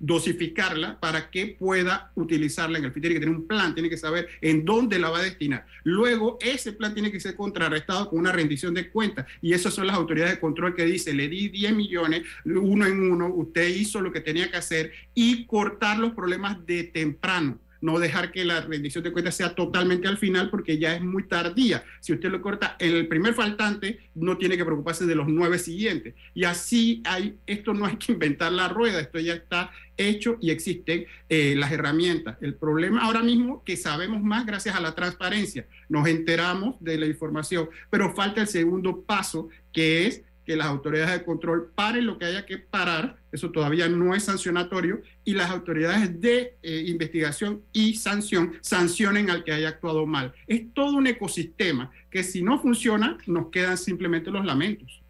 dosificarla 0.00 0.98
para 1.00 1.30
que 1.30 1.56
pueda 1.58 2.12
utilizarla 2.14 2.78
en 2.78 2.84
el 2.84 2.92
fin. 2.92 3.02
Tiene 3.02 3.14
que 3.14 3.20
tener 3.20 3.34
un 3.34 3.46
plan, 3.46 3.74
tiene 3.74 3.90
que 3.90 3.96
saber 3.96 4.28
en 4.40 4.64
dónde 4.64 4.98
la 4.98 5.10
va 5.10 5.18
a 5.18 5.22
destinar. 5.22 5.66
Luego, 5.84 6.38
ese 6.40 6.72
plan 6.72 6.94
tiene 6.94 7.10
que 7.10 7.20
ser 7.20 7.34
contrarrestado 7.34 8.08
con 8.10 8.18
una 8.18 8.32
rendición 8.32 8.74
de 8.74 8.90
cuentas. 8.90 9.26
Y 9.42 9.52
esas 9.52 9.74
son 9.74 9.86
las 9.86 9.96
autoridades 9.96 10.34
de 10.34 10.40
control 10.40 10.74
que 10.74 10.84
dice, 10.84 11.12
le 11.12 11.28
di 11.28 11.48
10 11.48 11.74
millones, 11.74 12.22
uno 12.44 12.86
en 12.86 13.10
uno, 13.10 13.28
usted 13.28 13.68
hizo 13.68 14.00
lo 14.00 14.12
que 14.12 14.20
tenía 14.20 14.50
que 14.50 14.56
hacer 14.56 14.92
y 15.14 15.46
cortar 15.46 15.98
los 15.98 16.12
problemas 16.12 16.64
de 16.66 16.84
temprano 16.84 17.58
no 17.80 17.98
dejar 17.98 18.32
que 18.32 18.44
la 18.44 18.60
rendición 18.60 19.04
de 19.04 19.12
cuentas 19.12 19.36
sea 19.36 19.54
totalmente 19.54 20.08
al 20.08 20.18
final 20.18 20.50
porque 20.50 20.78
ya 20.78 20.94
es 20.94 21.02
muy 21.02 21.24
tardía. 21.24 21.84
Si 22.00 22.12
usted 22.12 22.30
lo 22.30 22.42
corta 22.42 22.76
en 22.78 22.94
el 22.94 23.08
primer 23.08 23.34
faltante, 23.34 23.98
no 24.14 24.36
tiene 24.36 24.56
que 24.56 24.64
preocuparse 24.64 25.06
de 25.06 25.14
los 25.14 25.28
nueve 25.28 25.58
siguientes. 25.58 26.14
Y 26.34 26.44
así 26.44 27.02
esto 27.46 27.74
no 27.74 27.86
hay 27.86 27.96
que 27.96 28.12
inventar 28.12 28.52
la 28.52 28.68
rueda, 28.68 29.00
esto 29.00 29.18
ya 29.18 29.34
está 29.34 29.70
hecho 29.96 30.38
y 30.40 30.50
existen 30.50 31.06
eh, 31.28 31.54
las 31.56 31.72
herramientas. 31.72 32.36
El 32.40 32.54
problema 32.54 33.02
ahora 33.02 33.22
mismo 33.22 33.62
que 33.64 33.76
sabemos 33.76 34.22
más 34.22 34.46
gracias 34.46 34.76
a 34.76 34.80
la 34.80 34.94
transparencia, 34.94 35.66
nos 35.88 36.06
enteramos 36.08 36.76
de 36.80 36.98
la 36.98 37.06
información, 37.06 37.68
pero 37.90 38.14
falta 38.14 38.40
el 38.40 38.48
segundo 38.48 39.02
paso 39.02 39.48
que 39.72 40.06
es 40.06 40.22
que 40.48 40.56
las 40.56 40.68
autoridades 40.68 41.12
de 41.12 41.24
control 41.26 41.72
paren 41.74 42.06
lo 42.06 42.16
que 42.16 42.24
haya 42.24 42.46
que 42.46 42.56
parar, 42.56 43.18
eso 43.30 43.50
todavía 43.50 43.86
no 43.86 44.14
es 44.14 44.24
sancionatorio, 44.24 45.02
y 45.22 45.34
las 45.34 45.50
autoridades 45.50 46.22
de 46.22 46.56
eh, 46.62 46.84
investigación 46.86 47.60
y 47.70 47.96
sanción 47.96 48.54
sancionen 48.62 49.28
al 49.28 49.44
que 49.44 49.52
haya 49.52 49.68
actuado 49.68 50.06
mal. 50.06 50.32
Es 50.46 50.72
todo 50.72 50.96
un 50.96 51.06
ecosistema 51.06 51.90
que 52.10 52.24
si 52.24 52.40
no 52.40 52.58
funciona, 52.62 53.18
nos 53.26 53.50
quedan 53.50 53.76
simplemente 53.76 54.30
los 54.30 54.46
lamentos. 54.46 55.02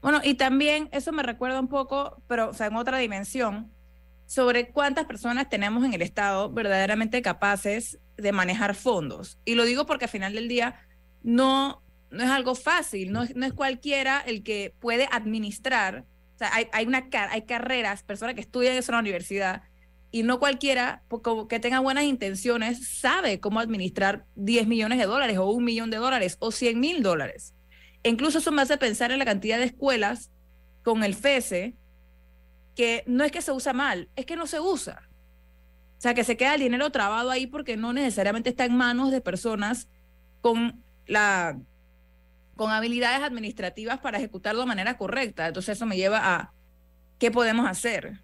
Bueno, 0.00 0.22
y 0.24 0.36
también 0.36 0.88
eso 0.90 1.12
me 1.12 1.22
recuerda 1.22 1.60
un 1.60 1.68
poco, 1.68 2.22
pero 2.26 2.48
o 2.48 2.54
sea, 2.54 2.68
en 2.68 2.76
otra 2.76 2.96
dimensión, 2.96 3.70
sobre 4.24 4.70
cuántas 4.70 5.04
personas 5.04 5.50
tenemos 5.50 5.84
en 5.84 5.92
el 5.92 6.00
Estado 6.00 6.50
verdaderamente 6.50 7.20
capaces 7.20 7.98
de 8.16 8.32
manejar 8.32 8.74
fondos. 8.74 9.38
Y 9.44 9.54
lo 9.54 9.66
digo 9.66 9.84
porque 9.84 10.06
al 10.06 10.10
final 10.10 10.32
del 10.32 10.48
día 10.48 10.80
no 11.22 11.82
no 12.10 12.22
es 12.22 12.30
algo 12.30 12.54
fácil, 12.54 13.12
no 13.12 13.22
es, 13.22 13.34
no 13.36 13.46
es 13.46 13.52
cualquiera 13.52 14.20
el 14.20 14.42
que 14.42 14.74
puede 14.80 15.08
administrar. 15.10 16.04
O 16.34 16.38
sea, 16.38 16.54
hay, 16.54 16.66
hay, 16.72 16.86
una, 16.86 17.08
hay 17.30 17.42
carreras, 17.42 18.02
personas 18.02 18.34
que 18.34 18.40
estudian 18.40 18.76
eso 18.76 18.92
en 18.92 18.96
la 18.96 19.00
universidad, 19.00 19.62
y 20.10 20.22
no 20.22 20.38
cualquiera 20.38 21.02
que 21.48 21.60
tenga 21.60 21.80
buenas 21.80 22.04
intenciones 22.04 22.88
sabe 22.88 23.40
cómo 23.40 23.60
administrar 23.60 24.24
10 24.36 24.66
millones 24.66 24.98
de 24.98 25.04
dólares 25.04 25.36
o 25.36 25.50
un 25.50 25.64
millón 25.64 25.90
de 25.90 25.98
dólares 25.98 26.36
o 26.38 26.52
100 26.52 26.80
mil 26.80 27.02
dólares. 27.02 27.54
E 28.02 28.08
incluso 28.08 28.38
eso 28.38 28.52
me 28.52 28.62
hace 28.62 28.78
pensar 28.78 29.10
en 29.12 29.18
la 29.18 29.24
cantidad 29.24 29.58
de 29.58 29.64
escuelas 29.64 30.30
con 30.82 31.02
el 31.02 31.14
FESE, 31.14 31.74
que 32.74 33.02
no 33.06 33.24
es 33.24 33.32
que 33.32 33.42
se 33.42 33.52
usa 33.52 33.72
mal, 33.72 34.08
es 34.16 34.26
que 34.26 34.36
no 34.36 34.46
se 34.46 34.60
usa. 34.60 35.08
O 35.98 36.00
sea, 36.00 36.14
que 36.14 36.24
se 36.24 36.36
queda 36.36 36.54
el 36.54 36.60
dinero 36.60 36.90
trabado 36.90 37.30
ahí 37.30 37.46
porque 37.46 37.76
no 37.76 37.92
necesariamente 37.92 38.50
está 38.50 38.64
en 38.64 38.76
manos 38.76 39.10
de 39.10 39.20
personas 39.20 39.88
con 40.40 40.84
la 41.06 41.58
con 42.56 42.70
habilidades 42.70 43.22
administrativas 43.22 43.98
para 43.98 44.18
ejecutarlo 44.18 44.62
de 44.62 44.66
manera 44.66 44.96
correcta. 44.96 45.46
Entonces 45.46 45.76
eso 45.76 45.86
me 45.86 45.96
lleva 45.96 46.34
a 46.34 46.52
qué 47.18 47.30
podemos 47.30 47.68
hacer. 47.68 48.20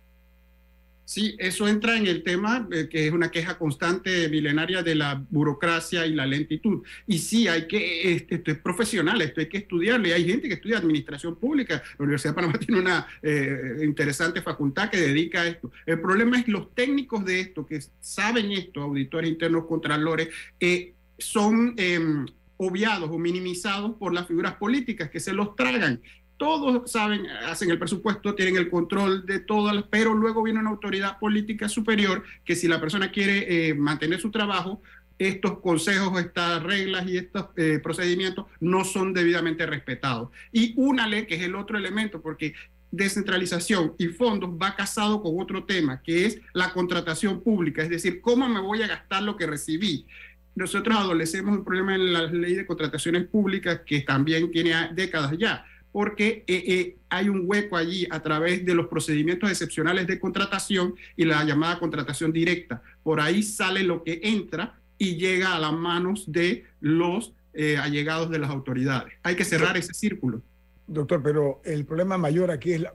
Sí, 1.05 1.37
eso 1.39 1.69
entra 1.69 1.97
en 1.97 2.07
el 2.07 2.23
tema 2.23 2.67
eh, 2.71 2.89
que 2.89 3.07
es 3.07 3.13
una 3.13 3.31
queja 3.31 3.59
constante 3.59 4.29
milenaria 4.29 4.83
de 4.83 4.95
la 4.95 5.23
burocracia 5.29 6.07
y 6.07 6.15
la 6.15 6.27
lentitud. 6.27 6.83
Y 7.07 7.19
sí, 7.19 7.49
hay 7.49 7.67
que, 7.67 8.15
esto 8.15 8.51
es 8.51 8.59
profesional, 8.59 9.21
esto 9.21 9.41
hay 9.41 9.49
que 9.49 9.59
estudiarlo. 9.59 10.09
Y 10.09 10.13
hay 10.13 10.25
gente 10.25 10.49
que 10.49 10.55
estudia 10.55 10.79
administración 10.79 11.37
pública. 11.37 11.83
La 11.99 12.05
Universidad 12.05 12.33
de 12.33 12.35
Panamá 12.37 12.59
tiene 12.67 12.81
una 12.81 13.07
eh, 13.21 13.81
interesante 13.83 14.41
facultad 14.41 14.89
que 14.89 14.99
dedica 14.99 15.43
a 15.43 15.49
esto. 15.49 15.71
El 15.85 16.01
problema 16.01 16.39
es 16.39 16.49
los 16.49 16.73
técnicos 16.75 17.25
de 17.25 17.41
esto, 17.41 17.67
que 17.67 17.81
saben 18.01 18.53
esto, 18.53 18.81
auditores 18.81 19.29
internos, 19.29 19.67
contralores, 19.67 20.29
eh, 20.61 20.95
son 21.19 21.75
em, 21.77 22.27
obviados 22.63 23.11
o 23.11 23.19
minimizados 23.19 23.95
por 23.97 24.15
las 24.15 24.27
figuras 24.27 24.55
políticas 24.55 25.11
que 25.11 25.21
se 25.21 25.33
los 25.33 25.57
tragan. 25.57 26.01
Todos 26.37 26.91
saben, 26.91 27.27
hacen 27.47 27.71
el 27.71 27.79
presupuesto, 27.79 28.35
tienen 28.35 28.57
el 28.57 28.71
control 28.71 29.27
de 29.27 29.41
todas, 29.41 29.85
pero 29.91 30.15
luego 30.15 30.43
viene 30.43 30.61
una 30.61 30.71
autoridad 30.71 31.19
política 31.19 31.69
superior 31.69 32.23
que 32.45 32.57
si 32.57 32.69
la 32.69 32.81
persona 32.81 33.11
quiere 33.11 33.69
eh, 33.69 33.75
mantener 33.75 34.21
su 34.21 34.31
trabajo, 34.31 34.81
estos 35.19 35.61
consejos, 35.61 36.19
estas 36.21 36.63
reglas 36.63 37.07
y 37.09 37.17
estos 37.17 37.47
eh, 37.57 37.79
procedimientos 37.83 38.47
no 38.61 38.85
son 38.85 39.13
debidamente 39.13 39.67
respetados. 39.67 40.31
Y 40.53 40.75
una 40.77 41.07
ley, 41.07 41.27
que 41.27 41.37
es 41.37 41.43
el 41.43 41.55
otro 41.55 41.79
elemento, 41.79 42.21
porque 42.21 42.55
descentralización 42.91 43.95
y 43.99 44.09
fondos 44.09 44.51
va 44.51 44.77
casado 44.77 45.23
con 45.23 45.41
otro 45.41 45.65
tema, 45.65 46.03
que 46.03 46.27
es 46.27 46.41
la 46.53 46.73
contratación 46.73 47.41
pública, 47.41 47.83
es 47.83 47.89
decir, 47.89 48.21
cómo 48.21 48.49
me 48.49 48.61
voy 48.61 48.83
a 48.83 48.87
gastar 48.87 49.23
lo 49.23 49.37
que 49.37 49.47
recibí 49.47 50.07
nosotros 50.55 50.97
adolecemos 50.97 51.57
un 51.57 51.65
problema 51.65 51.95
en 51.95 52.13
la 52.13 52.23
ley 52.23 52.55
de 52.55 52.67
contrataciones 52.67 53.25
públicas 53.27 53.81
que 53.87 54.01
también 54.01 54.51
tiene 54.51 54.75
décadas 54.95 55.33
ya, 55.39 55.65
porque 55.93 56.45
eh, 56.47 56.65
eh, 56.67 56.97
hay 57.09 57.29
un 57.29 57.43
hueco 57.45 57.77
allí 57.77 58.07
a 58.11 58.21
través 58.21 58.65
de 58.65 58.75
los 58.75 58.87
procedimientos 58.87 59.51
excepcionales 59.51 60.07
de 60.07 60.19
contratación 60.19 60.95
y 61.17 61.25
la 61.25 61.45
llamada 61.45 61.79
contratación 61.79 62.33
directa. 62.33 62.83
Por 63.03 63.21
ahí 63.21 63.43
sale 63.43 63.83
lo 63.83 64.03
que 64.03 64.21
entra 64.23 64.79
y 64.99 65.17
llega 65.17 65.55
a 65.55 65.59
las 65.59 65.73
manos 65.73 66.31
de 66.31 66.65
los 66.81 67.35
eh, 67.55 67.77
allegados 67.77 68.31
de 68.31 68.39
las 68.39 68.51
autoridades. 68.51 69.13
Hay 69.23 69.37
que 69.37 69.45
cerrar 69.45 69.77
ese 69.77 69.93
círculo. 69.93 70.43
Doctor, 70.87 71.23
pero 71.23 71.61
el 71.65 71.85
problema 71.85 72.17
mayor 72.17 72.51
aquí 72.51 72.73
es 72.73 72.81
la, 72.81 72.93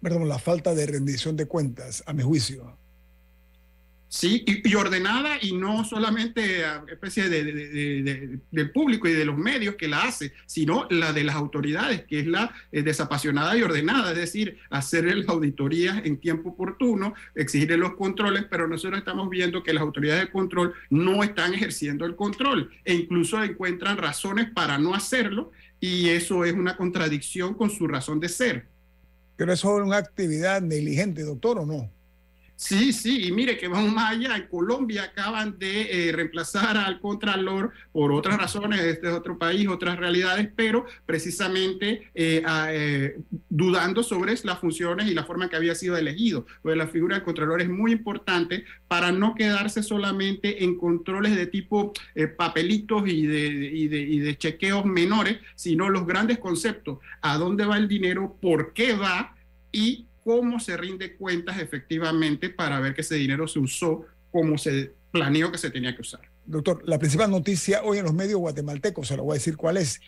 perdón, 0.00 0.28
la 0.28 0.38
falta 0.38 0.74
de 0.74 0.86
rendición 0.86 1.36
de 1.36 1.46
cuentas, 1.46 2.02
a 2.06 2.12
mi 2.12 2.22
juicio. 2.22 2.76
Sí, 4.14 4.44
y, 4.46 4.74
ordenada 4.76 5.38
y 5.42 5.54
no 5.54 5.84
solamente 5.84 6.62
especie 6.86 7.28
de, 7.28 8.38
del 8.48 8.70
público 8.70 9.08
y 9.08 9.12
de 9.12 9.24
los 9.24 9.36
medios 9.36 9.74
que 9.74 9.88
la 9.88 10.04
hace, 10.04 10.32
sino 10.46 10.86
la 10.88 11.12
de 11.12 11.24
las 11.24 11.34
autoridades, 11.34 12.04
que 12.04 12.20
es 12.20 12.26
la 12.28 12.54
eh, 12.70 12.84
desapasionada 12.84 13.58
y 13.58 13.62
ordenada, 13.62 14.12
es 14.12 14.16
decir, 14.16 14.58
hacer 14.70 15.04
las 15.16 15.28
auditorías 15.28 16.00
en 16.04 16.18
tiempo 16.18 16.50
oportuno, 16.50 17.14
exigir 17.34 17.76
los 17.76 17.96
controles, 17.96 18.44
pero 18.48 18.68
nosotros 18.68 19.00
estamos 19.00 19.28
viendo 19.30 19.64
que 19.64 19.72
las 19.72 19.82
autoridades 19.82 20.26
de 20.26 20.30
control 20.30 20.74
no 20.90 21.24
están 21.24 21.52
ejerciendo 21.52 22.06
el 22.06 22.14
control 22.14 22.70
e 22.84 22.94
incluso 22.94 23.42
encuentran 23.42 23.98
razones 23.98 24.48
para 24.48 24.78
no 24.78 24.94
hacerlo 24.94 25.50
y 25.80 26.10
eso 26.10 26.44
es 26.44 26.52
una 26.52 26.76
contradicción 26.76 27.54
con 27.54 27.68
su 27.68 27.88
razón 27.88 28.20
de 28.20 28.28
ser. 28.28 28.68
Pero 29.34 29.52
eso 29.52 29.76
es 29.76 29.84
una 29.84 29.96
actividad 29.96 30.62
negligente, 30.62 31.24
doctor, 31.24 31.58
¿o 31.58 31.66
no? 31.66 31.90
Sí, 32.56 32.92
sí, 32.92 33.26
y 33.26 33.32
mire 33.32 33.58
que 33.58 33.66
vamos 33.66 33.92
más 33.92 34.12
allá. 34.12 34.36
En 34.36 34.46
Colombia 34.46 35.04
acaban 35.04 35.58
de 35.58 36.08
eh, 36.08 36.12
reemplazar 36.12 36.76
al 36.76 37.00
Contralor 37.00 37.72
por 37.92 38.12
otras 38.12 38.38
razones, 38.38 38.80
este 38.80 39.08
es 39.08 39.12
otro 39.12 39.36
país, 39.38 39.66
otras 39.68 39.98
realidades, 39.98 40.48
pero 40.54 40.86
precisamente 41.04 42.10
eh, 42.14 42.42
eh, 42.68 43.18
dudando 43.48 44.04
sobre 44.04 44.34
las 44.44 44.58
funciones 44.60 45.08
y 45.08 45.14
la 45.14 45.24
forma 45.24 45.44
en 45.44 45.50
que 45.50 45.56
había 45.56 45.74
sido 45.74 45.96
elegido. 45.96 46.46
Pues 46.62 46.76
la 46.76 46.86
figura 46.86 47.16
del 47.16 47.24
Contralor 47.24 47.60
es 47.60 47.68
muy 47.68 47.90
importante 47.90 48.64
para 48.86 49.10
no 49.10 49.34
quedarse 49.34 49.82
solamente 49.82 50.62
en 50.64 50.78
controles 50.78 51.34
de 51.34 51.46
tipo 51.48 51.92
papelitos 52.36 53.08
y 53.08 53.26
de, 53.26 53.46
y, 53.46 53.88
de, 53.88 53.98
y 53.98 54.18
de 54.20 54.38
chequeos 54.38 54.84
menores, 54.84 55.38
sino 55.56 55.90
los 55.90 56.06
grandes 56.06 56.38
conceptos, 56.38 56.98
a 57.20 57.36
dónde 57.36 57.66
va 57.66 57.76
el 57.76 57.88
dinero, 57.88 58.36
por 58.40 58.72
qué 58.72 58.94
va 58.94 59.34
y 59.72 60.06
cómo 60.24 60.58
se 60.58 60.76
rinde 60.76 61.16
cuentas 61.16 61.60
efectivamente 61.60 62.48
para 62.48 62.80
ver 62.80 62.94
que 62.94 63.02
ese 63.02 63.16
dinero 63.16 63.46
se 63.46 63.58
usó 63.58 64.06
como 64.32 64.58
se 64.58 64.92
planeó 65.12 65.52
que 65.52 65.58
se 65.58 65.70
tenía 65.70 65.94
que 65.94 66.02
usar. 66.02 66.22
Doctor, 66.46 66.82
la 66.84 66.98
principal 66.98 67.30
noticia 67.30 67.82
hoy 67.84 67.98
en 67.98 68.04
los 68.04 68.14
medios 68.14 68.40
guatemaltecos, 68.40 69.06
se 69.06 69.16
lo 69.16 69.24
voy 69.24 69.34
a 69.34 69.38
decir 69.38 69.56
cuál 69.56 69.76
es. 69.76 70.00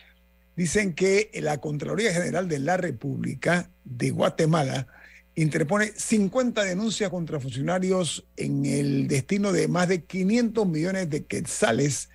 Dicen 0.55 0.93
que 0.93 1.29
la 1.41 1.59
Contraloría 1.59 2.11
General 2.11 2.47
de 2.47 2.59
la 2.59 2.77
República 2.77 3.69
de 3.85 4.09
Guatemala 4.09 4.87
interpone 5.35 5.91
50 5.95 6.63
denuncias 6.63 7.11
contra 7.11 7.39
funcionarios 7.39 8.25
en 8.37 8.65
el 8.65 9.07
destino 9.07 9.51
de 9.51 9.67
más 9.67 9.87
de 9.87 10.03
500 10.03 10.67
millones 10.67 11.09
de 11.11 11.25
quetzales 11.25 12.09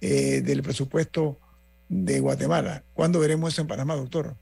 eh, 0.00 0.42
del 0.42 0.62
presupuesto 0.62 1.40
de 1.88 2.20
Guatemala. 2.20 2.84
¿Cuándo 2.94 3.18
veremos 3.18 3.52
eso 3.52 3.62
en 3.62 3.68
Panamá, 3.68 3.96
doctor? 3.96 4.36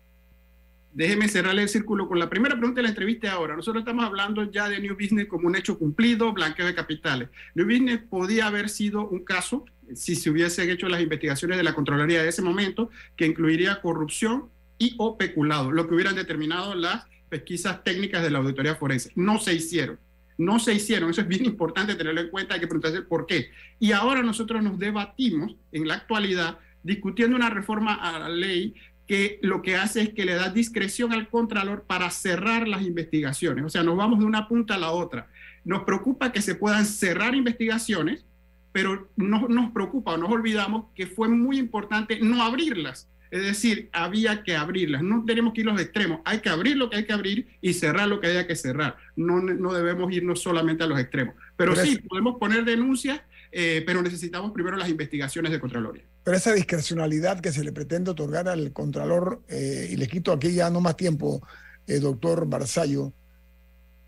Déjeme 0.92 1.28
cerrarle 1.28 1.62
el 1.62 1.68
círculo 1.68 2.08
con 2.08 2.18
la 2.18 2.28
primera 2.28 2.56
pregunta 2.56 2.78
de 2.78 2.82
la 2.82 2.88
entrevista 2.88 3.30
ahora. 3.32 3.54
Nosotros 3.54 3.82
estamos 3.82 4.04
hablando 4.04 4.50
ya 4.50 4.68
de 4.68 4.80
New 4.80 4.94
Business 4.94 5.28
como 5.28 5.46
un 5.46 5.54
hecho 5.54 5.78
cumplido, 5.78 6.32
blanqueo 6.32 6.66
de 6.66 6.74
capitales. 6.74 7.28
New 7.54 7.64
Business 7.64 8.00
podía 8.10 8.48
haber 8.48 8.68
sido 8.68 9.06
un 9.08 9.24
caso, 9.24 9.64
si 9.94 10.16
se 10.16 10.30
hubiesen 10.30 10.68
hecho 10.68 10.88
las 10.88 11.00
investigaciones 11.00 11.58
de 11.58 11.62
la 11.62 11.74
Contraloría 11.74 12.22
de 12.22 12.28
ese 12.28 12.42
momento, 12.42 12.90
que 13.16 13.26
incluiría 13.26 13.80
corrupción 13.80 14.48
y 14.78 14.94
o 14.98 15.16
peculado, 15.16 15.70
lo 15.70 15.86
que 15.86 15.94
hubieran 15.94 16.16
determinado 16.16 16.74
las 16.74 17.04
pesquisas 17.28 17.84
técnicas 17.84 18.22
de 18.24 18.30
la 18.30 18.38
auditoría 18.38 18.74
forense. 18.74 19.12
No 19.14 19.38
se 19.38 19.54
hicieron. 19.54 19.98
No 20.38 20.58
se 20.58 20.74
hicieron. 20.74 21.10
Eso 21.10 21.20
es 21.20 21.28
bien 21.28 21.44
importante 21.44 21.94
tenerlo 21.94 22.20
en 22.20 22.30
cuenta. 22.30 22.54
Hay 22.54 22.60
que 22.60 22.66
preguntarse 22.66 23.02
por 23.02 23.26
qué. 23.26 23.50
Y 23.78 23.92
ahora 23.92 24.22
nosotros 24.22 24.62
nos 24.62 24.78
debatimos 24.78 25.54
en 25.70 25.86
la 25.86 25.94
actualidad 25.94 26.58
discutiendo 26.82 27.36
una 27.36 27.50
reforma 27.50 27.94
a 27.94 28.18
la 28.18 28.28
ley 28.28 28.74
que 29.10 29.40
lo 29.42 29.60
que 29.60 29.74
hace 29.74 30.02
es 30.02 30.08
que 30.10 30.24
le 30.24 30.34
da 30.34 30.50
discreción 30.50 31.12
al 31.12 31.28
Contralor 31.28 31.82
para 31.82 32.08
cerrar 32.10 32.68
las 32.68 32.82
investigaciones. 32.82 33.64
O 33.64 33.68
sea, 33.68 33.82
nos 33.82 33.96
vamos 33.96 34.20
de 34.20 34.24
una 34.24 34.46
punta 34.46 34.76
a 34.76 34.78
la 34.78 34.92
otra. 34.92 35.26
Nos 35.64 35.82
preocupa 35.82 36.30
que 36.30 36.40
se 36.40 36.54
puedan 36.54 36.86
cerrar 36.86 37.34
investigaciones, 37.34 38.24
pero 38.70 39.10
no 39.16 39.48
nos 39.48 39.72
preocupa 39.72 40.12
o 40.12 40.16
nos 40.16 40.30
olvidamos 40.30 40.84
que 40.94 41.08
fue 41.08 41.26
muy 41.28 41.58
importante 41.58 42.20
no 42.20 42.44
abrirlas. 42.44 43.08
Es 43.32 43.42
decir, 43.42 43.88
había 43.92 44.44
que 44.44 44.54
abrirlas. 44.54 45.02
No 45.02 45.24
tenemos 45.24 45.54
que 45.54 45.62
ir 45.62 45.68
a 45.68 45.72
los 45.72 45.82
extremos. 45.82 46.20
Hay 46.24 46.38
que 46.38 46.48
abrir 46.48 46.76
lo 46.76 46.88
que 46.88 46.98
hay 46.98 47.04
que 47.04 47.12
abrir 47.12 47.48
y 47.60 47.72
cerrar 47.72 48.06
lo 48.06 48.20
que 48.20 48.28
haya 48.28 48.46
que 48.46 48.54
cerrar. 48.54 48.96
No, 49.16 49.40
no 49.40 49.72
debemos 49.72 50.12
irnos 50.12 50.40
solamente 50.40 50.84
a 50.84 50.86
los 50.86 51.00
extremos. 51.00 51.34
Pero, 51.56 51.74
sí, 51.74 51.98
podemos 52.08 52.38
poner 52.38 52.64
denuncias, 52.64 53.20
eh, 53.50 53.82
pero 53.84 54.02
necesitamos 54.02 54.52
primero 54.52 54.76
las 54.76 54.88
investigaciones 54.88 55.50
de 55.50 55.58
Contraloría. 55.58 56.04
Pero 56.30 56.38
esa 56.38 56.52
discrecionalidad 56.52 57.40
que 57.40 57.50
se 57.50 57.64
le 57.64 57.72
pretende 57.72 58.12
otorgar 58.12 58.48
al 58.48 58.72
Contralor, 58.72 59.42
eh, 59.48 59.88
y 59.90 59.96
le 59.96 60.06
quito 60.06 60.30
aquí 60.30 60.52
ya 60.52 60.70
no 60.70 60.80
más 60.80 60.96
tiempo, 60.96 61.44
eh, 61.88 61.98
doctor 61.98 62.46
Barzallo, 62.46 63.12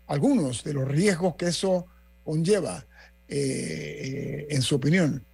algunos 0.07 0.63
de 0.63 0.73
los 0.73 0.87
riesgos 0.87 1.35
que 1.35 1.47
eso 1.47 1.85
conlleva, 2.23 2.87
en 3.27 4.61
su 4.61 4.75
opinión. 4.75 5.25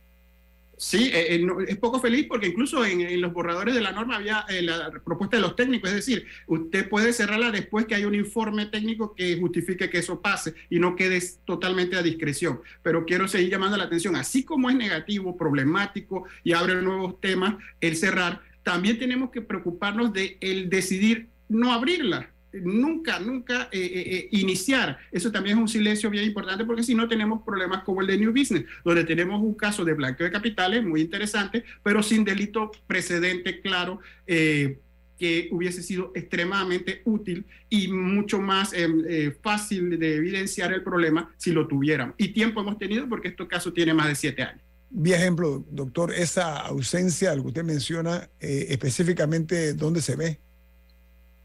Sí, 0.80 1.12
eh, 1.14 1.36
eh, 1.36 1.48
es 1.68 1.78
poco 1.78 2.00
feliz 2.00 2.26
porque 2.30 2.48
incluso 2.48 2.86
en, 2.86 3.20
los 3.20 3.34
borradores 3.34 3.76
de 3.76 3.82
la 3.82 3.92
norma 3.92 4.16
había 4.16 4.46
eh, 4.48 4.62
la 4.62 4.90
propuesta 5.04 5.36
de 5.36 5.42
los 5.42 5.58
técnicos, 5.58 5.90
es 5.90 5.98
decir, 5.98 6.26
usted 6.48 6.88
puede 6.88 7.12
cerrarla 7.12 7.52
después 7.52 7.86
que 7.86 7.96
hay 7.96 8.06
un 8.06 8.16
informe 8.16 8.66
técnico 8.68 9.14
que 9.14 9.38
justifique 9.38 9.90
que 9.90 9.98
eso 9.98 10.22
pase 10.22 10.54
y 10.70 10.80
no 10.80 10.96
quede 10.96 11.22
totalmente 11.44 11.98
a 11.98 12.02
discreción. 12.02 12.62
Pero 12.82 13.06
quiero 13.06 13.28
seguir 13.28 13.50
llamando 13.50 13.76
la 13.76 13.84
atención, 13.84 14.16
así 14.16 14.46
como 14.46 14.70
es 14.70 14.76
negativo, 14.78 15.36
problemático 15.36 16.24
y 16.46 16.54
abre 16.54 16.82
nuevos 16.82 17.20
temas 17.20 17.56
el 17.82 17.98
cerrar, 17.98 18.42
también 18.64 18.98
tenemos 18.98 19.32
que 19.32 19.42
preocuparnos 19.42 20.14
de 20.14 20.38
el 20.40 20.70
decidir 20.70 21.28
no 21.50 21.74
abrirla 21.74 22.32
nunca, 22.54 23.20
nunca 23.20 23.70
eh, 23.72 23.80
eh, 23.80 24.16
eh, 24.16 24.30
iniciar. 24.32 24.98
Eso 25.12 25.32
también 25.32 25.58
es 25.58 25.62
un 25.62 25.68
silencio 25.68 26.10
bien 26.10 26.26
importante 26.26 26.66
porque 26.66 26.84
si 26.84 26.96
no 26.96 27.08
tenemos 27.08 27.42
problemas 27.44 27.84
como 27.84 28.02
el 28.02 28.08
de 28.08 28.18
New 28.18 28.32
Business, 28.32 28.66
donde 28.84 29.04
tenemos 29.04 29.42
un 29.42 29.54
caso 29.54 29.86
de 29.86 29.94
blanqueo 29.94 30.26
de 30.26 30.32
capitales 30.32 30.84
muy 30.84 31.02
interesante, 31.02 31.64
pero 31.84 32.02
sin 32.04 32.24
delito 32.24 32.72
precedente 32.88 33.62
claro. 33.62 34.00
que 34.26 35.50
hubiese 35.52 35.84
sido 35.84 36.14
extremadamente 36.16 37.02
útil 37.04 37.46
y 37.70 37.90
mucho 37.90 38.40
más 38.40 38.74
fácil 39.42 40.00
de 40.00 40.16
evidenciar 40.16 40.72
el 40.72 40.82
problema 40.82 41.34
si 41.38 41.52
lo 41.52 41.68
tuviéramos. 41.68 42.16
Y 42.18 42.30
tiempo 42.30 42.62
hemos 42.62 42.78
tenido 42.78 43.08
porque 43.10 43.28
este 43.28 43.46
caso 43.48 43.74
tiene 43.74 43.94
más 43.94 44.08
de 44.08 44.16
siete 44.16 44.44
años. 44.44 44.64
Vi 44.92 45.14
ejemplo, 45.14 45.66
doctor, 45.70 46.14
esa 46.14 46.60
ausencia, 46.60 47.36
lo 47.36 47.44
que 47.44 47.48
usted 47.50 47.64
menciona, 47.64 48.30
específicamente, 48.40 49.74
¿dónde 49.74 50.02
se 50.02 50.16
ve? 50.16 50.40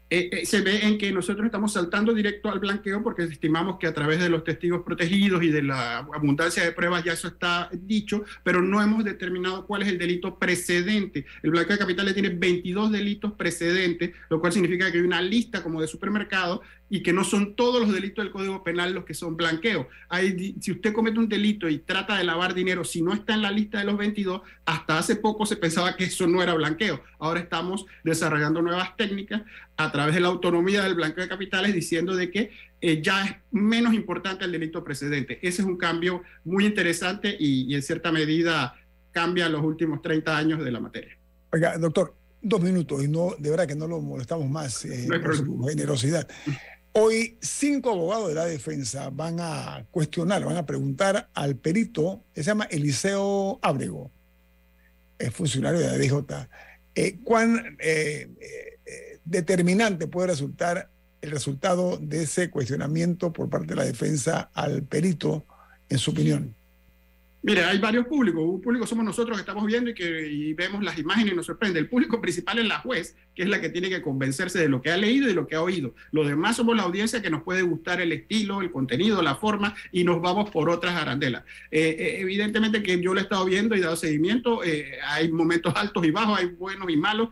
Eh, 0.07 0.29
eh, 0.31 0.45
se 0.45 0.61
ve 0.61 0.85
en 0.85 0.99
que 0.99 1.11
nosotros 1.11 1.43
estamos 1.47 1.73
saltando 1.73 2.13
directo 2.13 2.51
al 2.51 2.59
blanqueo 2.59 3.01
porque 3.01 3.23
estimamos 3.23 3.79
que 3.79 3.87
a 3.87 3.93
través 3.93 4.19
de 4.19 4.29
los 4.29 4.43
testigos 4.43 4.83
protegidos 4.83 5.41
y 5.41 5.49
de 5.49 5.63
la 5.63 5.97
abundancia 5.97 6.63
de 6.63 6.71
pruebas 6.71 7.03
ya 7.03 7.13
eso 7.13 7.27
está 7.27 7.69
dicho, 7.73 8.23
pero 8.43 8.61
no 8.61 8.83
hemos 8.83 9.03
determinado 9.03 9.65
cuál 9.65 9.81
es 9.81 9.87
el 9.87 9.97
delito 9.97 10.37
precedente. 10.37 11.25
El 11.41 11.49
blanqueo 11.49 11.75
de 11.75 11.79
capitales 11.79 12.13
tiene 12.13 12.29
22 12.29 12.91
delitos 12.91 13.33
precedentes, 13.33 14.11
lo 14.29 14.39
cual 14.39 14.53
significa 14.53 14.91
que 14.91 14.99
hay 14.99 15.03
una 15.03 15.23
lista 15.23 15.63
como 15.63 15.81
de 15.81 15.87
supermercado 15.87 16.61
y 16.87 17.01
que 17.01 17.13
no 17.13 17.23
son 17.23 17.55
todos 17.55 17.81
los 17.81 17.91
delitos 17.91 18.23
del 18.23 18.31
Código 18.31 18.63
Penal 18.63 18.93
los 18.93 19.05
que 19.05 19.15
son 19.15 19.35
blanqueo. 19.35 19.89
Hay, 20.07 20.55
si 20.61 20.71
usted 20.71 20.93
comete 20.93 21.17
un 21.17 21.27
delito 21.27 21.67
y 21.67 21.79
trata 21.79 22.15
de 22.17 22.23
lavar 22.23 22.53
dinero, 22.53 22.83
si 22.83 23.01
no 23.01 23.11
está 23.11 23.33
en 23.33 23.41
la 23.41 23.51
lista 23.51 23.79
de 23.79 23.85
los 23.85 23.97
22, 23.97 24.41
hasta 24.65 24.99
hace 24.99 25.15
poco 25.15 25.47
se 25.47 25.57
pensaba 25.57 25.95
que 25.95 26.05
eso 26.05 26.27
no 26.27 26.43
era 26.43 26.53
blanqueo. 26.53 27.03
Ahora 27.17 27.39
estamos 27.39 27.85
desarrollando 28.03 28.61
nuevas 28.61 28.95
técnicas 28.95 29.41
a 29.77 29.91
través 29.91 30.15
de 30.15 30.21
la 30.21 30.27
autonomía 30.27 30.83
del 30.83 30.95
blanqueo 30.95 31.23
de 31.23 31.29
capitales 31.29 31.73
diciendo 31.73 32.15
de 32.15 32.31
que 32.31 32.51
eh, 32.81 33.01
ya 33.01 33.25
es 33.25 33.35
menos 33.51 33.93
importante 33.93 34.45
el 34.45 34.51
delito 34.51 34.83
precedente. 34.83 35.39
Ese 35.41 35.61
es 35.61 35.67
un 35.67 35.77
cambio 35.77 36.23
muy 36.43 36.65
interesante 36.65 37.35
y, 37.37 37.73
en 37.73 37.81
cierta 37.81 38.11
medida 38.11 38.75
cambia 39.11 39.49
los 39.49 39.63
últimos 39.63 40.01
30 40.01 40.37
años 40.37 40.63
de 40.63 40.71
la 40.71 40.79
materia. 40.79 41.17
Oiga, 41.51 41.77
doctor, 41.77 42.13
dos 42.41 42.61
minutos 42.61 43.03
y 43.03 43.07
no, 43.07 43.33
de 43.37 43.49
verdad 43.49 43.67
que 43.67 43.75
no 43.75 43.87
lo 43.87 43.99
molestamos 44.01 44.49
más 44.49 44.85
eh, 44.85 45.07
por 45.23 45.35
su 45.35 45.63
generosidad. 45.63 46.27
Hoy 46.91 47.37
cinco 47.41 47.91
abogados 47.91 48.29
de 48.29 48.35
la 48.35 48.45
defensa 48.45 49.09
van 49.09 49.37
a 49.39 49.85
cuestionar, 49.91 50.45
van 50.45 50.57
a 50.57 50.65
preguntar 50.65 51.29
al 51.33 51.57
perito, 51.57 52.23
que 52.33 52.41
se 52.41 52.47
llama 52.47 52.65
Eliseo 52.65 53.59
Ábrego, 53.61 54.11
es 55.19 55.33
funcionario 55.33 55.79
de 55.79 55.87
la 55.87 55.97
DJ, 55.97 56.23
eh, 56.95 57.17
cuán 57.23 57.77
eh, 57.79 58.29
determinante 59.25 60.07
puede 60.07 60.27
resultar 60.27 60.89
el 61.21 61.31
resultado 61.31 61.97
de 61.97 62.23
ese 62.23 62.49
cuestionamiento 62.49 63.33
por 63.33 63.49
parte 63.49 63.67
de 63.67 63.75
la 63.75 63.85
defensa 63.85 64.51
al 64.53 64.83
perito, 64.83 65.45
en 65.89 65.97
su 65.97 66.11
opinión. 66.11 66.55
Mire, 67.45 67.63
hay 67.63 67.77
varios 67.77 68.07
públicos. 68.07 68.41
Un 68.43 68.59
público 68.59 68.87
somos 68.87 69.05
nosotros 69.05 69.37
que 69.37 69.41
estamos 69.41 69.67
viendo 69.67 69.91
y 69.91 69.93
que 69.93 70.55
vemos 70.57 70.83
las 70.83 70.97
imágenes 70.97 71.33
y 71.33 71.35
nos 71.35 71.45
sorprende. 71.45 71.79
El 71.79 71.87
público 71.87 72.19
principal 72.19 72.57
es 72.57 72.65
la 72.65 72.79
juez, 72.79 73.15
que 73.35 73.43
es 73.43 73.49
la 73.49 73.61
que 73.61 73.69
tiene 73.69 73.87
que 73.87 74.01
convencerse 74.01 74.57
de 74.57 74.67
lo 74.67 74.81
que 74.81 74.89
ha 74.89 74.97
leído 74.97 75.29
y 75.29 75.33
lo 75.35 75.45
que 75.45 75.53
ha 75.53 75.61
oído. 75.61 75.93
Los 76.11 76.27
demás 76.27 76.55
somos 76.55 76.75
la 76.75 76.81
audiencia 76.81 77.21
que 77.21 77.29
nos 77.29 77.43
puede 77.43 77.61
gustar 77.61 78.01
el 78.01 78.11
estilo, 78.13 78.61
el 78.61 78.71
contenido, 78.71 79.21
la 79.21 79.35
forma 79.35 79.75
y 79.91 80.03
nos 80.03 80.23
vamos 80.23 80.49
por 80.49 80.71
otras 80.71 80.95
arandelas. 80.95 81.43
Eh, 81.69 81.95
eh, 81.99 82.21
evidentemente 82.21 82.81
que 82.81 82.99
yo 82.99 83.13
lo 83.13 83.19
he 83.19 83.23
estado 83.23 83.45
viendo 83.45 83.75
y 83.75 83.79
dado 83.79 83.95
seguimiento. 83.95 84.63
Eh, 84.63 84.97
hay 85.05 85.31
momentos 85.31 85.71
altos 85.75 86.03
y 86.03 86.09
bajos, 86.09 86.39
hay 86.39 86.47
buenos 86.47 86.89
y 86.89 86.97
malos. 86.97 87.29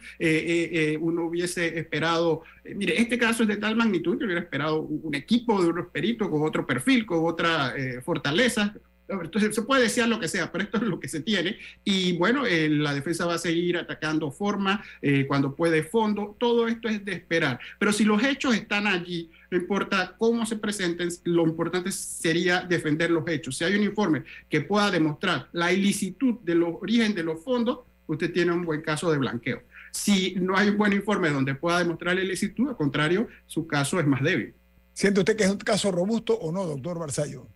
uno 0.99 1.25
hubiese 1.25 1.79
esperado, 1.79 2.43
mire, 2.75 3.01
este 3.01 3.17
caso 3.17 3.41
es 3.41 3.49
de 3.49 3.57
tal 3.57 3.75
magnitud 3.75 4.19
que 4.19 4.25
hubiera 4.25 4.41
esperado 4.41 4.81
un 4.81 5.15
equipo 5.15 5.59
de 5.59 5.69
unos 5.69 5.87
peritos 5.87 6.29
con 6.29 6.43
otro 6.43 6.67
perfil, 6.67 7.03
con 7.07 7.25
otra 7.25 7.73
fortaleza 8.05 8.75
entonces 9.07 9.53
se 9.53 9.61
puede 9.63 9.83
decir 9.83 10.07
lo 10.07 10.19
que 10.19 10.27
sea, 10.27 10.51
pero 10.51 10.63
esto 10.63 10.77
es 10.77 10.83
lo 10.83 10.99
que 10.99 11.07
se 11.07 11.21
tiene. 11.21 11.57
Y 11.83 12.17
bueno, 12.17 12.45
eh, 12.45 12.69
la 12.69 12.93
defensa 12.93 13.25
va 13.25 13.35
a 13.35 13.39
seguir 13.39 13.77
atacando 13.77 14.31
forma, 14.31 14.83
eh, 15.01 15.25
cuando 15.27 15.55
puede 15.55 15.83
fondo, 15.83 16.35
todo 16.39 16.67
esto 16.67 16.87
es 16.87 17.03
de 17.03 17.13
esperar. 17.13 17.59
Pero 17.79 17.91
si 17.91 18.05
los 18.05 18.23
hechos 18.23 18.55
están 18.55 18.87
allí, 18.87 19.29
no 19.51 19.57
importa 19.57 20.15
cómo 20.17 20.45
se 20.45 20.57
presenten, 20.57 21.09
lo 21.25 21.43
importante 21.43 21.91
sería 21.91 22.61
defender 22.61 23.11
los 23.11 23.27
hechos. 23.27 23.57
Si 23.57 23.63
hay 23.63 23.75
un 23.75 23.83
informe 23.83 24.23
que 24.49 24.61
pueda 24.61 24.89
demostrar 24.89 25.49
la 25.51 25.71
ilicitud 25.71 26.35
del 26.41 26.63
origen 26.63 27.13
de 27.13 27.23
los 27.23 27.43
fondos, 27.43 27.79
usted 28.07 28.31
tiene 28.31 28.51
un 28.51 28.65
buen 28.65 28.81
caso 28.81 29.11
de 29.11 29.17
blanqueo. 29.17 29.61
Si 29.91 30.35
no 30.39 30.57
hay 30.57 30.69
un 30.69 30.77
buen 30.77 30.93
informe 30.93 31.29
donde 31.29 31.53
pueda 31.53 31.79
demostrar 31.79 32.15
la 32.15 32.23
ilicitud, 32.23 32.69
al 32.69 32.77
contrario, 32.77 33.27
su 33.45 33.67
caso 33.67 33.99
es 33.99 34.07
más 34.07 34.23
débil. 34.23 34.55
¿Siente 34.93 35.19
usted 35.19 35.35
que 35.35 35.43
es 35.43 35.51
un 35.51 35.57
caso 35.57 35.91
robusto 35.91 36.33
o 36.33 36.51
no, 36.51 36.65
doctor 36.65 36.97
Barzallo? 36.97 37.47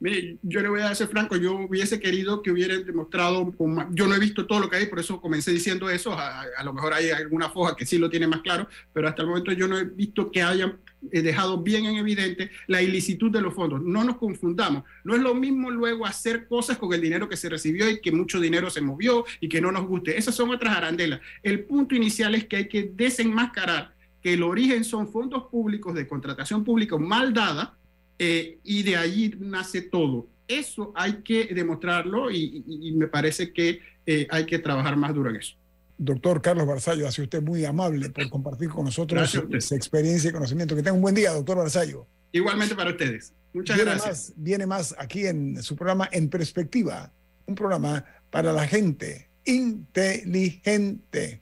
Mire, 0.00 0.38
yo 0.42 0.60
le 0.60 0.68
voy 0.68 0.80
a 0.80 0.94
ser 0.94 1.08
franco, 1.08 1.36
yo 1.36 1.54
hubiese 1.54 2.00
querido 2.00 2.42
que 2.42 2.50
hubieran 2.50 2.84
demostrado, 2.84 3.54
yo 3.92 4.06
no 4.06 4.14
he 4.14 4.18
visto 4.18 4.46
todo 4.46 4.60
lo 4.60 4.68
que 4.68 4.76
hay, 4.76 4.86
por 4.86 4.98
eso 4.98 5.20
comencé 5.20 5.52
diciendo 5.52 5.88
eso, 5.88 6.12
a, 6.18 6.44
lo 6.64 6.72
mejor 6.72 6.92
hay 6.92 7.10
alguna 7.10 7.48
foja 7.48 7.76
que 7.76 7.86
sí 7.86 7.96
lo 7.96 8.10
tiene 8.10 8.26
más 8.26 8.42
claro, 8.42 8.68
pero 8.92 9.08
hasta 9.08 9.22
el 9.22 9.28
momento 9.28 9.52
yo 9.52 9.68
no 9.68 9.78
he 9.78 9.84
visto 9.84 10.30
que 10.30 10.42
hayan 10.42 10.78
eh, 11.12 11.22
dejado 11.22 11.62
bien 11.62 11.86
en 11.86 11.96
evidente 11.96 12.50
la 12.66 12.82
ilicitud 12.82 13.30
de 13.30 13.40
los 13.40 13.54
fondos. 13.54 13.82
No 13.82 14.04
nos 14.04 14.16
confundamos, 14.16 14.84
no 15.04 15.14
es 15.14 15.22
lo 15.22 15.34
mismo 15.34 15.70
luego 15.70 16.06
hacer 16.06 16.46
cosas 16.48 16.76
con 16.76 16.92
el 16.92 17.00
dinero 17.00 17.28
que 17.28 17.36
se 17.36 17.48
recibió 17.48 17.88
y 17.88 18.00
que 18.00 18.12
mucho 18.12 18.40
dinero 18.40 18.70
se 18.70 18.80
movió 18.80 19.24
y 19.40 19.48
que 19.48 19.60
no 19.60 19.70
nos 19.72 19.86
guste. 19.86 20.18
Esas 20.18 20.34
son 20.34 20.50
otras 20.50 20.76
arandelas. 20.76 21.20
El 21.42 21.64
punto 21.64 21.94
inicial 21.94 22.34
es 22.34 22.46
que 22.46 22.56
hay 22.56 22.68
que 22.68 22.90
desenmascarar 22.94 23.94
que 24.22 24.32
el 24.34 24.42
origen 24.42 24.84
son 24.84 25.08
fondos 25.08 25.44
públicos 25.50 25.94
de 25.94 26.08
contratación 26.08 26.64
pública 26.64 26.96
mal 26.96 27.34
dada, 27.34 27.76
eh, 28.18 28.58
y 28.62 28.82
de 28.82 28.96
ahí 28.96 29.34
nace 29.38 29.82
todo. 29.82 30.26
Eso 30.46 30.92
hay 30.94 31.22
que 31.22 31.46
demostrarlo 31.54 32.30
y, 32.30 32.92
me 32.96 33.08
parece 33.08 33.52
que 33.52 33.80
eh, 34.06 34.26
hay 34.30 34.44
que 34.44 34.58
trabajar 34.58 34.96
más 34.96 35.14
duro 35.14 35.30
en 35.30 35.36
eso. 35.36 35.54
Doctor 35.96 36.42
Carlos 36.42 36.66
Barzallo, 36.66 37.06
hace 37.06 37.22
usted 37.22 37.40
muy 37.40 37.64
amable 37.64 38.10
por 38.10 38.28
compartir 38.28 38.68
con 38.68 38.84
nosotros 38.84 39.30
su, 39.30 39.74
experiencia 39.74 40.30
y 40.30 40.32
conocimiento. 40.32 40.74
Que 40.74 40.82
tenga 40.82 40.94
un 40.94 41.02
buen 41.02 41.14
día, 41.14 41.32
doctor 41.32 41.56
Barzallo. 41.56 42.06
Igualmente 42.32 42.74
para 42.74 42.90
ustedes. 42.90 43.32
Muchas 43.52 43.78
gracias. 43.78 44.32
viene 44.36 44.66
más 44.66 44.94
aquí 44.98 45.26
en 45.26 45.62
su 45.62 45.76
programa 45.76 46.08
En 46.10 46.28
Perspectiva, 46.28 47.12
un 47.46 47.54
programa 47.54 48.04
para 48.30 48.52
la 48.52 48.66
gente 48.66 49.30
inteligente. 49.44 51.40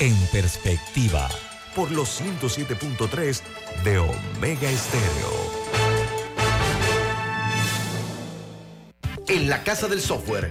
En 0.00 0.16
Perspectiva 0.32 1.28
por 1.74 1.90
los 1.90 2.20
107.3 2.20 3.42
de 3.84 3.98
Omega 3.98 4.70
Estéreo. 4.70 5.58
En 9.28 9.48
la 9.48 9.62
Casa 9.62 9.88
del 9.88 10.00
Software 10.00 10.50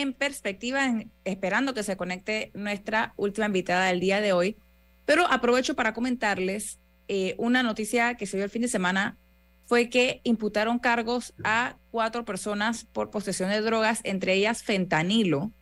En 0.00 0.14
Perspectiva, 0.14 1.04
esperando 1.24 1.74
que 1.74 1.82
se 1.82 1.98
conecte 1.98 2.50
nuestra 2.54 3.12
última 3.16 3.46
invitada 3.46 3.88
del 3.88 4.00
día 4.00 4.22
de 4.22 4.32
hoy. 4.32 4.56
Pero 5.04 5.26
aprovecho 5.26 5.76
para 5.76 5.92
comentarles 5.92 6.78
eh, 7.08 7.34
una 7.36 7.62
noticia 7.62 8.14
que 8.14 8.24
se 8.24 8.38
dio 8.38 8.44
el 8.44 8.50
fin 8.50 8.62
de 8.62 8.68
semana, 8.68 9.18
fue 9.66 9.90
que 9.90 10.22
imputaron 10.24 10.78
cargos 10.78 11.34
a 11.44 11.76
cuatro 11.90 12.24
personas 12.24 12.86
por 12.86 13.10
posesión 13.10 13.50
de 13.50 13.60
drogas, 13.60 14.00
entre 14.04 14.32
ellas 14.34 14.62
fentanilo. 14.62 15.52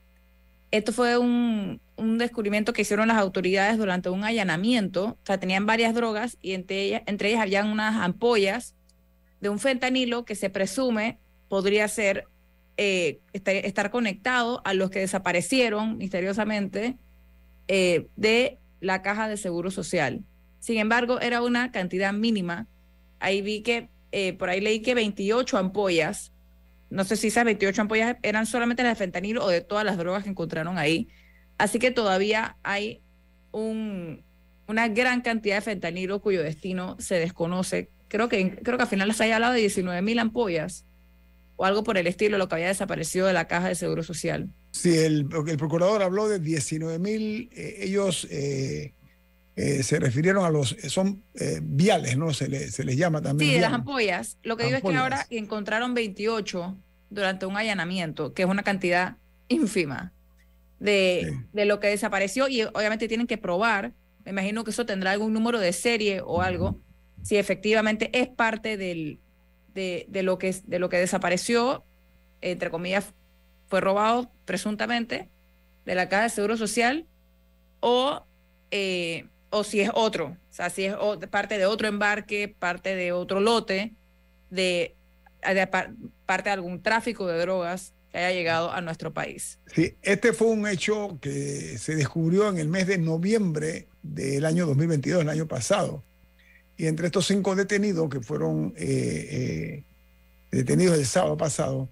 Esto 0.71 0.93
fue 0.93 1.19
un, 1.19 1.81
un 1.97 2.19
descubrimiento 2.19 2.73
que 2.73 2.83
hicieron 2.83 3.09
las 3.09 3.19
autoridades 3.19 3.77
durante 3.77 4.09
un 4.09 4.23
allanamiento. 4.23 5.19
O 5.21 5.27
sea, 5.27 5.41
tenían 5.41 5.67
varias 5.67 5.95
drogas 5.95 6.39
y 6.41 6.53
entre 6.53 6.85
ellas, 6.85 7.03
entre 7.07 7.31
ellas 7.31 7.43
habían 7.43 7.67
unas 7.67 7.97
ampollas 7.97 8.77
de 9.41 9.49
un 9.49 9.59
fentanilo 9.59 10.25
que 10.25 10.37
se 10.37 10.49
presume 10.49 11.19
podría 11.49 11.89
ser 11.89 12.29
eh, 12.81 13.19
estar, 13.33 13.91
conectado 13.91 14.63
a 14.65 14.73
los 14.73 14.91
que 14.91 15.01
desaparecieron 15.01 15.99
misteriosamente 15.99 16.97
eh, 17.67 18.07
de 18.15 18.59
la 18.81 19.03
caja 19.03 19.29
de 19.29 19.37
seguro 19.37 19.73
social. 19.73 20.23
Sin 20.61 20.79
embargo, 20.79 21.21
era 21.21 21.43
una 21.43 21.73
cantidad 21.73 22.13
mínima. 22.13 22.69
Ahí 23.19 23.43
vi 23.43 23.63
que, 23.63 23.89
eh, 24.13 24.33
por 24.35 24.49
ahí 24.49 24.61
leí 24.61 24.81
que 24.81 24.95
28 24.95 25.59
ampollas, 25.59 26.33
no 26.89 27.03
sé 27.03 27.17
si 27.17 27.27
esas 27.27 27.45
28 27.45 27.83
ampollas 27.83 28.17
eran 28.23 28.47
solamente 28.47 28.85
las 28.85 28.97
de 28.97 29.05
fentanilo 29.05 29.45
o 29.45 29.49
de 29.49 29.61
todas 29.61 29.85
las 29.85 29.99
drogas 29.99 30.23
que 30.23 30.31
encontraron 30.31 30.79
ahí. 30.79 31.09
Así 31.59 31.81
que 31.81 31.91
todavía 31.91 32.59
hay 32.63 33.03
un, 33.51 34.23
una 34.69 34.87
gran 34.87 35.21
cantidad 35.23 35.57
de 35.57 35.63
fentanilo 35.63 36.23
cuyo 36.23 36.45
destino 36.45 36.95
se 37.01 37.17
desconoce. 37.17 37.91
Creo 38.07 38.29
que, 38.29 38.55
creo 38.63 38.77
que 38.77 38.85
al 38.85 38.89
final 38.89 39.13
se 39.15 39.25
haya 39.25 39.35
hablado 39.35 39.55
de 39.55 39.61
19 39.63 40.01
mil 40.01 40.21
ampollas 40.21 40.85
o 41.59 41.65
algo 41.67 41.85
por 41.85 41.99
el 41.99 42.07
estilo, 42.07 42.39
lo 42.39 42.49
que 42.49 42.55
había 42.55 42.69
desaparecido 42.69 43.27
de 43.27 43.35
la 43.35 43.47
caja 43.47 43.69
de 43.69 43.75
seguro 43.75 44.03
social. 44.03 44.49
Sí, 44.71 44.97
el, 44.97 45.29
el 45.49 45.57
procurador 45.59 46.03
habló 46.03 46.29
de 46.29 46.39
19 46.39 46.99
mil, 46.99 47.51
eh, 47.53 47.81
ellos 47.81 48.27
eh, 48.31 48.95
eh, 49.57 49.83
se 49.83 49.99
refirieron 49.99 50.45
a 50.47 50.51
los, 50.51 50.77
son 50.87 51.23
viales, 51.63 52.17
¿no? 52.17 52.33
Se, 52.33 52.49
le- 52.49 52.71
se 52.71 52.85
les 52.85 52.97
llama 52.97 53.21
también. 53.21 53.51
Sí, 53.51 53.55
de 53.57 53.61
las 53.61 53.73
ampollas. 53.73 54.39
Lo 54.43 54.57
que 54.57 54.65
digo 54.65 54.77
es 54.79 54.83
que 54.83 54.95
ahora 54.97 55.27
encontraron 55.31 55.93
28 55.95 56.79
durante 57.11 57.45
un 57.45 57.57
allanamiento, 57.57 58.33
que 58.35 58.43
es 58.43 58.49
una 58.49 58.63
cantidad 58.63 59.17
ínfima 59.49 60.13
de, 60.79 61.39
de 61.53 61.65
lo 61.65 61.81
que 61.81 61.89
desapareció 61.89 62.49
y 62.49 62.63
obviamente 62.63 63.09
tienen 63.09 63.27
que 63.27 63.37
probar, 63.39 63.93
me 64.25 64.31
imagino 64.31 64.63
que 64.63 64.71
eso 64.71 64.87
tendrá 64.87 65.11
algún 65.13 65.33
número 65.33 65.59
de 65.59 65.73
serie 65.73 66.21
o 66.25 66.41
algo, 66.43 66.79
si 67.23 67.37
efectivamente 67.37 68.11
es 68.13 68.29
parte 68.29 68.77
del, 68.77 69.19
de, 69.79 70.07
de 70.09 70.23
lo 70.25 70.39
que, 70.39 70.55
de 70.65 70.79
lo 70.81 70.89
que 70.89 70.97
desapareció, 70.99 71.85
entre 72.41 72.69
comillas, 72.71 73.15
fue 73.69 73.81
robado 73.81 74.31
presuntamente 74.45 75.29
de 75.85 75.95
la 75.95 76.09
caja 76.09 76.25
de 76.25 76.31
seguro 76.31 76.57
social 76.57 77.07
o, 77.81 78.25
eh, 78.73 79.27
o 79.51 79.63
si 79.63 79.81
es 79.81 79.91
otro, 79.95 80.27
o 80.51 80.53
sea, 80.53 80.69
si 80.69 80.85
es 80.87 80.95
parte 81.31 81.59
de 81.59 81.67
otro 81.67 81.87
embarque, 81.87 82.49
parte 82.49 82.97
de 82.97 83.13
otro 83.13 83.39
lote, 83.41 83.95
de, 84.51 84.97
de 85.55 85.67
par- 85.69 85.93
parte 86.27 86.49
de 86.49 86.55
algún 86.55 86.83
tráfico 86.83 87.27
de 87.29 87.39
drogas 87.39 87.95
que 88.11 88.19
haya 88.19 88.33
llegado 88.33 88.73
a 88.73 88.81
nuestro 88.81 89.13
país. 89.13 89.59
Sí, 89.75 89.95
este 90.03 90.33
fue 90.33 90.49
un 90.49 90.67
hecho 90.67 91.19
que 91.21 91.79
se 91.79 91.95
descubrió 91.95 92.49
en 92.49 92.59
el 92.59 92.69
mes 92.69 92.87
de 92.87 92.99
noviembre 92.99 93.87
del 94.03 94.45
año 94.45 94.67
2022, 94.67 95.23
el 95.23 95.29
año 95.29 95.47
pasado. 95.47 96.03
Y 96.79 96.87
entre 96.87 97.07
estos 97.07 97.27
cinco 97.27 97.55
detenidos 97.55 98.09
que 98.09 98.21
fueron 98.21 98.73
eh, 98.77 99.27
eh, 99.31 99.85
detenidos 100.51 100.97
el 100.99 101.05
sábado 101.05 101.37
pasado, 101.37 101.89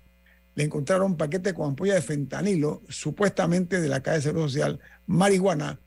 le 0.54 0.64
encontraron 0.64 1.10
un 1.10 1.16
paquete 1.18 1.52
con 1.52 1.68
ampollas 1.70 1.96
de 1.96 2.02
fentanilo, 2.02 2.80
supuestamente 2.88 3.80
de 3.80 3.88
la 3.88 4.00
caja 4.00 4.16
de 4.16 4.22
seguro 4.22 4.48
social, 4.48 4.80
marihuana 5.06 5.78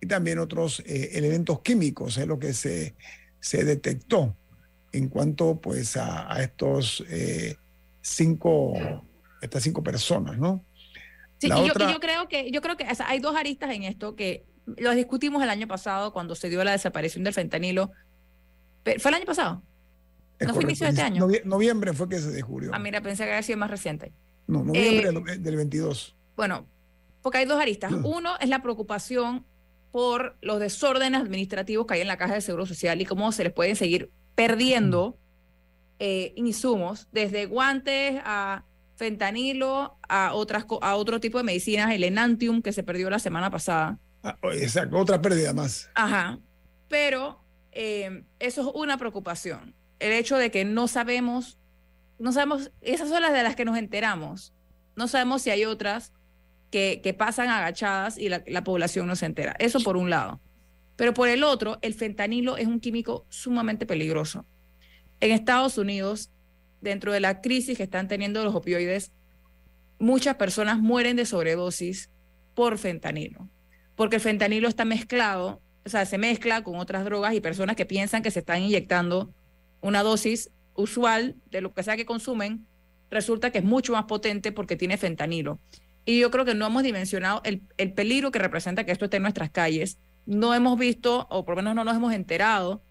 y 0.00 0.06
también 0.06 0.38
otros 0.38 0.80
eh, 0.86 1.10
elementos 1.14 1.60
químicos, 1.60 2.16
es 2.16 2.26
lo 2.26 2.38
que 2.38 2.54
se, 2.54 2.94
se 3.40 3.64
detectó 3.64 4.34
en 4.92 5.08
cuanto 5.08 5.60
pues 5.60 5.96
a, 5.98 6.32
a 6.32 6.42
estos 6.42 7.04
cinco, 8.00 8.74
estas 9.42 9.62
cinco 9.62 9.82
personas, 9.82 10.38
¿no? 10.38 10.64
Sí, 11.38 11.48
y, 11.48 11.50
yo, 11.50 11.64
otra- 11.64 11.92
yo 11.92 12.00
creo 12.00 12.28
que, 12.28 12.50
yo 12.50 12.60
creo 12.60 12.76
que 12.76 12.84
o 12.84 12.94
sea, 12.94 13.08
hay 13.08 13.18
dos 13.18 13.34
aristas 13.36 13.74
en 13.74 13.82
esto 13.82 14.14
que 14.14 14.44
los 14.78 14.94
discutimos 14.94 15.42
el 15.42 15.50
año 15.50 15.66
pasado 15.66 16.12
cuando 16.12 16.34
se 16.34 16.48
dio 16.48 16.62
la 16.64 16.70
desaparición 16.72 17.24
del 17.24 17.34
fentanilo. 17.34 17.90
¿Fue 18.84 19.10
el 19.10 19.14
año 19.14 19.24
pasado? 19.24 19.62
Es 20.38 20.48
¿No 20.48 20.54
fue 20.54 20.64
inicio 20.64 20.86
de 20.86 20.90
este 20.90 21.02
año? 21.02 21.26
Novie- 21.26 21.44
noviembre 21.44 21.92
fue 21.92 22.08
que 22.08 22.18
se 22.18 22.30
descubrió. 22.30 22.70
Ah, 22.74 22.78
mira, 22.78 23.00
pensé 23.00 23.24
que 23.24 23.30
había 23.30 23.42
sido 23.42 23.58
más 23.58 23.70
reciente. 23.70 24.12
No, 24.46 24.62
noviembre 24.64 25.08
Eh, 25.08 25.12
del- 25.12 25.42
del 25.42 25.56
22. 25.56 26.14
Bueno, 26.36 26.66
porque 27.22 27.38
hay 27.38 27.46
dos 27.46 27.60
aristas. 27.60 27.92
Uno 28.04 28.32
es 28.40 28.48
la 28.48 28.62
preocupación 28.62 29.46
por 29.92 30.36
los 30.42 30.58
desórdenes 30.58 31.20
administrativos 31.20 31.86
que 31.86 31.94
hay 31.94 32.00
en 32.00 32.08
la 32.08 32.16
caja 32.18 32.34
de 32.34 32.40
seguro 32.40 32.66
social 32.66 33.00
y 33.00 33.06
cómo 33.06 33.30
se 33.32 33.44
les 33.44 33.52
pueden 33.52 33.76
seguir 33.76 34.10
perdiendo 34.34 35.16
eh, 36.00 36.32
insumos, 36.36 37.06
desde 37.12 37.46
guantes 37.46 38.20
a 38.24 38.64
fentanilo, 38.96 39.96
a, 40.08 40.34
otras, 40.34 40.66
a 40.82 40.96
otro 40.96 41.20
tipo 41.20 41.38
de 41.38 41.44
medicinas, 41.44 41.92
el 41.92 42.02
enantium 42.04 42.60
que 42.62 42.72
se 42.72 42.82
perdió 42.82 43.08
la 43.10 43.18
semana 43.20 43.50
pasada. 43.50 43.98
Ah, 44.22 44.36
exacto, 44.54 44.98
otra 44.98 45.20
pérdida 45.22 45.52
más. 45.52 45.88
Ajá. 45.94 46.38
Pero 46.88 47.43
eh, 47.74 48.24
eso 48.38 48.60
es 48.62 48.68
una 48.74 48.96
preocupación. 48.98 49.74
El 49.98 50.12
hecho 50.12 50.36
de 50.36 50.50
que 50.50 50.64
no 50.64 50.88
sabemos, 50.88 51.58
no 52.18 52.32
sabemos, 52.32 52.70
esas 52.80 53.08
son 53.08 53.22
las 53.22 53.32
de 53.32 53.42
las 53.42 53.56
que 53.56 53.64
nos 53.64 53.76
enteramos. 53.76 54.54
No 54.96 55.08
sabemos 55.08 55.42
si 55.42 55.50
hay 55.50 55.64
otras 55.64 56.12
que, 56.70 57.14
pasan 57.16 57.50
agachadas 57.50 58.18
y 58.18 58.28
la, 58.28 58.42
la 58.46 58.64
población 58.64 59.06
no 59.06 59.16
se 59.16 59.26
entera. 59.26 59.54
Eso 59.58 59.80
por 59.80 59.96
un 59.96 60.10
lado. 60.10 60.40
Pero 60.96 61.14
por 61.14 61.28
el 61.28 61.44
otro, 61.44 61.78
el 61.82 61.94
fentanilo 61.94 62.56
es 62.56 62.66
un 62.66 62.80
químico 62.80 63.26
sumamente 63.28 63.86
peligroso. 63.86 64.46
En 65.20 65.32
Estados 65.32 65.78
Unidos, 65.78 66.30
dentro 66.80 67.12
de 67.12 67.20
la 67.20 67.40
crisis 67.40 67.76
que 67.76 67.82
están 67.84 68.08
teniendo 68.08 68.44
los 68.44 68.54
opioides, 68.54 69.12
muchas 69.98 70.36
personas 70.36 70.78
mueren 70.78 71.16
de 71.16 71.26
sobredosis 71.26 72.10
por 72.54 72.78
fentanilo, 72.78 73.48
porque 73.96 74.16
el 74.16 74.22
fentanilo 74.22 74.68
está 74.68 74.84
mezclado 74.84 75.60
o 75.84 75.88
sea, 75.88 76.06
se 76.06 76.18
mezcla 76.18 76.62
con 76.62 76.76
otras 76.76 77.04
drogas 77.04 77.34
y 77.34 77.40
personas 77.40 77.76
que 77.76 77.86
piensan 77.86 78.22
que 78.22 78.30
se 78.30 78.40
están 78.40 78.62
inyectando 78.62 79.32
una 79.80 80.02
dosis 80.02 80.50
usual 80.74 81.36
de 81.50 81.60
lo 81.60 81.72
que 81.72 81.82
sea 81.82 81.96
que 81.96 82.06
consumen, 82.06 82.66
resulta 83.10 83.50
que 83.50 83.58
es 83.58 83.64
mucho 83.64 83.92
más 83.92 84.04
potente 84.04 84.50
porque 84.50 84.76
tiene 84.76 84.96
fentanilo. 84.96 85.60
Y 86.04 86.18
yo 86.18 86.30
creo 86.30 86.44
que 86.44 86.54
no 86.54 86.66
hemos 86.66 86.82
dimensionado 86.82 87.40
el, 87.44 87.62
el 87.76 87.92
peligro 87.92 88.30
que 88.30 88.38
representa 88.38 88.84
que 88.84 88.92
esto 88.92 89.06
esté 89.06 89.18
en 89.18 89.22
nuestras 89.22 89.50
calles. 89.50 89.98
No 90.26 90.54
hemos 90.54 90.78
visto, 90.78 91.26
o 91.30 91.44
por 91.44 91.54
lo 91.54 91.62
menos 91.62 91.74
no 91.74 91.84
nos 91.84 91.96
hemos 91.96 92.12
enterado, 92.12 92.82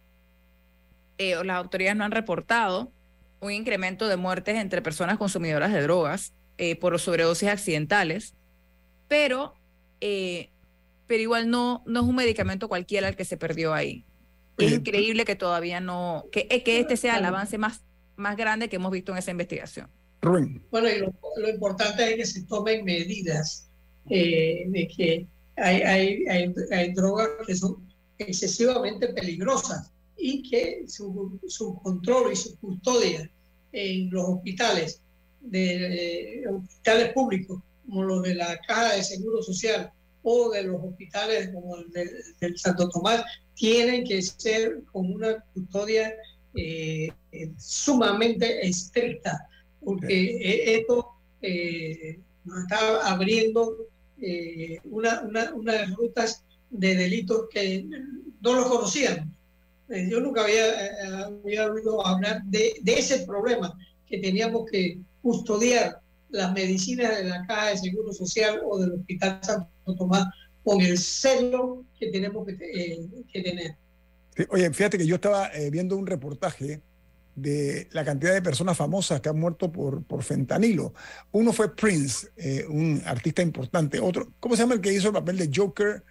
eh, 1.17 1.35
o 1.35 1.43
las 1.43 1.57
autoridades 1.57 1.97
no 1.97 2.05
han 2.05 2.11
reportado 2.11 2.91
un 3.39 3.51
incremento 3.51 4.07
de 4.07 4.17
muertes 4.17 4.55
entre 4.57 4.81
personas 4.81 5.17
consumidoras 5.17 5.71
de 5.71 5.81
drogas 5.81 6.33
eh, 6.57 6.75
por 6.75 6.97
sobredosis 6.99 7.49
accidentales, 7.49 8.35
pero, 9.07 9.53
eh, 10.01 10.49
pero 11.07 11.21
igual 11.21 11.49
no, 11.49 11.83
no 11.85 12.01
es 12.01 12.05
un 12.05 12.15
medicamento 12.15 12.67
cualquiera 12.67 13.07
el 13.07 13.15
que 13.15 13.25
se 13.25 13.37
perdió 13.37 13.73
ahí. 13.73 14.05
Es 14.57 14.71
increíble 14.71 15.25
que 15.25 15.35
todavía 15.35 15.79
no, 15.79 16.25
que, 16.31 16.47
que 16.47 16.79
este 16.79 16.95
sea 16.95 17.17
el 17.17 17.25
avance 17.25 17.57
más, 17.57 17.81
más 18.15 18.37
grande 18.37 18.69
que 18.69 18.75
hemos 18.75 18.91
visto 18.91 19.11
en 19.11 19.17
esa 19.17 19.31
investigación. 19.31 19.89
Bueno, 20.21 20.89
y 20.89 20.99
lo, 20.99 21.13
lo, 21.37 21.49
importante 21.49 22.11
es 22.11 22.15
que 22.15 22.25
se 22.25 22.43
tomen 22.43 22.85
medidas 22.85 23.67
eh, 24.09 24.63
de 24.67 24.87
que 24.87 25.27
hay, 25.57 25.81
hay, 25.81 26.25
hay, 26.27 26.53
hay, 26.71 26.93
drogas 26.93 27.29
que 27.45 27.55
son 27.55 27.85
excesivamente 28.17 29.09
peligrosas 29.09 29.91
y 30.17 30.49
que 30.49 30.85
su, 30.87 31.39
su 31.47 31.75
control 31.81 32.31
y 32.31 32.35
su 32.37 32.57
custodia 32.59 33.29
en 33.73 34.09
los 34.11 34.29
hospitales, 34.29 35.01
de, 35.41 36.43
eh, 36.43 36.47
hospitales 36.47 37.11
públicos, 37.11 37.61
como 37.85 38.03
los 38.03 38.23
de 38.23 38.35
la 38.35 38.57
Caja 38.65 38.95
de 38.95 39.03
Seguro 39.03 39.41
Social 39.41 39.91
o 40.23 40.49
de 40.51 40.63
los 40.63 40.81
hospitales 40.81 41.49
como 41.53 41.77
el 41.77 41.91
del 41.91 42.57
Santo 42.57 42.89
Tomás, 42.89 43.23
tienen 43.53 44.03
que 44.05 44.21
ser 44.21 44.83
con 44.91 45.13
una 45.13 45.43
custodia 45.53 46.13
eh, 46.55 47.09
sumamente 47.57 48.65
estricta 48.65 49.47
porque 49.83 50.37
e, 50.37 50.75
esto 50.75 51.09
eh, 51.41 52.19
nos 52.45 52.63
está 52.63 53.11
abriendo 53.11 53.87
eh, 54.21 54.79
una, 54.85 55.21
una, 55.21 55.53
unas 55.53 55.95
rutas 55.95 56.43
de 56.69 56.95
delitos 56.95 57.47
que 57.51 57.85
no 58.41 58.53
los 58.53 58.65
conocíamos. 58.67 59.27
Eh, 59.89 60.07
yo 60.09 60.19
nunca 60.19 60.43
había, 60.43 61.25
había 61.25 61.71
oído 61.71 62.05
hablar 62.05 62.43
de, 62.45 62.75
de, 62.81 62.93
ese 62.93 63.25
problema, 63.25 63.77
que 64.07 64.19
teníamos 64.19 64.69
que 64.69 64.99
custodiar 65.21 66.01
las 66.33 66.53
medicinas 66.53 67.17
de 67.17 67.23
la 67.25 67.45
Caja 67.45 67.69
de 67.69 67.77
Seguro 67.77 68.11
Social 68.11 68.61
o 68.65 68.79
del 68.79 68.93
Hospital 68.93 69.39
Santo 69.41 69.95
Tomás 69.97 70.27
con 70.63 70.81
el 70.81 70.97
celo 70.97 71.85
que 71.99 72.11
tenemos 72.11 72.45
que, 72.45 73.07
que 73.31 73.41
tener. 73.41 73.75
oye, 74.49 74.71
fíjate 74.73 74.97
que 74.97 75.05
yo 75.05 75.15
estaba 75.15 75.51
viendo 75.71 75.97
un 75.97 76.07
reportaje 76.07 76.81
de 77.35 77.87
la 77.91 78.05
cantidad 78.05 78.33
de 78.33 78.41
personas 78.41 78.77
famosas 78.77 79.19
que 79.21 79.29
han 79.29 79.39
muerto 79.39 79.71
por, 79.71 80.03
por 80.03 80.23
fentanilo. 80.23 80.93
Uno 81.31 81.51
fue 81.51 81.75
Prince, 81.75 82.27
eh, 82.37 82.65
un 82.67 83.01
artista 83.05 83.41
importante. 83.41 83.99
Otro, 83.99 84.31
¿cómo 84.39 84.55
se 84.55 84.63
llama 84.63 84.75
el 84.75 84.81
que 84.81 84.93
hizo 84.93 85.07
el 85.07 85.13
papel 85.13 85.37
de 85.37 85.49
Joker? 85.53 86.03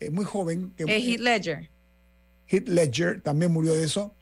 Eh, 0.00 0.10
muy 0.10 0.24
joven. 0.24 0.72
Que, 0.76 0.84
Heath 0.84 1.20
Ledger. 1.20 1.70
Heath 2.46 2.68
Ledger 2.68 3.20
también 3.22 3.52
murió 3.52 3.74
de 3.74 3.84
eso. 3.84 4.14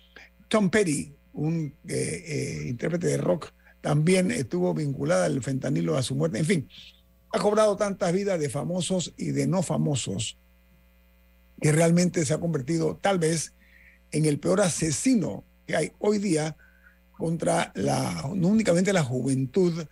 Tom 0.48 0.70
Petty, 0.70 1.12
un 1.32 1.74
eh, 1.88 2.64
intérprete 2.66 3.08
de 3.08 3.16
rock, 3.16 3.52
también 3.84 4.30
estuvo 4.30 4.72
vinculada 4.72 5.26
al 5.26 5.42
fentanilo 5.42 5.98
a 5.98 6.02
su 6.02 6.14
muerte. 6.14 6.38
En 6.38 6.46
fin, 6.46 6.68
ha 7.30 7.38
cobrado 7.38 7.76
tantas 7.76 8.14
vidas 8.14 8.40
de 8.40 8.48
famosos 8.48 9.12
y 9.18 9.32
de 9.32 9.46
no 9.46 9.62
famosos 9.62 10.38
que 11.60 11.70
realmente 11.70 12.24
se 12.24 12.32
ha 12.32 12.40
convertido 12.40 12.96
tal 12.96 13.18
vez 13.18 13.52
en 14.10 14.24
el 14.24 14.38
peor 14.40 14.62
asesino 14.62 15.44
que 15.66 15.76
hay 15.76 15.92
hoy 15.98 16.16
día 16.16 16.56
contra 17.18 17.72
la, 17.74 18.26
no 18.34 18.48
únicamente 18.48 18.90
la 18.94 19.04
juventud, 19.04 19.84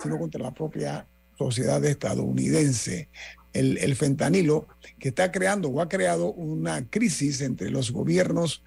sino 0.00 0.18
contra 0.20 0.40
la 0.40 0.54
propia 0.54 1.08
sociedad 1.36 1.84
estadounidense. 1.84 3.08
El, 3.52 3.76
el, 3.78 3.96
fentanilo, 3.96 4.68
que 5.00 5.08
está 5.08 5.32
creando 5.32 5.68
o 5.68 5.80
ha 5.80 5.88
creado 5.88 6.32
una 6.32 6.88
crisis 6.88 7.40
entre 7.40 7.70
los 7.70 7.90
gobiernos 7.90 8.62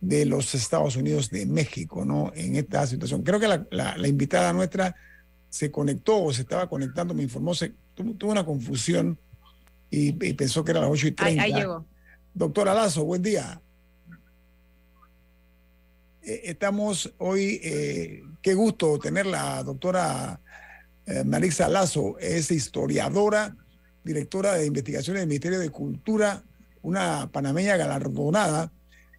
de 0.00 0.26
los 0.26 0.54
Estados 0.54 0.96
Unidos 0.96 1.30
de 1.30 1.46
México, 1.46 2.04
¿no? 2.04 2.32
En 2.34 2.56
esta 2.56 2.86
situación. 2.86 3.22
Creo 3.22 3.40
que 3.40 3.48
la, 3.48 3.66
la, 3.70 4.08
invitada 4.08 4.52
nuestra 4.52 4.94
se 5.48 5.70
conectó 5.70 6.22
o 6.22 6.32
se 6.32 6.42
estaba 6.42 6.68
conectando, 6.68 7.14
me 7.14 7.22
informó, 7.22 7.54
se, 7.54 7.72
tuvo, 7.94 8.30
una 8.30 8.44
confusión 8.44 9.18
y, 9.90 10.12
pensó 10.12 10.64
que 10.64 10.70
era 10.70 10.80
las 10.80 10.90
8 10.90 11.06
y 11.08 11.12
30. 11.12 11.42
Ahí, 11.42 11.52
ahí 11.52 11.60
llegó. 11.60 11.84
Doctora 12.34 12.74
Lazo, 12.74 13.04
buen 13.04 13.22
día. 13.22 13.60
Eh, 16.22 16.42
estamos 16.44 17.12
hoy, 17.18 17.60
eh, 17.62 18.22
qué 18.42 18.54
gusto 18.54 18.98
tener 18.98 19.26
la 19.26 19.62
doctora 19.64 20.40
eh, 21.06 21.24
Marisa 21.24 21.68
Lazo, 21.68 22.18
es 22.20 22.50
historiadora, 22.50 23.56
directora 24.04 24.54
de 24.54 24.66
investigaciones 24.66 25.22
del 25.22 25.28
Ministerio 25.28 25.58
de 25.58 25.70
Cultura, 25.70 26.44
una 26.82 27.28
panameña 27.32 27.76
galardonada 27.76 28.70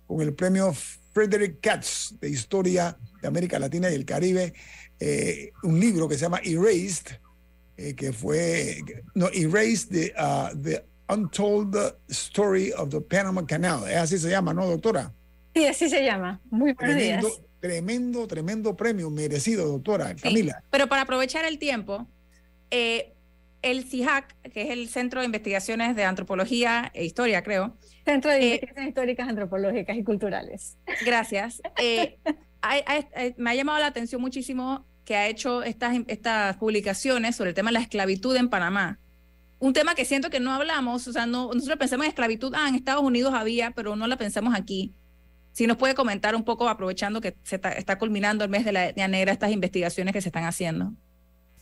con 0.10 0.22
el 0.22 0.34
premio 0.34 0.74
Frederick 1.14 1.60
Katz 1.62 2.16
de 2.20 2.30
Historia 2.32 2.98
de 3.22 3.28
América 3.28 3.60
Latina 3.60 3.92
y 3.92 3.94
el 3.94 4.06
Caribe, 4.06 4.56
un 5.62 5.80
libro 5.80 6.10
que 6.10 6.16
se 6.16 6.22
llama 6.22 6.42
Erased, 6.44 7.20
que 7.96 8.12
fue, 8.12 8.80
no, 9.14 9.30
Erased, 9.32 9.90
the, 9.92 10.12
uh, 10.18 10.60
the 10.60 10.84
Untold 11.10 11.78
Story 12.08 12.72
of 12.72 12.90
the 12.90 13.00
Panama 13.00 13.46
Canal, 13.46 13.84
así 13.86 14.18
se 14.18 14.32
llama, 14.32 14.52
¿no, 14.52 14.66
doctora? 14.66 15.14
Sí, 15.54 15.68
así 15.68 15.88
se 15.88 16.04
llama. 16.04 16.42
Muy 16.50 16.74
buenos 16.74 16.96
tremendo, 16.96 17.28
días. 17.28 17.42
Tremendo, 17.60 18.28
tremendo 18.28 18.76
premio 18.76 19.12
merecido, 19.12 19.68
doctora 19.68 20.16
Camila. 20.16 20.64
pero 20.72 20.88
para 20.88 21.04
aprovechar 21.04 21.46
el 21.46 21.60
tiempo, 21.60 22.08
eh, 22.72 23.14
el 23.62 23.84
CIHAC, 23.84 24.36
que 24.52 24.64
es 24.64 24.70
el 24.70 24.88
Centro 24.90 25.22
de 25.22 25.26
Investigaciones 25.26 25.96
de 25.96 26.04
Antropología 26.04 26.92
e 26.94 27.06
Historia, 27.06 27.44
creo. 27.44 27.76
Centro 28.06 28.32
de 28.32 28.38
eh, 28.38 28.46
Investigaciones 28.46 28.90
Históricas, 28.90 29.30
Antropológicas 29.30 29.98
y 29.98 30.04
Culturales. 30.04 30.78
Gracias. 31.06 31.62
Eh, 32.62 33.36
me 33.38 33.52
ha 33.52 33.56
llamado 33.56 33.80
la 33.80 33.86
atención 33.86 34.20
muchísimo 34.20 34.86
que 35.06 35.16
ha 35.16 35.28
hecho 35.28 35.64
estas, 35.64 35.96
estas 36.08 36.58
publicaciones 36.58 37.38
sobre 37.38 37.52
el 37.52 37.56
tema 37.56 37.70
de 37.70 37.76
la 37.76 37.80
esclavitud 37.80 38.36
en 38.36 38.50
Panamá. 38.50 39.00
Un 39.60 39.74
tema 39.74 39.96
que 39.96 40.06
siento 40.06 40.30
que 40.30 40.40
no 40.40 40.52
hablamos, 40.52 41.08
o 41.08 41.14
sea, 41.14 41.26
no, 41.26 41.54
nosotros 41.54 41.78
pensamos 41.78 42.06
en 42.06 42.10
esclavitud, 42.10 42.54
ah, 42.56 42.68
en 42.70 42.76
Estados 42.76 43.02
Unidos 43.02 43.34
había, 43.34 43.72
pero 43.72 43.96
no 43.96 44.08
la 44.08 44.18
pensamos 44.18 44.54
aquí. 44.54 44.94
Si 45.52 45.68
nos 45.68 45.78
puede 45.78 45.96
comentar 45.96 46.36
un 46.36 46.44
poco, 46.44 46.70
aprovechando 46.70 47.22
que 47.22 47.36
se 47.44 47.56
está, 47.56 47.98
culminando 47.98 48.44
el 48.44 48.50
mes 48.50 48.64
de 48.66 48.72
la 48.72 48.88
etnia 48.88 49.08
negra, 49.08 49.34
estas 49.34 49.52
investigaciones 49.52 50.14
que 50.14 50.22
se 50.22 50.30
están 50.30 50.46
haciendo. 50.46 50.94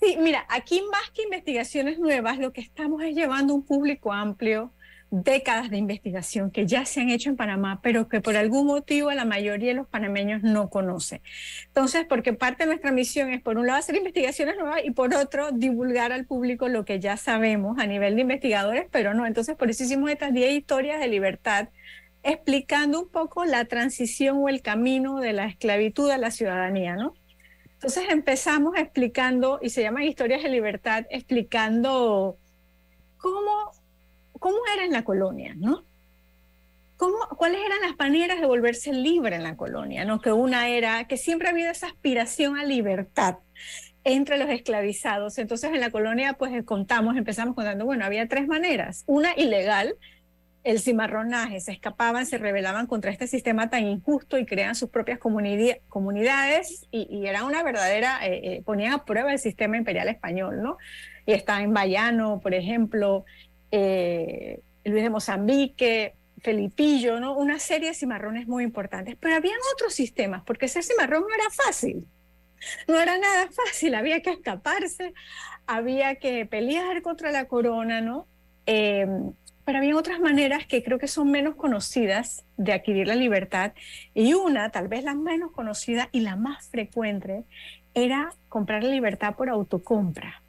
Sí, 0.01 0.17
mira, 0.19 0.45
aquí 0.49 0.81
más 0.91 1.09
que 1.11 1.23
investigaciones 1.23 1.99
nuevas, 1.99 2.37
lo 2.37 2.53
que 2.53 2.61
estamos 2.61 3.03
es 3.03 3.15
llevando 3.15 3.53
un 3.55 3.63
público 3.63 4.13
amplio, 4.13 4.71
décadas 5.09 5.69
de 5.69 5.77
investigación 5.77 6.51
que 6.51 6.65
ya 6.65 6.85
se 6.85 6.99
han 7.01 7.09
hecho 7.09 7.29
en 7.29 7.37
Panamá, 7.37 7.79
pero 7.81 8.09
que 8.09 8.21
por 8.21 8.35
algún 8.35 8.67
motivo 8.67 9.11
la 9.11 9.25
mayoría 9.25 9.69
de 9.69 9.75
los 9.75 9.87
panameños 9.87 10.43
no 10.43 10.69
conocen. 10.69 11.21
Entonces, 11.67 12.05
porque 12.07 12.33
parte 12.33 12.63
de 12.63 12.67
nuestra 12.67 12.91
misión 12.91 13.31
es, 13.31 13.41
por 13.41 13.57
un 13.57 13.67
lado, 13.67 13.79
hacer 13.79 13.95
investigaciones 13.95 14.57
nuevas 14.57 14.81
y 14.83 14.91
por 14.91 15.13
otro, 15.15 15.51
divulgar 15.51 16.11
al 16.11 16.25
público 16.25 16.67
lo 16.67 16.85
que 16.85 16.99
ya 16.99 17.17
sabemos 17.17 17.79
a 17.79 17.87
nivel 17.87 18.15
de 18.15 18.21
investigadores, 18.21 18.87
pero 18.91 19.13
no. 19.13 19.25
Entonces, 19.25 19.55
por 19.55 19.69
eso 19.69 19.83
hicimos 19.83 20.11
estas 20.11 20.33
10 20.33 20.51
historias 20.53 20.99
de 20.99 21.07
libertad 21.07 21.69
explicando 22.23 23.01
un 23.01 23.09
poco 23.09 23.45
la 23.45 23.65
transición 23.65 24.37
o 24.39 24.49
el 24.49 24.61
camino 24.61 25.19
de 25.19 25.33
la 25.33 25.45
esclavitud 25.45 26.09
a 26.09 26.17
la 26.17 26.31
ciudadanía, 26.31 26.95
¿no? 26.95 27.13
Entonces 27.77 28.05
empezamos 28.09 28.75
explicando, 28.75 29.59
y 29.61 29.69
se 29.69 29.83
llaman 29.83 30.03
historias 30.03 30.41
de 30.41 30.49
libertad, 30.49 31.05
explicando 31.11 32.37
cómo, 33.17 33.71
cómo 34.39 34.57
era 34.73 34.83
en 34.83 34.91
la 34.91 35.03
colonia, 35.03 35.53
¿no? 35.55 35.85
¿Cómo, 36.97 37.15
¿Cuáles 37.37 37.61
eran 37.63 37.81
las 37.81 37.95
maneras 37.99 38.41
de 38.41 38.47
volverse 38.47 38.91
libre 38.91 39.35
en 39.35 39.43
la 39.43 39.55
colonia? 39.55 40.03
¿no? 40.05 40.19
Que 40.19 40.31
una 40.31 40.69
era 40.69 41.07
que 41.07 41.17
siempre 41.17 41.47
ha 41.47 41.51
habido 41.51 41.69
esa 41.69 41.85
aspiración 41.85 42.57
a 42.57 42.65
libertad 42.65 43.37
entre 44.03 44.39
los 44.39 44.49
esclavizados. 44.49 45.37
Entonces 45.37 45.71
en 45.71 45.79
la 45.79 45.91
colonia 45.91 46.33
pues 46.33 46.51
contamos, 46.65 47.15
empezamos 47.15 47.53
contando, 47.53 47.85
bueno, 47.85 48.05
había 48.05 48.27
tres 48.27 48.47
maneras. 48.47 49.03
Una 49.05 49.33
ilegal, 49.37 49.93
el 50.67 50.81
cimarronaje, 50.81 51.61
se 51.61 51.71
escapaban, 51.71 52.25
se 52.25 52.37
rebelaban 52.37 52.87
contra 52.87 53.09
este 53.09 53.25
sistema 53.25 53.69
tan 53.69 53.87
injusto 53.87 54.37
y 54.37 54.45
crean 54.45 54.75
sus 54.75 54.89
propias 54.89 55.17
comunidades 55.17 56.87
y, 56.91 57.25
era 57.25 57.45
una 57.45 57.63
verdadera, 57.63 58.19
eh, 58.27 58.41
eh, 58.43 58.61
ponían 58.65 58.91
a 58.91 59.05
prueba 59.05 59.31
el 59.31 59.39
sistema 59.39 59.77
imperial 59.77 60.09
español, 60.09 60.61
¿no? 60.61 60.77
Y 61.25 61.31
está 61.31 61.61
en 61.61 61.73
Bayano, 61.73 62.41
por 62.41 62.53
ejemplo, 62.53 63.23
eh, 63.71 64.59
Luis 64.83 65.03
de 65.03 65.09
Mozambique, 65.09 66.15
Felipillo, 66.43 67.21
¿no? 67.21 67.37
Una 67.37 67.59
serie 67.59 67.89
de 67.89 67.95
cimarrones 67.95 68.45
muy 68.45 68.65
importantes, 68.65 69.15
pero 69.17 69.35
habían 69.35 69.59
otros 69.73 69.93
sistemas, 69.93 70.43
porque 70.45 70.67
ser 70.67 70.83
cimarrón 70.83 71.21
no 71.21 71.33
era 71.33 71.49
fácil. 71.49 72.05
No 72.89 72.99
era 72.99 73.17
nada 73.17 73.47
fácil, 73.51 73.95
había 73.95 74.21
que 74.21 74.31
escaparse, 74.31 75.13
había 75.65 76.15
que 76.15 76.45
pelear 76.45 77.01
contra 77.03 77.31
la 77.31 77.45
corona, 77.45 78.01
¿no? 78.01 78.27
Pero 79.67 79.79
había 79.79 79.97
otras 79.97 80.21
maneras 80.21 80.65
que 80.65 80.81
creo 80.81 80.97
que 80.97 81.09
son 81.09 81.29
menos 81.29 81.55
conocidas 81.55 82.45
de 82.55 82.71
adquirir 82.71 83.05
la 83.05 83.15
libertad. 83.15 83.73
Y 84.13 84.33
una, 84.33 84.69
tal 84.69 84.87
vez 84.87 85.03
la 85.03 85.13
menos 85.13 85.51
conocida 85.51 86.07
y 86.13 86.21
la 86.21 86.37
más 86.37 86.69
frecuente, 86.69 87.43
era 87.93 88.33
comprar 88.47 88.81
la 88.85 88.91
libertad 88.91 89.35
por 89.35 89.49
autocompra. 89.49 90.41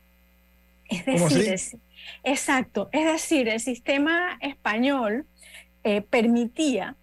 Es 0.88 1.04
decir, 1.04 1.80
exacto, 2.22 2.90
es 2.92 3.06
decir, 3.06 3.48
el 3.48 3.58
sistema 3.58 4.38
español 4.40 5.26
eh, 5.82 6.00
permitía, 6.00 6.94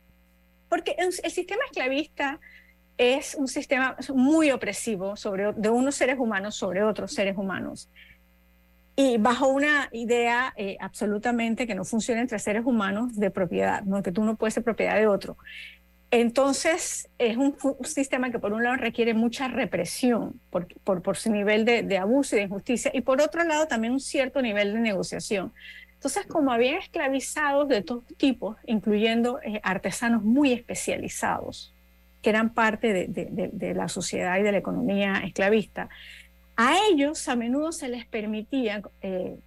porque 0.70 0.96
el 0.98 1.12
sistema 1.12 1.66
esclavista 1.66 2.40
es 2.98 3.36
un 3.36 3.50
sistema 3.50 3.98
muy 4.14 4.52
opresivo 4.52 5.18
sobre, 5.18 5.52
de 5.52 5.70
unos 5.70 5.96
seres 5.96 6.18
humanos 6.18 6.56
sobre 6.56 6.82
otros 6.82 7.12
seres 7.12 7.36
humanos. 7.36 7.90
Y 8.96 9.18
bajo 9.18 9.48
una 9.48 9.90
idea 9.92 10.54
eh, 10.56 10.78
absolutamente 10.80 11.68
que 11.68 11.76
no 11.76 11.84
funciona 11.84 12.22
entre 12.22 12.40
seres 12.40 12.66
humanos 12.66 13.16
de 13.18 13.30
propiedad, 13.30 13.84
¿no? 13.84 14.02
que 14.02 14.12
tú 14.12 14.24
no 14.24 14.36
puedes 14.36 14.54
ser 14.54 14.64
propiedad 14.64 14.96
de 14.96 15.08
otro. 15.08 15.38
Entonces, 16.12 17.10
es 17.18 17.36
un, 17.36 17.58
sistema 17.84 18.32
que 18.32 18.40
por 18.40 18.54
un 18.54 18.64
lado 18.64 18.78
requiere 18.78 19.14
mucha 19.14 19.50
represión 19.50 20.40
por, 20.50 20.68
por, 21.02 21.18
su 21.18 21.30
nivel 21.30 21.66
de, 21.66 21.98
abuso 21.98 22.36
y 22.36 22.40
de 22.40 22.46
injusticia, 22.46 22.90
y 22.94 23.02
por 23.02 23.22
otro 23.22 23.44
lado 23.44 23.68
también 23.68 23.92
un 23.92 24.00
cierto 24.00 24.42
nivel 24.42 24.74
de 24.74 24.80
negociación. 24.80 25.52
Entonces, 25.94 26.26
como 26.28 26.54
habían 26.54 26.76
esclavizados 26.76 27.68
de 27.68 27.82
todos 27.82 28.06
tipos, 28.16 28.56
incluyendo 28.66 29.42
eh, 29.42 29.60
artesanos 29.64 30.24
muy 30.24 30.54
especializados, 30.54 31.74
que 32.22 32.30
eran 32.30 32.54
parte 32.54 32.94
de, 32.94 33.50
de, 33.52 33.74
la 33.74 33.90
sociedad 33.90 34.40
y 34.40 34.44
de 34.44 34.52
la 34.52 34.58
economía 34.60 35.22
esclavista, 35.26 35.90
a 36.56 36.78
ellos 36.90 37.28
a 37.28 37.36
menudo 37.36 37.72
se 37.72 37.90
les 37.90 38.06
permitía 38.06 38.82
eh, 39.02 39.38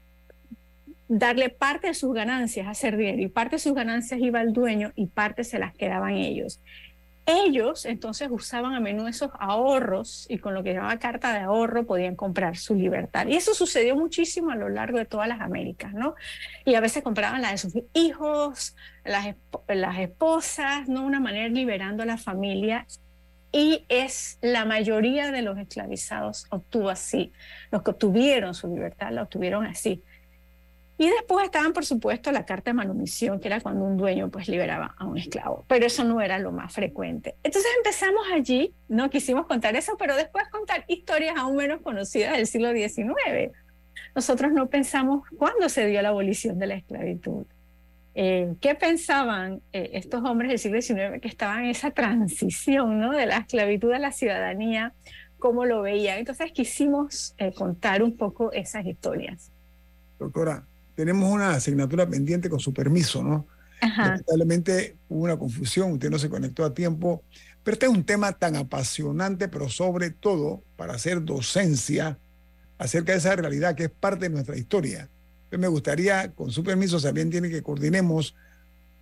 darle 1.09 1.49
parte 1.49 1.89
de 1.89 1.95
sus 1.95 2.13
ganancias 2.13 2.67
a 2.67 2.71
hacer 2.71 2.97
dinero 2.97 3.23
y 3.23 3.29
parte 3.29 3.57
de 3.57 3.61
sus 3.61 3.75
ganancias 3.75 4.21
iba 4.21 4.41
al 4.41 4.53
dueño 4.53 4.93
y 4.95 5.07
parte 5.07 5.45
se 5.45 5.59
las 5.59 5.75
quedaban 5.75 6.15
ellos. 6.15 6.61
Ellos 7.25 7.85
entonces 7.85 8.29
usaban 8.31 8.75
a 8.75 8.81
menudo 8.81 9.07
esos 9.07 9.31
ahorros 9.39 10.27
y 10.31 10.39
con 10.39 10.55
lo 10.55 10.63
que 10.63 10.73
llamaba 10.73 10.99
carta 10.99 11.35
de 11.35 11.41
ahorro 11.41 11.85
podían 11.85 12.17
comprar 12.17 12.57
su 12.57 12.75
libertad. 12.75 13.27
Y 13.27 13.37
eso 13.37 13.53
sucedió 13.53 13.97
muchísimo 13.97 14.51
a 14.51 14.57
lo 14.57 14.71
largo 14.71 14.97
de 14.97 15.05
todas 15.05 15.29
las 15.29 15.43
Américas, 15.43 15.93
¿no? 15.93 16.15
Y 16.65 16.75
a 16.75 16.81
veces 16.81 17.03
compraban 17.03 17.43
la 17.43 17.51
de 17.51 17.59
sus 17.59 17.75
hijos, 17.93 18.75
las, 19.05 19.35
las 19.69 19.99
esposas, 19.99 20.89
¿no? 20.89 21.05
Una 21.05 21.21
manera 21.21 21.49
liberando 21.49 22.03
a 22.03 22.07
la 22.07 22.17
familia 22.17 22.87
y 23.53 23.85
es 23.89 24.39
la 24.43 24.65
mayoría 24.65 25.31
de 25.31 25.43
los 25.43 25.59
esclavizados 25.59 26.47
obtuvo 26.51 26.91
así. 26.91 27.33
Los 27.71 27.83
que 27.83 27.91
obtuvieron 27.91 28.55
su 28.55 28.69
libertad 28.69 29.11
la 29.13 29.23
obtuvieron 29.23 29.65
así. 29.65 30.03
Y 31.01 31.09
después 31.09 31.45
estaban, 31.45 31.73
por 31.73 31.87
supuesto, 31.87 32.33
la 32.33 32.45
carta 32.45 32.71
de 32.71 32.75
manumisión, 32.75 33.39
que 33.39 33.47
era 33.47 33.61
cuando 33.61 33.85
un 33.85 33.97
dueño 33.97 34.31
pues 34.31 34.49
liberaba 34.49 34.97
a 34.99 35.05
un 35.07 35.17
esclavo, 35.17 35.65
pero 35.69 35.87
eso 35.87 36.03
no 36.03 36.21
era 36.21 36.41
lo 36.41 36.51
más 36.51 36.73
frecuente. 36.73 37.37
Entonces 37.45 37.71
empezamos 37.77 38.27
allí, 38.33 38.75
no 38.89 39.09
quisimos 39.09 39.47
contar 39.47 39.77
eso, 39.77 39.97
pero 39.97 40.17
después 40.17 40.49
contar 40.49 40.85
historias 40.89 41.37
aún 41.37 41.57
menos 41.57 41.83
conocidas 41.83 42.37
del 42.37 42.49
siglo 42.49 42.73
XIX. 42.73 43.53
Nosotros 44.17 44.53
no 44.53 44.69
pensamos 44.69 45.23
cuándo 45.39 45.69
se 45.69 45.87
dio 45.87 46.03
la 46.03 46.09
abolición 46.09 46.59
de 46.59 46.67
la 46.67 46.75
esclavitud. 46.75 47.47
Eh, 48.21 48.57
¿Qué 48.61 48.75
pensaban 48.75 49.63
eh, 49.73 49.91
estos 49.93 50.25
hombres 50.25 50.49
del 50.51 50.59
siglo 50.59 50.83
XIX 50.83 51.23
que 51.23 51.29
estaban 51.29 51.63
en 51.63 51.71
esa 51.71 51.93
transición 51.93 52.99
¿no? 52.99 53.13
de 53.13 53.27
la 53.27 53.37
esclavitud 53.37 53.93
a 53.93 54.01
la 54.01 54.11
ciudadanía? 54.11 54.93
¿Cómo 55.39 55.65
lo 55.65 55.83
veían? 55.83 56.19
Entonces 56.19 56.51
quisimos 56.51 57.37
eh, 57.39 57.53
contar 57.55 58.03
un 58.03 58.17
poco 58.17 58.51
esas 58.51 58.85
historias. 58.87 59.53
Doctora, 60.19 60.65
tenemos 60.97 61.33
una 61.33 61.51
asignatura 61.51 62.09
pendiente 62.09 62.51
con 62.51 62.59
su 62.59 62.75
permiso, 62.75 63.23
¿no? 63.23 63.47
Lamentablemente 63.81 64.97
hubo 65.09 65.23
una 65.23 65.37
confusión, 65.37 65.93
usted 65.93 66.11
no 66.11 66.19
se 66.19 66.29
conectó 66.29 66.65
a 66.65 66.75
tiempo, 66.75 67.23
pero 67.63 67.75
este 67.75 67.87
es 67.87 67.93
un 67.93 68.03
tema 68.03 68.33
tan 68.33 68.57
apasionante, 68.57 69.47
pero 69.47 69.69
sobre 69.69 70.11
todo 70.11 70.65
para 70.75 70.95
hacer 70.95 71.23
docencia 71.23 72.19
acerca 72.79 73.13
de 73.13 73.19
esa 73.19 73.37
realidad 73.37 73.77
que 73.77 73.85
es 73.85 73.91
parte 73.91 74.25
de 74.29 74.31
nuestra 74.31 74.57
historia. 74.57 75.09
Entonces 75.49 75.61
me 75.61 75.69
gustaría, 75.69 76.31
con 76.33 76.51
su 76.51 76.63
permiso, 76.63 77.01
también 77.01 77.31
tiene 77.31 77.49
que 77.49 77.63
coordinemos 77.63 78.35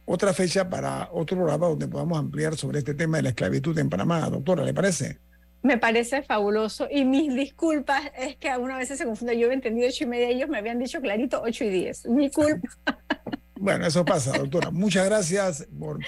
otra 0.04 0.32
fecha 0.32 0.70
para 0.70 1.08
otro 1.10 1.36
programa 1.36 1.66
donde 1.66 1.88
podamos 1.88 2.16
ampliar 2.16 2.56
sobre 2.56 2.78
este 2.78 2.94
tema 2.94 3.16
de 3.16 3.24
la 3.24 3.28
esclavitud 3.30 3.76
en 3.76 3.90
Panamá. 3.90 4.30
Doctora, 4.30 4.62
¿le 4.62 4.72
parece? 4.72 5.18
Me 5.62 5.76
parece 5.76 6.22
fabuloso 6.22 6.86
y 6.88 7.04
mis 7.04 7.34
disculpas 7.34 8.12
es 8.16 8.36
que 8.36 8.48
algunas 8.48 8.78
veces 8.78 8.98
se 8.98 9.04
confunde. 9.04 9.36
Yo 9.36 9.50
he 9.50 9.54
entendido 9.54 9.88
ocho 9.88 10.04
y 10.04 10.06
media, 10.06 10.28
ellos 10.28 10.48
me 10.48 10.58
habían 10.58 10.78
dicho 10.78 11.00
clarito 11.00 11.42
ocho 11.42 11.64
y 11.64 11.70
diez. 11.70 12.06
Mi 12.06 12.30
culpa. 12.30 12.68
Bueno, 13.58 13.86
eso 13.86 14.04
pasa, 14.04 14.36
doctora. 14.36 14.70
Muchas 14.70 15.06
gracias 15.06 15.66
por, 15.80 15.98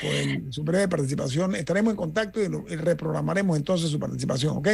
su 0.50 0.62
breve 0.64 0.86
participación. 0.86 1.54
Estaremos 1.54 1.92
en 1.92 1.96
contacto 1.96 2.40
y, 2.42 2.76
reprogramaremos 2.76 3.56
entonces 3.56 3.88
su 3.88 3.98
participación, 3.98 4.58
¿ok? 4.58 4.68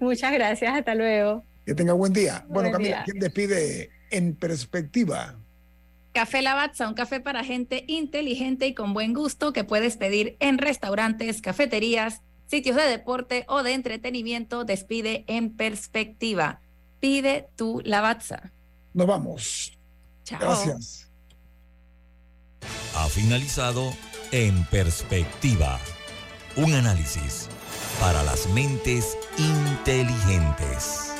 Muchas 0.00 0.32
gracias, 0.32 0.72
hasta 0.74 0.94
luego. 0.94 1.44
Que 1.66 1.74
tenga 1.74 1.92
buen 1.92 2.12
día. 2.12 2.46
Bueno, 2.48 2.70
Camila, 2.70 3.02
¿quién 3.04 3.18
despide 3.18 3.90
en 4.10 4.34
perspectiva? 4.34 5.36
Café 6.12 6.42
Lavazza, 6.42 6.88
un 6.88 6.94
café 6.94 7.20
para 7.20 7.42
gente 7.42 7.84
inteligente 7.88 8.66
y 8.68 8.74
con 8.74 8.94
buen 8.94 9.14
gusto 9.14 9.52
que 9.52 9.64
puedes 9.64 9.96
pedir 9.96 10.36
en 10.38 10.58
restaurantes, 10.58 11.40
cafeterías, 11.40 12.22
sitios 12.46 12.76
de 12.76 12.84
deporte 12.84 13.44
o 13.48 13.62
de 13.62 13.74
entretenimiento, 13.74 14.64
despide 14.64 15.24
en 15.26 15.56
perspectiva. 15.56 16.60
Pide 17.00 17.48
tu 17.56 17.82
Lavazza. 17.84 18.52
Nos 18.92 19.06
vamos. 19.06 19.78
Chao. 20.24 20.38
Gracias. 20.40 21.10
Ha 22.94 23.08
finalizado 23.08 23.92
En 24.30 24.64
Perspectiva. 24.66 25.80
Un 26.56 26.72
análisis 26.74 27.48
para 28.00 28.22
las 28.22 28.48
mentes 28.50 29.18
inteligentes. 29.36 31.03